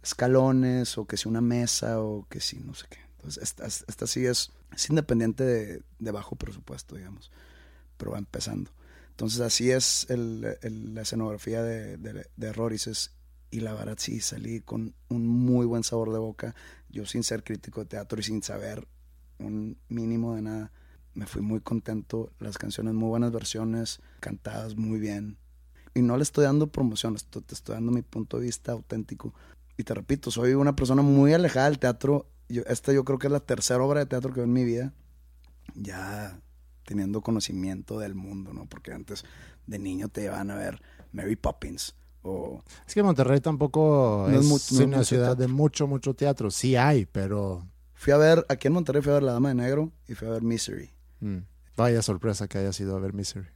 escalones 0.03 0.99
o 0.99 1.07
que 1.07 1.16
si 1.16 1.28
una 1.28 1.40
mesa 1.40 2.01
o 2.01 2.26
que 2.28 2.40
si 2.40 2.59
no 2.59 2.74
sé 2.74 2.86
qué. 2.90 2.99
Entonces, 3.16 3.42
esta, 3.42 3.66
esta 3.66 4.07
sí 4.07 4.24
es, 4.26 4.53
es 4.74 4.88
independiente 4.90 5.44
de, 5.44 5.82
de 5.99 6.11
bajo 6.11 6.36
presupuesto, 6.36 6.96
digamos, 6.96 7.30
pero 7.96 8.12
va 8.12 8.18
empezando. 8.18 8.70
Entonces, 9.11 9.40
así 9.40 9.70
es 9.70 10.07
el- 10.09 10.57
el- 10.62 10.94
la 10.94 11.03
escenografía 11.03 11.62
de, 11.62 11.96
de, 11.96 12.26
de 12.36 12.53
Rorices. 12.53 13.12
Y 13.51 13.61
la 13.61 13.72
verdad, 13.72 13.96
sí, 13.99 14.20
salí 14.20 14.61
con 14.61 14.94
un 15.09 15.26
muy 15.26 15.64
buen 15.66 15.82
sabor 15.82 16.12
de 16.12 16.18
boca. 16.18 16.55
Yo, 16.90 17.07
sin 17.07 17.22
ser 17.24 17.42
crítico 17.42 17.80
de 17.80 17.86
teatro 17.86 18.20
y 18.20 18.22
sin 18.22 18.42
saber 18.42 18.86
un 19.38 19.78
mínimo 19.88 20.34
de 20.36 20.42
nada, 20.42 20.72
me 21.19 21.27
fui 21.27 21.43
muy 21.43 21.59
contento. 21.61 22.31
Las 22.39 22.59
canciones, 22.59 22.95
muy 22.95 23.09
buenas 23.09 23.33
versiones, 23.33 24.01
cantadas 24.21 24.77
muy 24.77 25.01
bien. 25.01 25.37
Y 25.95 26.03
no 26.03 26.16
le 26.16 26.23
estoy 26.23 26.45
dando 26.45 26.69
promoción, 26.69 27.16
esto- 27.16 27.41
te 27.41 27.55
estoy 27.55 27.75
dando 27.75 27.91
mi 27.91 28.03
punto 28.03 28.39
de 28.39 28.45
vista 28.45 28.71
auténtico. 28.71 29.35
Y 29.77 29.83
te 29.83 29.95
repito, 29.95 30.31
soy 30.31 30.55
una 30.55 30.77
persona 30.77 31.03
muy 31.03 31.33
alejada 31.35 31.66
del 31.69 31.81
teatro. 31.81 32.27
Yo, 32.49 32.62
esta 32.69 32.93
yo 32.93 33.05
creo 33.05 33.19
que 33.19 33.27
es 33.27 33.33
la 33.33 33.41
tercera 33.41 33.83
obra 33.83 33.99
de 34.01 34.07
teatro 34.07 34.31
que 34.33 34.37
veo 34.41 34.45
en 34.45 34.53
mi 34.53 34.64
vida. 34.64 34.93
Ya 35.75 36.41
teniendo 36.85 37.21
conocimiento 37.21 37.99
del 37.99 38.14
mundo, 38.14 38.53
¿no? 38.55 38.66
Porque 38.66 38.93
antes 38.93 39.25
de 39.66 39.79
niño 39.79 40.09
te 40.09 40.23
llevaban 40.23 40.51
a 40.53 40.55
ver 40.57 40.81
Mary 41.12 41.37
Poppins 41.37 41.95
o 42.23 42.62
Es 42.87 42.95
que 42.95 43.03
Monterrey 43.03 43.41
tampoco 43.41 44.27
No 44.29 44.35
es 44.39 44.41
es, 44.41 44.47
mu- 44.47 44.55
no 44.79 44.81
es 44.83 44.87
una 44.87 45.05
ciudad 45.05 45.31
de 45.37 45.37
teatro. 45.47 45.55
mucho, 45.55 45.87
mucho 45.87 46.14
teatro. 46.14 46.51
Sí 46.51 46.77
hay, 46.77 47.07
pero 47.07 47.66
Fui 47.95 48.12
a 48.12 48.16
ver, 48.16 48.47
aquí 48.49 48.69
en 48.69 48.75
Monterrey 48.75 49.03
fui 49.03 49.11
a 49.11 49.14
ver 49.14 49.25
La 49.25 49.33
Dama 49.33 49.49
de 49.49 49.57
Negro 49.57 49.91
y 50.07 50.14
fui 50.14 50.29
a 50.29 50.31
ver 50.31 50.43
Misery. 50.43 50.91
Mm, 51.21 51.39
vaya 51.77 52.03
sorpresa 52.03 52.49
que 52.49 52.59
haya 52.59 52.73
sido 52.73 52.97
a 52.97 53.01
ver 53.01 53.12
Misery. 53.12 53.49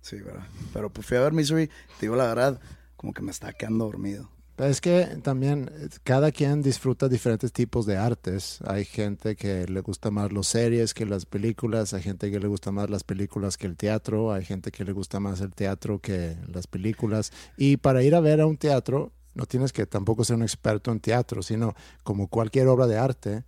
Sí, 0.00 0.16
¿verdad? 0.20 0.46
Pero 0.72 0.90
pues 0.90 1.06
fui 1.06 1.16
a 1.16 1.20
ver 1.20 1.32
Misery, 1.32 1.68
te 1.68 2.02
digo 2.02 2.16
la 2.16 2.26
verdad, 2.26 2.60
como 2.96 3.12
que 3.12 3.22
me 3.22 3.30
estaba 3.30 3.52
quedando 3.52 3.86
dormido. 3.86 4.28
Es 4.58 4.80
que 4.80 5.06
también 5.22 5.68
eh, 5.74 5.88
cada 6.04 6.30
quien 6.30 6.62
disfruta 6.62 7.08
diferentes 7.08 7.52
tipos 7.52 7.86
de 7.86 7.96
artes. 7.96 8.60
Hay 8.66 8.84
gente 8.84 9.34
que 9.34 9.66
le 9.66 9.80
gusta 9.80 10.12
más 10.12 10.32
las 10.32 10.46
series 10.46 10.94
que 10.94 11.06
las 11.06 11.26
películas, 11.26 11.92
hay 11.92 12.02
gente 12.02 12.30
que 12.30 12.38
le 12.38 12.46
gusta 12.46 12.70
más 12.70 12.88
las 12.88 13.02
películas 13.02 13.56
que 13.56 13.66
el 13.66 13.76
teatro, 13.76 14.32
hay 14.32 14.44
gente 14.44 14.70
que 14.70 14.84
le 14.84 14.92
gusta 14.92 15.18
más 15.18 15.40
el 15.40 15.52
teatro 15.52 15.98
que 15.98 16.36
las 16.52 16.68
películas. 16.68 17.32
Y 17.56 17.78
para 17.78 18.04
ir 18.04 18.14
a 18.14 18.20
ver 18.20 18.40
a 18.40 18.46
un 18.46 18.56
teatro, 18.56 19.12
no 19.34 19.46
tienes 19.46 19.72
que 19.72 19.86
tampoco 19.86 20.22
ser 20.22 20.36
un 20.36 20.42
experto 20.42 20.92
en 20.92 21.00
teatro, 21.00 21.42
sino 21.42 21.74
como 22.04 22.28
cualquier 22.28 22.68
obra 22.68 22.86
de 22.86 22.96
arte, 22.96 23.44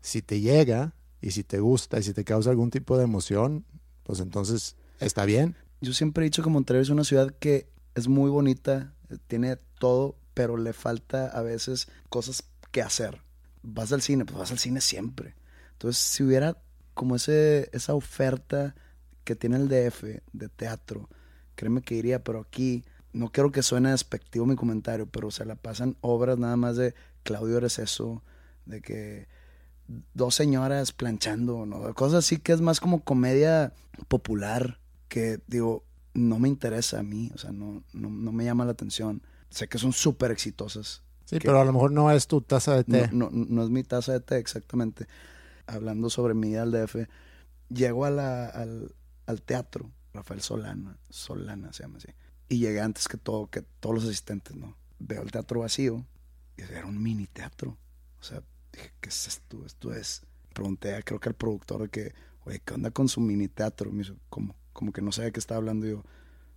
si 0.00 0.22
te 0.22 0.40
llega 0.40 0.94
y 1.20 1.30
si 1.30 1.44
te 1.44 1.60
gusta 1.60 1.98
y 1.98 2.02
si 2.02 2.12
te 2.12 2.24
causa 2.24 2.50
algún 2.50 2.70
tipo 2.70 2.96
de 2.96 3.04
emoción, 3.04 3.64
pues 4.02 4.20
entonces 4.20 4.76
está 5.00 5.24
bien. 5.24 5.56
Yo 5.80 5.92
siempre 5.92 6.24
he 6.24 6.28
dicho 6.28 6.42
que 6.42 6.50
Monterrey 6.50 6.82
es 6.82 6.90
una 6.90 7.04
ciudad 7.04 7.34
que 7.38 7.68
es 7.94 8.08
muy 8.08 8.30
bonita, 8.30 8.94
tiene 9.26 9.56
todo, 9.78 10.16
pero 10.34 10.56
le 10.56 10.72
falta 10.72 11.26
a 11.28 11.42
veces 11.42 11.88
cosas 12.08 12.44
que 12.70 12.82
hacer. 12.82 13.22
Vas 13.62 13.92
al 13.92 14.02
cine, 14.02 14.24
pues 14.24 14.38
vas 14.38 14.52
al 14.52 14.58
cine 14.58 14.80
siempre. 14.80 15.34
Entonces, 15.72 16.02
si 16.02 16.22
hubiera 16.22 16.56
como 16.94 17.16
ese, 17.16 17.68
esa 17.72 17.94
oferta 17.94 18.74
que 19.24 19.36
tiene 19.36 19.56
el 19.56 19.68
DF 19.68 20.04
de 20.32 20.48
teatro, 20.48 21.08
créeme 21.54 21.82
que 21.82 21.94
iría, 21.94 22.22
pero 22.22 22.40
aquí 22.40 22.84
no 23.12 23.30
quiero 23.32 23.50
que 23.50 23.62
suene 23.62 23.90
despectivo 23.90 24.46
mi 24.46 24.56
comentario, 24.56 25.06
pero 25.06 25.30
se 25.30 25.44
la 25.44 25.56
pasan 25.56 25.96
obras 26.00 26.38
nada 26.38 26.56
más 26.56 26.76
de 26.76 26.94
Claudio 27.22 27.58
eres 27.58 27.78
eso, 27.78 28.22
de 28.66 28.80
que 28.80 29.26
dos 30.14 30.34
señoras 30.34 30.92
planchando, 30.92 31.66
¿no? 31.66 31.94
Cosas 31.94 32.24
así 32.24 32.38
que 32.38 32.52
es 32.52 32.60
más 32.60 32.80
como 32.80 33.02
comedia 33.04 33.72
popular, 34.08 34.80
que 35.08 35.40
digo, 35.46 35.84
no 36.14 36.38
me 36.38 36.48
interesa 36.48 37.00
a 37.00 37.02
mí, 37.02 37.30
o 37.34 37.38
sea, 37.38 37.52
no, 37.52 37.82
no, 37.92 38.10
no 38.10 38.32
me 38.32 38.44
llama 38.44 38.64
la 38.64 38.72
atención. 38.72 39.22
Sé 39.50 39.68
que 39.68 39.78
son 39.78 39.92
súper 39.92 40.30
exitosas. 40.30 41.02
Sí, 41.24 41.38
pero 41.40 41.60
a 41.60 41.64
lo 41.64 41.72
mejor 41.72 41.92
no 41.92 42.10
es 42.10 42.26
tu 42.26 42.40
taza 42.40 42.74
de 42.76 42.84
té. 42.84 43.08
No, 43.12 43.28
no, 43.30 43.44
no 43.48 43.62
es 43.64 43.70
mi 43.70 43.82
taza 43.82 44.12
de 44.12 44.20
té, 44.20 44.38
exactamente. 44.38 45.06
Hablando 45.66 46.10
sobre 46.10 46.34
mi 46.34 46.50
ida 46.50 46.62
al 46.62 46.70
DF, 46.72 47.08
llego 47.68 48.04
a 48.04 48.10
la- 48.10 48.46
al, 48.46 48.94
al 49.26 49.42
teatro, 49.42 49.90
Rafael 50.14 50.40
Solana, 50.40 50.96
Solana 51.10 51.72
se 51.72 51.82
llama 51.82 51.98
así, 51.98 52.08
y 52.48 52.58
llegué 52.58 52.80
antes 52.80 53.08
que 53.08 53.16
todo, 53.16 53.48
que 53.48 53.62
todos 53.62 53.94
los 53.96 54.04
asistentes, 54.04 54.54
¿no? 54.56 54.76
Veo 54.98 55.22
el 55.22 55.30
teatro 55.32 55.60
vacío, 55.60 56.04
y 56.56 56.62
era 56.62 56.86
un 56.86 57.02
mini 57.02 57.26
teatro. 57.26 57.76
O 58.20 58.22
sea, 58.22 58.42
dije, 58.76 58.92
¿qué 59.00 59.08
es 59.08 59.26
esto? 59.26 59.64
Esto 59.64 59.92
es. 59.92 60.22
Pregunté, 60.52 61.02
creo 61.04 61.20
que 61.20 61.28
al 61.28 61.34
productor 61.34 61.90
que, 61.90 62.14
oye, 62.44 62.60
¿qué 62.64 62.74
onda 62.74 62.90
con 62.90 63.08
su 63.08 63.20
mini 63.20 63.48
teatro? 63.48 63.90
Me 63.92 64.02
dijo, 64.02 64.16
¿cómo? 64.28 64.56
Como 64.72 64.92
que 64.92 65.02
no 65.02 65.12
sabía 65.12 65.30
qué 65.30 65.40
estaba 65.40 65.58
hablando. 65.58 65.86
Y 65.86 65.90
yo, 65.90 66.02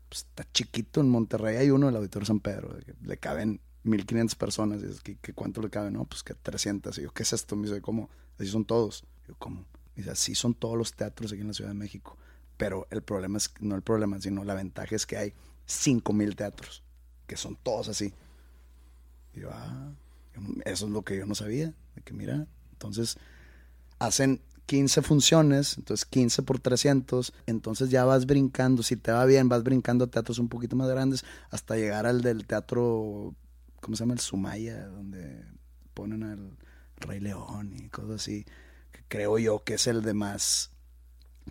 pues 0.07 0.21
está 0.21 0.45
chiquito 0.51 1.01
en 1.01 1.09
Monterrey. 1.09 1.57
Hay 1.57 1.71
uno, 1.71 1.89
el 1.89 1.95
Auditorio 1.95 2.25
San 2.25 2.39
Pedro, 2.39 2.77
le 3.01 3.17
caben 3.17 3.61
1500 3.83 4.35
personas. 4.35 4.83
Y 4.83 4.85
es 4.85 5.01
que, 5.01 5.17
que 5.17 5.33
¿cuánto 5.33 5.61
le 5.61 5.69
cabe? 5.69 5.91
No, 5.91 6.05
pues 6.05 6.23
que 6.23 6.33
300. 6.33 6.97
Y 6.97 7.03
yo, 7.03 7.11
¿qué 7.11 7.23
es 7.23 7.33
esto? 7.33 7.55
Me 7.55 7.67
dice, 7.67 7.81
¿cómo? 7.81 8.09
Así 8.37 8.47
son 8.47 8.65
todos. 8.65 9.05
Y 9.25 9.29
yo, 9.29 9.35
¿cómo? 9.37 9.61
Me 9.95 10.03
dice, 10.03 10.11
así 10.11 10.35
son 10.35 10.53
todos 10.53 10.77
los 10.77 10.93
teatros 10.93 11.31
aquí 11.31 11.41
en 11.41 11.47
la 11.47 11.53
Ciudad 11.53 11.71
de 11.71 11.75
México. 11.77 12.17
Pero 12.57 12.87
el 12.91 13.01
problema 13.01 13.37
es, 13.37 13.53
no 13.61 13.75
el 13.75 13.81
problema, 13.81 14.19
sino 14.19 14.43
la 14.43 14.53
ventaja 14.53 14.95
es 14.95 15.05
que 15.05 15.17
hay 15.17 15.33
5000 15.65 16.35
teatros, 16.35 16.83
que 17.25 17.37
son 17.37 17.55
todos 17.55 17.87
así. 17.87 18.13
Y 19.33 19.41
yo, 19.41 19.49
ah, 19.51 19.93
eso 20.65 20.85
es 20.85 20.91
lo 20.91 21.03
que 21.03 21.17
yo 21.17 21.25
no 21.25 21.35
sabía. 21.35 21.73
Que 22.03 22.13
mira, 22.13 22.47
entonces 22.71 23.17
hacen 23.99 24.41
15 24.65 25.01
funciones, 25.01 25.77
entonces 25.77 26.05
15 26.05 26.43
por 26.43 26.59
300, 26.59 27.33
entonces 27.47 27.89
ya 27.89 28.05
vas 28.05 28.25
brincando, 28.25 28.83
si 28.83 28.95
te 28.95 29.11
va 29.11 29.25
bien, 29.25 29.49
vas 29.49 29.63
brincando 29.63 30.05
a 30.05 30.07
teatros 30.11 30.37
un 30.37 30.47
poquito 30.47 30.75
más 30.75 30.87
grandes 30.89 31.25
hasta 31.49 31.75
llegar 31.75 32.05
al 32.05 32.21
del 32.21 32.45
teatro, 32.45 33.33
¿cómo 33.81 33.95
se 33.95 34.03
llama? 34.03 34.13
El 34.13 34.19
Sumaya, 34.19 34.85
donde 34.87 35.43
ponen 35.93 36.23
al 36.23 36.57
Rey 36.97 37.19
León 37.19 37.73
y 37.73 37.89
cosas 37.89 38.21
así, 38.21 38.45
que 38.91 39.03
creo 39.07 39.39
yo 39.39 39.63
que 39.63 39.73
es 39.73 39.87
el 39.87 40.01
de 40.03 40.13
más 40.13 40.71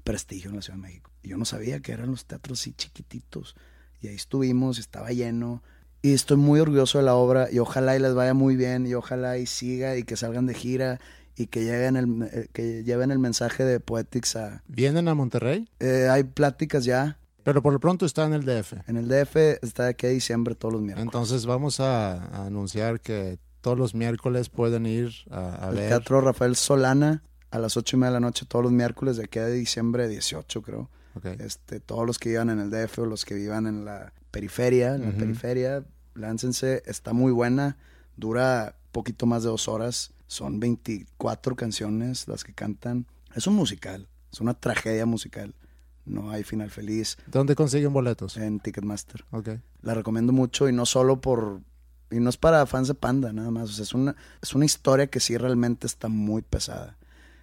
prestigio 0.05 0.51
en 0.51 0.57
la 0.57 0.63
Ciudad 0.63 0.79
de 0.79 0.83
México. 0.83 1.11
Yo 1.23 1.37
no 1.37 1.45
sabía 1.45 1.81
que 1.81 1.93
eran 1.93 2.11
los 2.11 2.25
teatros 2.25 2.61
así 2.61 2.73
chiquititos. 2.73 3.57
Y 4.01 4.09
ahí 4.09 4.15
estuvimos, 4.15 4.79
estaba 4.79 5.11
lleno. 5.11 5.63
Y 6.03 6.13
estoy 6.13 6.37
muy 6.37 6.61
orgulloso 6.61 6.99
de 6.99 7.05
la 7.05 7.15
obra 7.15 7.49
y 7.51 7.59
ojalá 7.59 7.97
y 7.97 7.99
les 7.99 8.15
vaya 8.15 8.35
muy 8.35 8.57
bien 8.57 8.87
y 8.87 8.95
ojalá 8.95 9.39
y 9.39 9.47
siga 9.47 9.97
y 9.97 10.05
que 10.05 10.17
salgan 10.17 10.47
de 10.47 10.55
gira 10.55 11.01
y 11.37 11.47
que 11.47 11.65
lleven 11.65 11.97
el, 11.97 12.23
eh, 12.33 12.49
que 12.53 12.85
lleven 12.85 13.11
el 13.11 13.19
mensaje 13.19 13.65
de 13.65 13.81
Poetics 13.81 14.37
a... 14.37 14.63
¿Vienen 14.69 15.09
a 15.09 15.15
Monterrey? 15.15 15.69
Eh, 15.81 16.09
hay 16.11 16.25
pláticas 16.25 16.85
ya. 16.85 17.19
Pero 17.43 17.63
por 17.63 17.73
lo 17.73 17.81
pronto 17.81 18.07
está 18.07 18.27
en 18.27 18.33
el 18.33 18.45
DF. 18.45 18.75
En 18.89 18.97
el 18.97 19.09
DF 19.09 19.37
está 19.63 19.85
de 19.85 19.91
aquí 19.91 20.07
a 20.07 20.11
diciembre 20.11 20.55
todos 20.55 20.75
los 20.75 20.83
miércoles. 20.83 21.07
Entonces 21.07 21.47
vamos 21.47 21.81
a, 21.81 22.25
a 22.25 22.47
anunciar 22.47 23.01
que 23.01 23.39
todos 23.61 23.79
los 23.79 23.95
miércoles 23.95 24.49
pueden 24.49 24.87
ir 24.87 25.11
a, 25.31 25.67
a 25.67 25.71
el 25.71 25.77
ver. 25.77 25.89
Teatro 25.89 26.21
Rafael 26.21 26.57
Solana 26.57 27.23
a 27.51 27.59
las 27.59 27.77
ocho 27.77 27.97
y 27.97 28.01
media 28.01 28.11
de 28.11 28.15
la 28.15 28.21
noche 28.21 28.45
todos 28.47 28.65
los 28.65 28.73
miércoles 28.73 29.17
de 29.17 29.25
aquí 29.25 29.39
a 29.39 29.47
diciembre 29.47 30.09
18 30.09 30.63
creo. 30.63 30.91
Ok. 31.15 31.27
Este, 31.41 31.81
todos 31.81 32.07
los 32.07 32.19
que 32.19 32.31
vivan 32.31 32.51
en 32.51 32.61
el 32.61 32.71
DF 32.71 32.99
o 33.01 33.07
los 33.07 33.25
que 33.25 33.35
vivan 33.35 33.67
en 33.67 33.85
la 33.85 34.13
periferia, 34.31 34.95
en 34.95 35.03
la 35.03 35.13
periferia, 35.13 35.85
láncense, 36.15 36.83
está 36.87 37.13
muy 37.13 37.33
buena, 37.33 37.77
dura 38.17 38.77
poquito 38.93 39.27
más 39.27 39.43
de 39.43 39.51
dos 39.51 39.69
horas, 39.69 40.13
son 40.27 40.61
24 40.61 41.57
canciones 41.57 42.29
las 42.29 42.45
que 42.45 42.53
cantan, 42.53 43.07
es 43.35 43.47
un 43.47 43.55
musical, 43.55 44.09
es 44.33 44.41
una 44.41 44.55
tragedia 44.55 45.07
musical, 45.07 45.55
no 46.05 46.31
hay 46.31 46.43
final 46.43 46.71
feliz 46.71 47.19
¿Dónde 47.27 47.55
consiguen 47.55 47.93
boletos? 47.93 48.37
en 48.37 48.61
Ticketmaster. 48.61 49.25
Ok. 49.31 49.51
La 49.83 49.95
recomiendo 49.95 50.33
mucho 50.33 50.69
y 50.69 50.73
no 50.73 50.87
solo 50.87 51.21
por... 51.21 51.61
Y 52.11 52.21
no 52.21 52.31
es 52.31 52.39
para 52.39 52.65
fans 52.65 52.89
de 52.89 52.95
Panda, 52.95 53.35
nada 53.35 53.51
más. 53.51 53.69
O 53.69 53.73
sea, 53.75 53.83
es 53.83 53.93
una, 53.93 54.17
es 54.41 54.55
una 54.55 54.65
historia 54.65 55.09
que 55.09 55.21
sí 55.21 55.37
realmente 55.37 55.87
está 55.87 56.09
muy 56.09 56.41
pesada. 56.41 56.97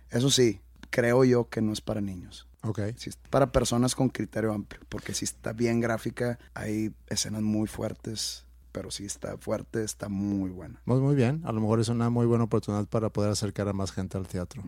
Eso 0.09 0.31
sí, 0.31 0.59
creo 0.89 1.23
yo 1.23 1.49
que 1.49 1.61
no 1.61 1.71
es 1.71 1.81
para 1.81 2.01
niños. 2.01 2.47
Ok. 2.65 2.79
Sí 2.97 3.11
para 3.29 3.51
personas 3.51 3.95
con 3.95 4.09
criterio 4.09 4.53
amplio, 4.53 4.81
porque 4.89 5.13
si 5.13 5.25
está 5.25 5.53
bien 5.53 5.79
gráfica, 5.79 6.39
hay 6.53 6.93
escenas 7.07 7.41
muy 7.41 7.67
fuertes, 7.67 8.45
pero 8.71 8.91
sí 8.91 9.05
está 9.05 9.37
fuerte, 9.37 9.83
está 9.83 10.09
muy 10.09 10.49
buena. 10.49 10.81
Muy, 10.85 10.99
muy 10.99 11.15
bien. 11.15 11.41
A 11.45 11.51
lo 11.51 11.61
mejor 11.61 11.79
es 11.79 11.89
una 11.89 12.09
muy 12.09 12.25
buena 12.25 12.45
oportunidad 12.45 12.87
para 12.87 13.09
poder 13.09 13.31
acercar 13.31 13.67
a 13.67 13.73
más 13.73 13.91
gente 13.91 14.17
al 14.17 14.27
teatro. 14.27 14.63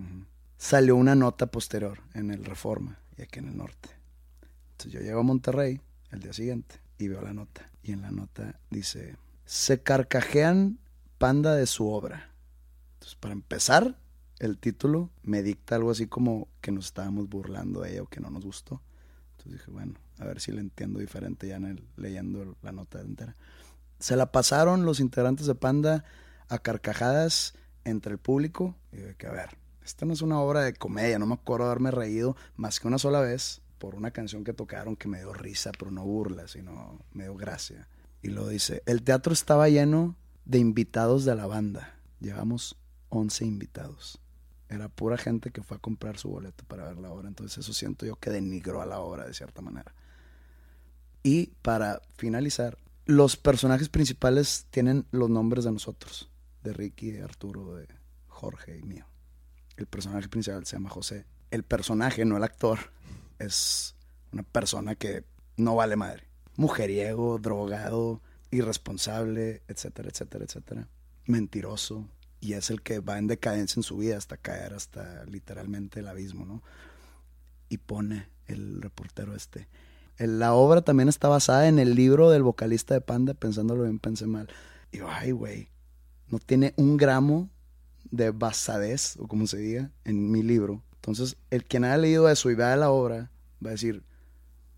Salió 0.58 0.96
una 0.96 1.16
nota 1.16 1.48
posterior 1.48 2.00
en 2.14 2.32
el 2.32 2.44
Reforma 2.44 3.00
y 3.18 3.22
aquí 3.22 3.40
en 3.40 3.48
el 3.48 3.58
norte. 3.58 3.90
Entonces 4.72 4.92
yo 4.92 5.00
llego 5.00 5.20
a 5.20 5.24
Monterrey 5.24 5.80
el 6.12 6.20
día 6.20 6.34
siguiente 6.34 6.76
y 6.98 7.08
veo 7.08 7.22
la 7.22 7.34
nota. 7.34 7.70
Y 7.84 7.94
en 7.94 8.02
la 8.02 8.12
nota 8.12 8.60
dice, 8.70 9.16
se 9.46 9.82
carcajean 9.82 10.80
panda 11.18 11.56
de 11.56 11.68
su 11.68 11.88
obra. 11.90 12.32
Entonces, 12.96 13.16
para 13.16 13.34
empezar, 13.34 13.98
el 14.40 14.58
título 14.58 15.10
me 15.24 15.42
dicta 15.44 15.76
algo 15.76 15.92
así 15.92 16.08
como 16.08 16.48
que 16.62 16.72
nos 16.72 16.86
estábamos 16.88 17.30
burlando 17.30 17.82
de 17.82 17.94
ella 17.94 18.04
o 18.04 18.08
que 18.08 18.20
no 18.20 18.30
nos 18.30 18.46
gustó. 18.46 18.82
Entonces 19.32 19.54
dije, 19.54 19.72
bueno, 19.72 19.94
a 20.20 20.26
ver 20.26 20.40
si 20.40 20.52
le 20.52 20.62
entiendo 20.62 21.00
diferente 21.00 21.48
ya 21.48 21.56
en 21.56 21.66
el, 21.66 21.84
leyendo 21.96 22.56
la 22.62 22.72
nota 22.72 23.02
entera. 23.02 23.36
Se 24.00 24.16
la 24.16 24.32
pasaron 24.32 24.86
los 24.86 25.00
integrantes 25.00 25.48
de 25.48 25.56
Panda 25.56 26.04
a 26.50 26.60
carcajadas 26.60 27.56
entre 27.84 28.14
el 28.14 28.20
público. 28.20 28.76
Y 28.92 28.98
dije, 28.98 29.16
que 29.16 29.28
a 29.28 29.32
ver, 29.32 29.58
esta 29.84 30.06
no 30.06 30.14
es 30.14 30.22
una 30.22 30.40
obra 30.40 30.62
de 30.62 30.74
comedia, 30.74 31.20
no 31.20 31.26
me 31.26 31.36
acuerdo 31.36 31.66
de 31.66 31.72
haberme 31.72 31.92
reído 31.92 32.36
más 32.56 32.80
que 32.80 32.88
una 32.88 33.00
sola 33.00 33.22
vez 33.22 33.62
por 33.78 33.96
una 33.96 34.12
canción 34.12 34.44
que 34.44 34.54
tocaron 34.54 34.96
que 34.96 35.08
me 35.08 35.20
dio 35.20 35.34
risa, 35.34 35.72
pero 35.78 35.92
no 35.92 36.04
burla, 36.04 36.48
sino 36.48 37.00
me 37.14 37.24
dio 37.24 37.36
gracia. 37.36 37.88
Y 38.22 38.30
lo 38.30 38.48
dice, 38.48 38.82
el 38.86 39.04
teatro 39.04 39.34
estaba 39.34 39.70
lleno 39.70 40.16
de 40.46 40.58
invitados 40.58 41.26
de 41.26 41.36
la 41.36 41.46
banda. 41.46 41.96
Llevamos 42.20 42.76
11 43.10 43.46
invitados. 43.46 44.20
Era 44.70 44.90
pura 44.90 45.18
gente 45.18 45.52
que 45.52 45.64
fue 45.64 45.78
a 45.78 45.80
comprar 45.80 46.18
su 46.18 46.30
boleto 46.30 46.66
para 46.66 46.88
ver 46.88 46.98
la 46.98 47.12
obra. 47.12 47.28
Entonces 47.28 47.58
eso 47.58 47.74
siento 47.74 48.06
yo 48.06 48.18
que 48.18 48.30
denigró 48.30 48.82
a 48.82 48.86
la 48.86 49.00
obra 49.00 49.26
de 49.26 49.34
cierta 49.34 49.62
manera. 49.62 49.94
Y 51.24 51.48
para 51.62 52.02
finalizar, 52.18 52.78
los 53.06 53.38
personajes 53.38 53.90
principales 53.90 54.68
tienen 54.70 55.06
los 55.12 55.30
nombres 55.30 55.64
de 55.64 55.72
nosotros. 55.72 56.30
De 56.64 56.74
Ricky, 56.74 57.12
de 57.12 57.24
Arturo, 57.24 57.76
de 57.76 57.88
Jorge 58.28 58.78
y 58.78 58.84
mío. 58.84 59.06
El 59.78 59.88
personaje 59.88 60.28
principal 60.28 60.66
se 60.66 60.76
llama 60.76 60.90
José. 60.90 61.26
El 61.52 61.64
personaje, 61.64 62.26
no 62.26 62.36
el 62.36 62.44
actor, 62.44 62.80
es 63.40 63.96
una 64.32 64.44
persona 64.44 64.96
que 64.96 65.24
no 65.56 65.76
vale 65.76 65.96
madre. 65.96 66.28
Mujeriego, 66.56 67.40
drogado, 67.40 68.22
irresponsable, 68.52 69.62
etcétera, 69.68 70.10
etcétera, 70.10 70.46
etcétera. 70.46 70.88
Mentiroso. 71.26 72.10
Y 72.40 72.54
es 72.54 72.70
el 72.70 72.82
que 72.82 73.00
va 73.00 73.18
en 73.18 73.28
decadencia 73.28 73.80
en 73.80 73.84
su 73.84 73.98
vida 73.98 74.18
hasta 74.18 74.38
caer 74.38 74.74
hasta 74.74 75.26
literalmente 75.26 76.02
el 76.02 76.08
abismo, 76.08 76.46
¿no? 76.46 76.64
Y 77.70 77.78
pone 77.78 78.30
el 78.46 78.82
reportero 78.82 79.36
este. 79.36 79.68
La 80.18 80.54
obra 80.54 80.82
también 80.82 81.10
está 81.10 81.28
basada 81.28 81.68
en 81.68 81.80
el 81.80 81.96
libro 81.96 82.30
del 82.30 82.44
vocalista 82.44 82.94
de 82.94 83.02
Panda, 83.02 83.34
pensándolo 83.34 83.84
bien, 83.84 84.00
pensé 84.00 84.26
mal. 84.26 84.48
Y 84.92 84.98
yo, 84.98 85.08
ay, 85.10 85.32
güey, 85.32 85.70
no 86.28 86.40
tiene 86.40 86.74
un 86.78 86.98
gramo 86.98 87.50
de 88.10 88.32
basadez, 88.32 89.18
o 89.18 89.28
como 89.28 89.48
se 89.48 89.58
diga, 89.58 89.92
en 90.06 90.32
mi 90.32 90.42
libro. 90.42 90.84
Entonces, 90.96 91.38
el 91.52 91.66
que 91.66 91.78
haya 91.78 91.98
leído 91.98 92.30
eso 92.30 92.50
y 92.50 92.56
vea 92.56 92.76
la 92.78 92.90
obra, 92.90 93.32
va 93.64 93.70
a 93.70 93.72
decir, 93.72 94.04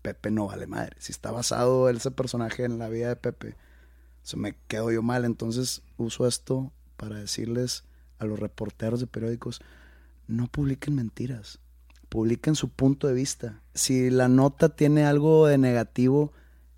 Pepe 0.02 0.30
no 0.30 0.46
vale 0.46 0.66
madre. 0.66 0.96
Si 0.98 1.12
está 1.12 1.30
basado 1.30 1.88
ese 1.88 2.10
personaje 2.10 2.64
en 2.64 2.78
la 2.78 2.88
vida 2.88 3.08
de 3.08 3.16
Pepe, 3.16 3.56
se 4.22 4.36
me 4.36 4.54
quedo 4.68 4.90
yo 4.90 5.02
mal. 5.02 5.24
Entonces 5.24 5.82
uso 5.96 6.26
esto 6.26 6.72
para 7.00 7.16
decirles 7.16 7.84
a 8.18 8.26
los 8.26 8.38
reporteros 8.38 9.00
de 9.00 9.06
periódicos, 9.06 9.62
no 10.28 10.48
publiquen 10.48 10.94
mentiras, 10.94 11.58
publiquen 12.10 12.54
su 12.54 12.68
punto 12.68 13.06
de 13.06 13.14
vista. 13.14 13.62
Si 13.72 14.10
la 14.10 14.28
nota 14.28 14.68
tiene 14.68 15.06
algo 15.06 15.46
de 15.46 15.56
negativo, 15.56 16.34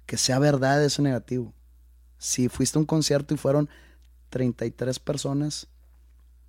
que 0.07 0.17
sea 0.17 0.39
verdad 0.39 0.83
ese 0.85 1.03
negativo. 1.03 1.53
Si 2.19 2.49
fuiste 2.49 2.79
a 2.79 2.81
un 2.81 2.87
concierto 2.87 3.35
y 3.35 3.37
fueron 3.37 3.69
33 4.31 5.01
personas, 5.01 5.67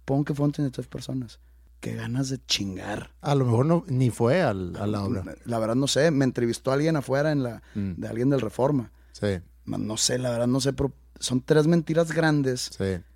pon 0.06 0.24
que 0.24 0.36
fueron 0.36 0.52
33 0.52 0.88
personas 0.88 1.40
qué 1.80 1.96
ganas 1.96 2.30
de 2.30 2.40
chingar. 2.46 3.12
A 3.20 3.36
lo 3.36 3.44
mejor 3.44 3.66
no, 3.66 3.84
ni 3.88 4.10
fue 4.10 4.42
al, 4.42 4.78
a 4.78 4.88
la 4.88 5.04
obra. 5.04 5.36
La 5.44 5.60
verdad 5.60 5.76
no 5.76 5.88
sé, 5.88 6.12
me 6.12 6.24
entrevistó 6.24 6.72
alguien 6.72 6.96
afuera 6.96 7.34
en 7.34 7.44
la, 7.44 7.62
mm. 7.76 7.96
de 7.98 8.08
alguien 8.08 8.30
del 8.30 8.40
Reforma. 8.40 8.94
Sí. 9.12 9.42
No 9.66 9.98
sé, 9.98 10.18
la 10.18 10.30
verdad 10.30 10.48
no 10.48 10.62
sé, 10.62 10.72
pero 10.72 10.94
son 11.20 11.42
tres 11.42 11.68
mentiras 11.68 12.14
grandes 12.14 12.72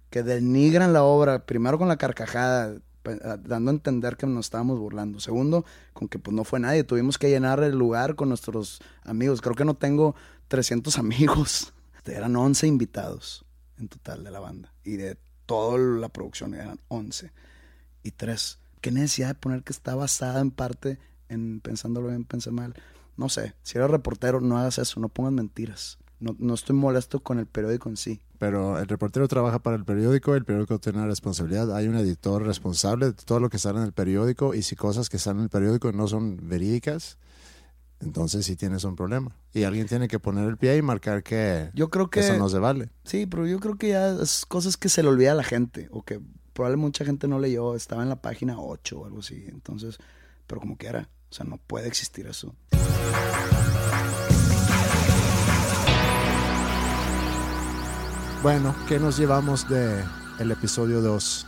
que 0.09 0.23
denigran 0.23 0.93
la 0.93 1.03
obra. 1.03 1.45
Primero 1.45 1.77
con 1.77 1.87
la 1.87 1.97
carcajada, 1.97 2.77
dando 3.03 3.71
a 3.71 3.73
entender 3.73 4.17
que 4.17 4.27
nos 4.27 4.47
estábamos 4.47 4.79
burlando. 4.79 5.19
Segundo, 5.19 5.65
con 5.93 6.07
que 6.07 6.19
pues 6.19 6.35
no 6.35 6.43
fue 6.43 6.59
nadie. 6.59 6.83
Tuvimos 6.83 7.17
que 7.17 7.29
llenar 7.29 7.61
el 7.63 7.77
lugar 7.77 8.15
con 8.15 8.29
nuestros 8.29 8.81
amigos. 9.03 9.41
Creo 9.41 9.55
que 9.55 9.65
no 9.65 9.75
tengo 9.75 10.15
300 10.47 10.97
amigos. 10.99 11.73
Eran 12.05 12.35
11 12.35 12.67
invitados 12.67 13.45
en 13.77 13.89
total 13.89 14.23
de 14.23 14.31
la 14.31 14.39
banda. 14.39 14.73
Y 14.83 14.95
de 14.95 15.17
toda 15.45 15.77
la 15.77 16.09
producción 16.09 16.53
eran 16.53 16.79
11 16.87 17.31
y 18.07 18.11
tres, 18.11 18.59
¿qué 18.81 18.91
necesidad 18.91 19.29
de 19.29 19.33
poner 19.35 19.63
que 19.63 19.73
está 19.73 19.95
basada 19.95 20.39
en 20.39 20.51
parte 20.51 20.99
en 21.29 21.59
pensándolo 21.59 22.07
bien, 22.07 22.23
pensé 22.23 22.51
mal? 22.51 22.73
No 23.17 23.29
sé, 23.29 23.55
si 23.63 23.77
eres 23.77 23.89
reportero, 23.89 24.39
no 24.39 24.57
hagas 24.57 24.77
eso, 24.77 24.99
no 24.99 25.09
pongas 25.09 25.33
mentiras. 25.33 25.97
No, 26.19 26.35
no, 26.39 26.53
estoy 26.53 26.75
molesto 26.75 27.19
con 27.19 27.37
el 27.39 27.45
periódico 27.45 27.89
en 27.89 27.97
sí. 27.97 28.21
Pero 28.39 28.79
el 28.79 28.87
reportero 28.87 29.27
trabaja 29.27 29.59
para 29.59 29.75
el 29.75 29.85
periódico, 29.85 30.35
el 30.35 30.45
periódico 30.45 30.79
tiene 30.79 30.99
una 30.99 31.07
responsabilidad. 31.07 31.75
Hay 31.75 31.87
un 31.87 31.95
editor 31.95 32.43
responsable 32.43 33.07
de 33.07 33.13
todo 33.13 33.39
lo 33.39 33.49
que 33.49 33.57
sale 33.57 33.79
en 33.79 33.85
el 33.85 33.93
periódico 33.93 34.53
y 34.53 34.61
si 34.61 34.75
cosas 34.75 35.09
que 35.09 35.17
están 35.17 35.37
en 35.37 35.43
el 35.43 35.49
periódico 35.49 35.91
no 35.91 36.07
son 36.07 36.37
verídicas, 36.47 37.17
entonces 37.99 38.45
sí 38.45 38.55
tienes 38.55 38.83
un 38.83 38.95
problema. 38.95 39.35
Y 39.53 39.63
alguien 39.63 39.87
tiene 39.87 40.07
que 40.07 40.19
poner 40.19 40.47
el 40.47 40.57
pie 40.57 40.77
y 40.77 40.81
marcar 40.81 41.23
que, 41.23 41.71
yo 41.73 41.89
creo 41.89 42.09
que 42.09 42.19
eso 42.19 42.37
no 42.37 42.47
se 42.49 42.59
vale. 42.59 42.89
Sí, 43.03 43.25
pero 43.25 43.47
yo 43.47 43.59
creo 43.59 43.75
que 43.75 43.89
ya 43.89 44.09
es 44.21 44.45
cosas 44.45 44.77
que 44.77 44.89
se 44.89 45.01
le 45.01 45.09
olvida 45.09 45.31
a 45.31 45.35
la 45.35 45.43
gente 45.43 45.87
o 45.91 46.03
que 46.03 46.21
probablemente 46.53 46.87
mucha 46.87 47.05
gente 47.05 47.27
no 47.27 47.39
leyó, 47.39 47.75
estaba 47.75 48.03
en 48.03 48.09
la 48.09 48.21
página 48.21 48.59
8 48.59 48.99
o 48.99 49.05
algo 49.05 49.19
así. 49.19 49.45
Entonces, 49.47 49.97
pero 50.45 50.61
como 50.61 50.77
que 50.77 50.87
era, 50.87 51.09
o 51.29 51.33
sea, 51.33 51.45
no 51.45 51.57
puede 51.57 51.87
existir 51.87 52.27
eso. 52.27 52.55
Bueno, 58.47 58.73
¿qué 58.87 58.97
nos 58.97 59.17
llevamos 59.17 59.67
de 59.67 60.01
el 60.39 60.51
episodio 60.51 61.01
2? 61.01 61.47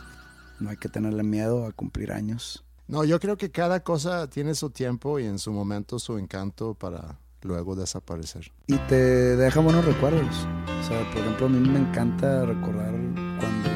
No 0.58 0.68
hay 0.68 0.76
que 0.76 0.90
tenerle 0.90 1.22
miedo 1.22 1.64
a 1.64 1.72
cumplir 1.72 2.12
años. 2.12 2.62
No, 2.88 3.04
yo 3.04 3.18
creo 3.18 3.38
que 3.38 3.50
cada 3.50 3.80
cosa 3.80 4.28
tiene 4.28 4.54
su 4.54 4.68
tiempo 4.68 5.18
y 5.18 5.24
en 5.24 5.38
su 5.38 5.50
momento 5.50 5.98
su 5.98 6.18
encanto 6.18 6.74
para 6.74 7.18
luego 7.40 7.74
desaparecer. 7.74 8.52
Y 8.66 8.76
te 8.80 9.34
deja 9.34 9.60
buenos 9.60 9.86
recuerdos. 9.86 10.46
O 10.78 10.86
sea, 10.86 11.10
por 11.10 11.22
ejemplo, 11.22 11.46
a 11.46 11.48
mí 11.48 11.66
me 11.66 11.78
encanta 11.78 12.44
recordar 12.44 12.92
cuando 12.92 13.70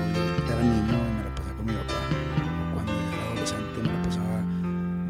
era 0.47 0.63
niño 0.63 1.15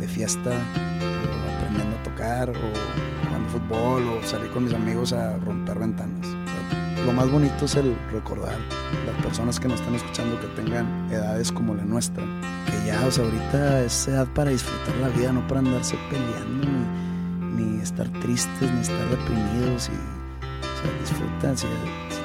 fiesta, 0.07 0.51
o 0.51 1.57
aprendiendo 1.57 1.97
a 1.97 2.03
tocar, 2.05 2.51
o 2.51 2.55
jugando 3.25 3.49
fútbol, 3.49 4.09
o 4.09 4.23
salir 4.23 4.53
con 4.53 4.67
mis 4.67 4.73
amigos 4.75 5.13
a 5.13 5.37
romper 5.39 5.81
ventanas. 5.81 6.34
Lo 7.05 7.13
más 7.13 7.31
bonito 7.31 7.67
es 7.67 7.75
el 7.77 7.95
recordar 8.11 8.57
las 9.07 9.23
personas 9.23 9.61
que 9.61 9.69
nos 9.69 9.81
están 9.81 9.95
escuchando 9.95 10.41
que 10.41 10.47
tengan 10.49 10.87
edades 11.11 11.53
como 11.53 11.75
la 11.75 11.85
nuestra, 11.85 12.25
que 12.67 12.87
ya, 12.87 13.05
o 13.07 13.11
sea, 13.11 13.25
ahorita 13.25 13.83
es 13.83 14.09
edad 14.09 14.27
para 14.35 14.51
disfrutar 14.51 14.95
la 14.97 15.09
vida, 15.09 15.33
no 15.33 15.47
para 15.47 15.61
andarse 15.61 15.97
peleando, 16.11 16.67
ni, 17.57 17.81
estar 17.81 18.09
tristes, 18.21 18.73
ni 18.73 18.81
estar 18.81 19.09
deprimidos, 19.11 19.89
y, 19.89 19.93
o 19.93 20.81
sea, 20.81 21.01
disfruta, 21.01 21.57
si, 21.57 21.67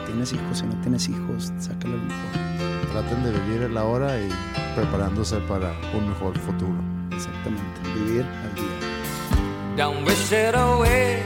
tienes 0.06 0.34
hijos, 0.34 0.60
si 0.60 0.66
no 0.66 0.76
tienes 0.82 1.10
hijos, 1.10 1.52
sácale 1.60 1.98
lo 1.98 2.04
mejor. 2.04 2.92
Traten 2.92 3.24
de 3.24 3.32
vivir 3.32 3.62
el 3.64 3.78
ahora 3.78 4.20
y 4.20 4.30
preparándose 4.76 5.38
para 5.42 5.74
un 5.94 6.10
mejor 6.10 6.38
futuro. 6.40 6.76
Exactamente, 7.12 7.82
vivir 7.96 8.24
al 8.24 8.56
día. 8.56 9.86
Don't 9.86 10.06
wish 10.06 10.32
it 10.32 10.56
away, 10.56 11.24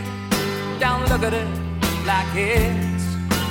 don't 0.79 1.07
look 1.09 1.23
at 1.23 1.33
it 1.33 1.47
like 2.05 2.35
it's 2.35 2.92